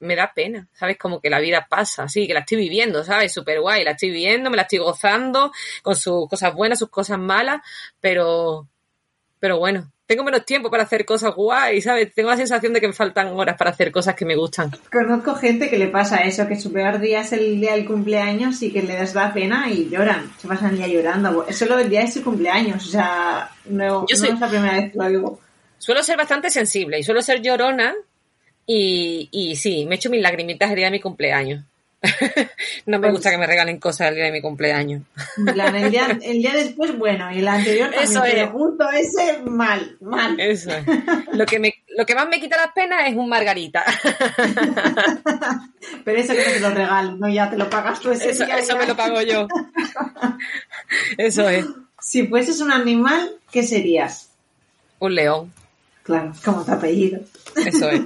me 0.00 0.14
da 0.14 0.34
pena, 0.34 0.68
¿sabes? 0.74 0.98
Como 0.98 1.22
que 1.22 1.30
la 1.30 1.40
vida 1.40 1.66
pasa, 1.70 2.02
así, 2.02 2.26
que 2.26 2.34
la 2.34 2.40
estoy 2.40 2.58
viviendo, 2.58 3.02
¿sabes? 3.02 3.32
Súper 3.32 3.62
guay, 3.62 3.82
la 3.82 3.92
estoy 3.92 4.10
viviendo, 4.10 4.50
me 4.50 4.56
la 4.56 4.64
estoy 4.64 4.80
gozando, 4.80 5.52
con 5.82 5.96
sus 5.96 6.28
cosas 6.28 6.52
buenas, 6.52 6.80
sus 6.80 6.90
cosas 6.90 7.18
malas, 7.18 7.62
pero, 7.98 8.68
pero 9.38 9.58
bueno, 9.58 9.90
tengo 10.06 10.22
menos 10.22 10.44
tiempo 10.44 10.70
para 10.70 10.84
hacer 10.84 11.04
cosas 11.04 11.34
guay, 11.34 11.80
¿sabes? 11.80 12.14
Tengo 12.14 12.30
la 12.30 12.36
sensación 12.36 12.72
de 12.72 12.80
que 12.80 12.86
me 12.86 12.92
faltan 12.92 13.28
horas 13.28 13.56
para 13.56 13.70
hacer 13.70 13.90
cosas 13.90 14.14
que 14.14 14.24
me 14.24 14.36
gustan. 14.36 14.70
Conozco 14.90 15.34
gente 15.34 15.68
que 15.68 15.78
le 15.78 15.88
pasa 15.88 16.18
eso, 16.18 16.46
que 16.46 16.56
su 16.56 16.72
peor 16.72 17.00
día 17.00 17.22
es 17.22 17.32
el 17.32 17.60
día 17.60 17.72
del 17.72 17.84
cumpleaños 17.84 18.62
y 18.62 18.70
que 18.72 18.82
les 18.82 19.12
da 19.12 19.34
pena 19.34 19.68
y 19.68 19.88
lloran, 19.88 20.32
se 20.38 20.46
pasan 20.46 20.70
el 20.70 20.76
día 20.76 20.88
llorando. 20.88 21.46
Es 21.48 21.58
solo 21.58 21.78
el 21.78 21.90
día 21.90 22.02
de 22.02 22.10
su 22.10 22.22
cumpleaños, 22.22 22.86
o 22.86 22.90
sea, 22.90 23.50
no, 23.66 24.06
Yo 24.08 24.16
soy... 24.16 24.30
es 24.30 24.40
la 24.40 24.48
primera 24.48 24.74
vez 24.74 24.92
que 24.92 24.98
lo 24.98 25.08
digo. 25.08 25.40
Suelo 25.78 26.02
ser 26.02 26.16
bastante 26.16 26.50
sensible 26.50 26.98
y 26.98 27.02
suelo 27.02 27.20
ser 27.20 27.42
llorona 27.42 27.92
y, 28.64 29.28
y 29.32 29.56
sí, 29.56 29.86
me 29.86 29.96
echo 29.96 30.08
mis 30.08 30.22
lagrimitas 30.22 30.70
el 30.70 30.76
día 30.76 30.86
de 30.86 30.92
mi 30.92 31.00
cumpleaños. 31.00 31.64
no 32.86 32.98
me 32.98 33.10
gusta 33.10 33.30
que 33.30 33.38
me 33.38 33.46
regalen 33.46 33.78
cosas 33.78 34.08
el 34.08 34.16
día 34.16 34.24
de 34.24 34.32
mi 34.32 34.40
cumpleaños. 34.40 35.02
el, 35.36 35.90
día, 35.90 36.52
después, 36.52 36.96
bueno, 36.96 37.32
y 37.32 37.38
el 37.38 37.48
anterior 37.48 37.90
también, 37.90 38.10
Eso 38.10 38.24
es. 38.24 38.48
justo 38.50 38.90
ese, 38.90 39.42
mal, 39.44 39.96
mal. 40.00 40.38
Eso 40.38 40.70
Lo 41.32 41.46
que, 41.46 41.58
me, 41.58 41.74
lo 41.96 42.06
que 42.06 42.14
más 42.14 42.28
me 42.28 42.40
quita 42.40 42.56
las 42.56 42.72
penas 42.72 43.08
es 43.08 43.16
un 43.16 43.28
margarita. 43.28 43.84
Pero 46.04 46.18
eso 46.18 46.32
que 46.34 46.42
te 46.42 46.60
lo 46.60 46.70
regalo, 46.70 47.16
¿no? 47.16 47.28
Ya 47.28 47.50
te 47.50 47.56
lo 47.56 47.68
pagas 47.70 48.00
tú 48.00 48.10
ese 48.10 48.30
eso, 48.30 48.44
Eso 48.44 48.76
me 48.76 48.86
lo 48.86 48.96
pago 48.96 49.20
yo. 49.22 49.46
Eso 51.16 51.48
es. 51.48 51.66
Si 52.00 52.26
fueses 52.26 52.60
un 52.60 52.72
animal, 52.72 53.36
¿qué 53.50 53.62
serías? 53.62 54.30
Un 54.98 55.14
león. 55.14 55.52
Claro, 56.02 56.32
como 56.44 56.64
tu 56.64 56.72
apellido. 56.72 57.20
Eso 57.56 57.90
es. 57.90 58.00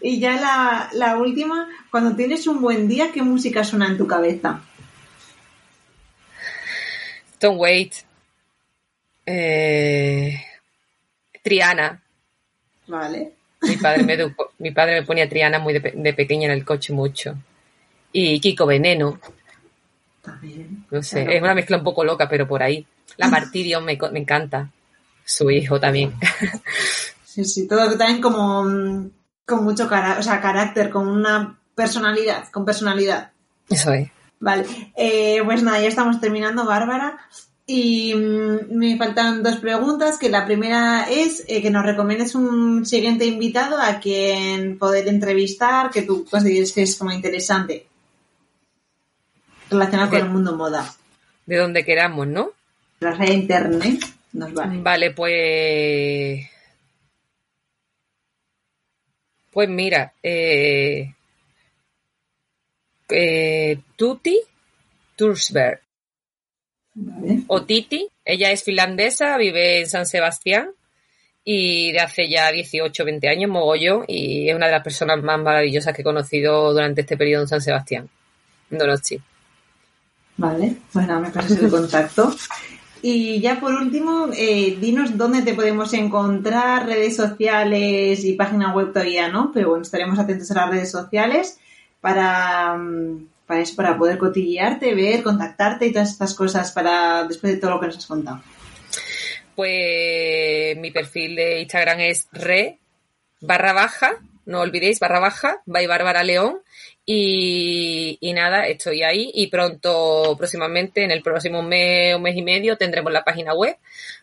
Y 0.00 0.20
ya 0.20 0.40
la, 0.40 0.90
la, 0.92 1.16
última, 1.16 1.68
cuando 1.90 2.14
tienes 2.14 2.46
un 2.46 2.60
buen 2.60 2.88
día, 2.88 3.10
¿qué 3.12 3.22
música 3.22 3.64
suena 3.64 3.86
en 3.86 3.96
tu 3.96 4.06
cabeza? 4.06 4.62
Don't 7.40 7.58
wait. 7.58 7.94
Eh, 9.24 10.40
Triana. 11.42 12.02
Vale. 12.86 13.32
Mi 13.62 13.76
padre 13.76 14.02
me, 14.02 14.34
mi 14.58 14.70
padre 14.70 15.00
me 15.00 15.06
ponía 15.06 15.28
Triana 15.28 15.58
muy 15.58 15.78
de, 15.78 16.12
pequeña 16.12 16.46
en 16.46 16.52
el 16.52 16.64
coche 16.64 16.92
mucho. 16.92 17.36
Y 18.12 18.40
Kiko 18.40 18.66
Veneno. 18.66 19.20
También. 20.22 20.84
No 20.90 21.02
sé, 21.02 21.34
es 21.34 21.42
una 21.42 21.54
mezcla 21.54 21.78
un 21.78 21.84
poco 21.84 22.04
loca, 22.04 22.28
pero 22.28 22.46
por 22.46 22.62
ahí. 22.62 22.86
La 23.16 23.28
Martirio 23.28 23.80
me, 23.80 23.98
me 24.12 24.20
encanta. 24.20 24.70
Su 25.24 25.50
hijo 25.50 25.78
también. 25.78 26.14
Sí, 27.44 27.62
sí, 27.62 27.68
todo 27.68 27.96
también 27.96 28.20
como 28.20 28.64
mm, 28.64 29.10
con 29.46 29.64
mucho 29.64 29.88
cara 29.88 30.18
o 30.18 30.22
sea, 30.22 30.40
carácter, 30.40 30.90
con 30.90 31.08
una 31.08 31.58
personalidad, 31.74 32.48
con 32.50 32.66
personalidad. 32.66 33.30
Eso 33.68 33.92
es. 33.92 34.10
Vale, 34.38 34.66
eh, 34.96 35.40
pues 35.44 35.62
nada, 35.62 35.80
ya 35.80 35.88
estamos 35.88 36.20
terminando, 36.20 36.66
Bárbara. 36.66 37.18
Y 37.66 38.14
mm, 38.14 38.76
me 38.76 38.98
faltan 38.98 39.42
dos 39.42 39.56
preguntas, 39.56 40.18
que 40.18 40.28
la 40.28 40.44
primera 40.44 41.06
es 41.08 41.44
eh, 41.48 41.62
que 41.62 41.70
nos 41.70 41.86
recomiendes 41.86 42.34
un 42.34 42.84
siguiente 42.84 43.24
invitado 43.24 43.78
a 43.80 44.00
quien 44.00 44.78
poder 44.78 45.08
entrevistar, 45.08 45.90
que 45.90 46.02
tú 46.02 46.26
consideres 46.30 46.72
que 46.72 46.82
es 46.82 46.96
como 46.96 47.12
interesante, 47.12 47.86
relacionado 49.70 50.10
con 50.10 50.18
el 50.18 50.28
mundo 50.28 50.56
moda. 50.56 50.92
De 51.46 51.56
donde 51.56 51.84
queramos, 51.84 52.26
¿no? 52.26 52.50
La 53.00 53.12
red 53.12 53.32
internet 53.32 54.04
nos 54.32 54.52
vale. 54.52 54.82
Vale, 54.82 55.10
pues. 55.12 56.59
Pues 59.50 59.68
mira, 59.68 60.14
eh, 60.22 61.14
eh, 63.08 63.78
Tuti 63.96 64.38
Tursberg 65.16 65.80
Vale. 66.94 67.44
o 67.46 67.62
Titi. 67.62 68.08
Ella 68.24 68.50
es 68.50 68.62
finlandesa, 68.62 69.36
vive 69.36 69.80
en 69.80 69.88
San 69.88 70.06
Sebastián 70.06 70.70
y 71.44 71.92
de 71.92 72.00
hace 72.00 72.28
ya 72.28 72.50
18 72.50 73.04
20 73.04 73.28
años, 73.28 73.50
mogollón, 73.50 74.04
y 74.06 74.48
es 74.48 74.54
una 74.54 74.66
de 74.66 74.72
las 74.72 74.84
personas 74.84 75.22
más 75.22 75.40
maravillosas 75.40 75.94
que 75.94 76.02
he 76.02 76.04
conocido 76.04 76.72
durante 76.72 77.00
este 77.00 77.16
periodo 77.16 77.42
en 77.42 77.48
San 77.48 77.60
Sebastián, 77.60 78.08
en 78.70 78.78
Donosti. 78.78 79.20
Vale, 80.36 80.76
bueno, 80.92 81.20
me 81.20 81.30
pasas 81.30 81.58
el 81.58 81.70
contacto. 81.70 82.34
Y 83.02 83.40
ya 83.40 83.60
por 83.60 83.72
último, 83.74 84.28
eh, 84.36 84.76
dinos 84.78 85.16
dónde 85.16 85.42
te 85.42 85.54
podemos 85.54 85.92
encontrar, 85.94 86.86
redes 86.86 87.16
sociales 87.16 88.24
y 88.24 88.34
página 88.34 88.74
web 88.74 88.92
todavía, 88.92 89.28
¿no? 89.28 89.50
Pero 89.52 89.70
bueno, 89.70 89.82
estaremos 89.82 90.18
atentos 90.18 90.50
a 90.50 90.54
las 90.54 90.70
redes 90.70 90.90
sociales 90.90 91.58
para, 92.00 92.76
mm, 92.76 93.26
para 93.46 93.60
eso, 93.60 93.74
para 93.74 93.96
poder 93.96 94.18
cotillearte, 94.18 94.94
ver, 94.94 95.22
contactarte 95.22 95.86
y 95.86 95.92
todas 95.92 96.10
estas 96.10 96.34
cosas 96.34 96.72
para 96.72 97.24
después 97.24 97.54
de 97.54 97.58
todo 97.58 97.72
lo 97.72 97.80
que 97.80 97.86
nos 97.86 97.96
has 97.96 98.06
contado. 98.06 98.42
Pues 99.54 100.76
mi 100.76 100.90
perfil 100.90 101.36
de 101.36 101.60
Instagram 101.60 102.00
es 102.00 102.28
re 102.32 102.78
barra 103.40 103.72
baja, 103.72 104.12
no 104.46 104.60
olvidéis, 104.60 105.00
barra 105.00 105.20
baja, 105.20 105.62
by 105.66 105.86
Bárbara 105.86 106.22
León. 106.24 106.60
Y, 107.06 108.18
y 108.20 108.32
nada, 108.32 108.66
estoy 108.66 109.02
ahí 109.02 109.30
y 109.34 109.48
pronto, 109.48 110.36
próximamente, 110.38 111.02
en 111.02 111.10
el 111.10 111.22
próximo 111.22 111.62
mes 111.62 112.14
o 112.14 112.20
mes 112.20 112.36
y 112.36 112.42
medio, 112.42 112.76
tendremos 112.76 113.12
la 113.12 113.24
página 113.24 113.54
web 113.54 113.76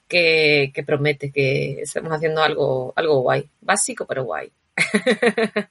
que, 0.08 0.84
promete 0.86 1.32
que 1.32 1.82
estamos 1.82 2.12
haciendo 2.12 2.42
algo, 2.42 2.94
algo 2.96 3.22
guay. 3.22 3.50
Básico, 3.62 4.06
pero 4.06 4.24
guay. 4.24 4.52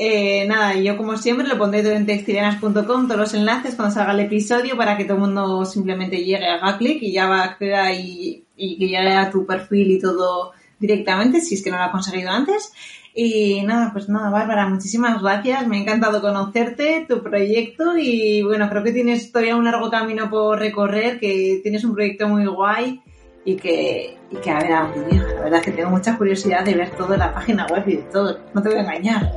Eh, 0.00 0.44
nada, 0.46 0.76
yo 0.76 0.96
como 0.96 1.16
siempre 1.16 1.48
lo 1.48 1.58
pondré 1.58 1.82
todo 1.82 1.90
en 1.90 2.06
textilianas.com, 2.06 3.08
todos 3.08 3.16
los 3.16 3.34
enlaces 3.34 3.74
cuando 3.74 3.92
salga 3.92 4.12
el 4.12 4.20
episodio 4.20 4.76
para 4.76 4.96
que 4.96 5.02
todo 5.02 5.14
el 5.14 5.22
mundo 5.22 5.64
simplemente 5.64 6.18
llegue, 6.18 6.46
haga 6.46 6.78
clic 6.78 7.02
y 7.02 7.10
ya 7.10 7.26
va 7.26 7.42
acceda 7.42 7.92
y, 7.92 8.44
y 8.56 8.78
que 8.78 8.86
llegue 8.86 9.12
a 9.12 9.28
tu 9.28 9.44
perfil 9.44 9.90
y 9.90 9.98
todo 9.98 10.52
directamente, 10.78 11.40
si 11.40 11.56
es 11.56 11.64
que 11.64 11.72
no 11.72 11.78
lo 11.78 11.82
ha 11.82 11.90
conseguido 11.90 12.30
antes. 12.30 12.72
Y 13.20 13.62
nada, 13.62 13.90
pues 13.92 14.08
nada, 14.08 14.30
Bárbara, 14.30 14.68
muchísimas 14.68 15.20
gracias, 15.20 15.66
me 15.66 15.76
ha 15.76 15.80
encantado 15.80 16.20
conocerte, 16.20 17.04
tu 17.08 17.20
proyecto 17.20 17.98
y 17.98 18.44
bueno, 18.44 18.70
creo 18.70 18.84
que 18.84 18.92
tienes 18.92 19.32
todavía 19.32 19.56
un 19.56 19.64
largo 19.64 19.90
camino 19.90 20.30
por 20.30 20.56
recorrer, 20.60 21.18
que 21.18 21.58
tienes 21.60 21.82
un 21.82 21.94
proyecto 21.94 22.28
muy 22.28 22.46
guay 22.46 23.00
y 23.44 23.56
que, 23.56 24.16
y 24.30 24.36
que 24.36 24.50
a 24.52 24.60
ver 24.60 24.72
a 24.72 24.94
llega. 24.94 25.32
La 25.34 25.40
verdad 25.40 25.58
es 25.58 25.64
que 25.64 25.72
tengo 25.72 25.90
mucha 25.90 26.16
curiosidad 26.16 26.64
de 26.64 26.74
ver 26.74 26.90
todo 26.90 27.14
en 27.14 27.18
la 27.18 27.34
página 27.34 27.66
web 27.66 27.82
y 27.88 27.96
de 27.96 28.02
todo, 28.02 28.38
no 28.54 28.62
te 28.62 28.68
voy 28.68 28.78
a 28.78 28.82
engañar. 28.82 29.32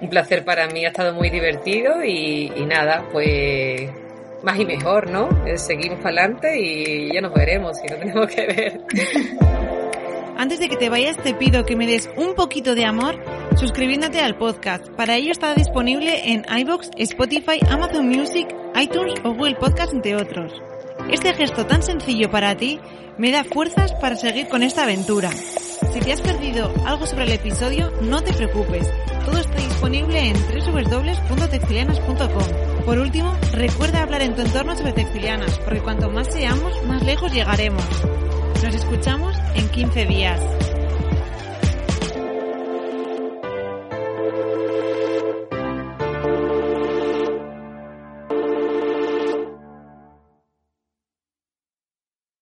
Un 0.00 0.08
placer 0.08 0.42
para 0.42 0.66
mí, 0.68 0.86
ha 0.86 0.88
estado 0.88 1.12
muy 1.12 1.28
divertido 1.28 2.02
y, 2.02 2.50
y 2.56 2.64
nada, 2.64 3.04
pues 3.12 3.90
más 4.42 4.58
y 4.58 4.64
mejor, 4.64 5.10
¿no? 5.10 5.28
Eh, 5.46 5.58
Seguimos 5.58 5.98
para 5.98 6.22
adelante 6.22 6.58
y 6.58 7.12
ya 7.12 7.20
nos 7.20 7.34
veremos 7.34 7.76
si 7.76 7.88
no 7.88 7.96
tenemos 7.96 8.26
que 8.28 8.46
ver. 8.46 8.80
Antes 10.42 10.58
de 10.58 10.68
que 10.68 10.76
te 10.76 10.88
vayas 10.88 11.16
te 11.18 11.34
pido 11.34 11.64
que 11.64 11.76
me 11.76 11.86
des 11.86 12.10
un 12.16 12.34
poquito 12.34 12.74
de 12.74 12.84
amor 12.84 13.14
suscribiéndote 13.54 14.18
al 14.18 14.36
podcast. 14.36 14.88
Para 14.96 15.14
ello 15.14 15.30
está 15.30 15.54
disponible 15.54 16.32
en 16.32 16.44
iBox, 16.62 16.90
Spotify, 16.96 17.60
Amazon 17.70 18.08
Music, 18.08 18.48
iTunes 18.74 19.14
o 19.22 19.34
Google 19.34 19.54
Podcast 19.54 19.94
entre 19.94 20.16
otros. 20.16 20.52
Este 21.12 21.32
gesto 21.32 21.64
tan 21.64 21.84
sencillo 21.84 22.28
para 22.28 22.56
ti 22.56 22.80
me 23.18 23.30
da 23.30 23.44
fuerzas 23.44 23.92
para 23.92 24.16
seguir 24.16 24.48
con 24.48 24.64
esta 24.64 24.82
aventura. 24.82 25.30
Si 25.30 26.00
te 26.00 26.12
has 26.12 26.20
perdido 26.20 26.74
algo 26.86 27.06
sobre 27.06 27.26
el 27.26 27.32
episodio, 27.34 27.92
no 28.00 28.20
te 28.22 28.32
preocupes. 28.32 28.90
Todo 29.24 29.38
está 29.38 29.58
disponible 29.58 30.26
en 30.26 30.34
www.textilianas.com. 30.34 32.84
Por 32.84 32.98
último, 32.98 33.32
recuerda 33.52 34.02
hablar 34.02 34.22
en 34.22 34.34
tu 34.34 34.42
entorno 34.42 34.76
sobre 34.76 34.92
textilianas, 34.92 35.56
porque 35.60 35.82
cuanto 35.82 36.10
más 36.10 36.32
seamos, 36.32 36.72
más 36.88 37.04
lejos 37.04 37.32
llegaremos. 37.32 37.84
Nos 38.62 38.74
escuchamos 38.74 39.36
en 39.54 39.68
15 39.68 40.06
días. 40.06 40.40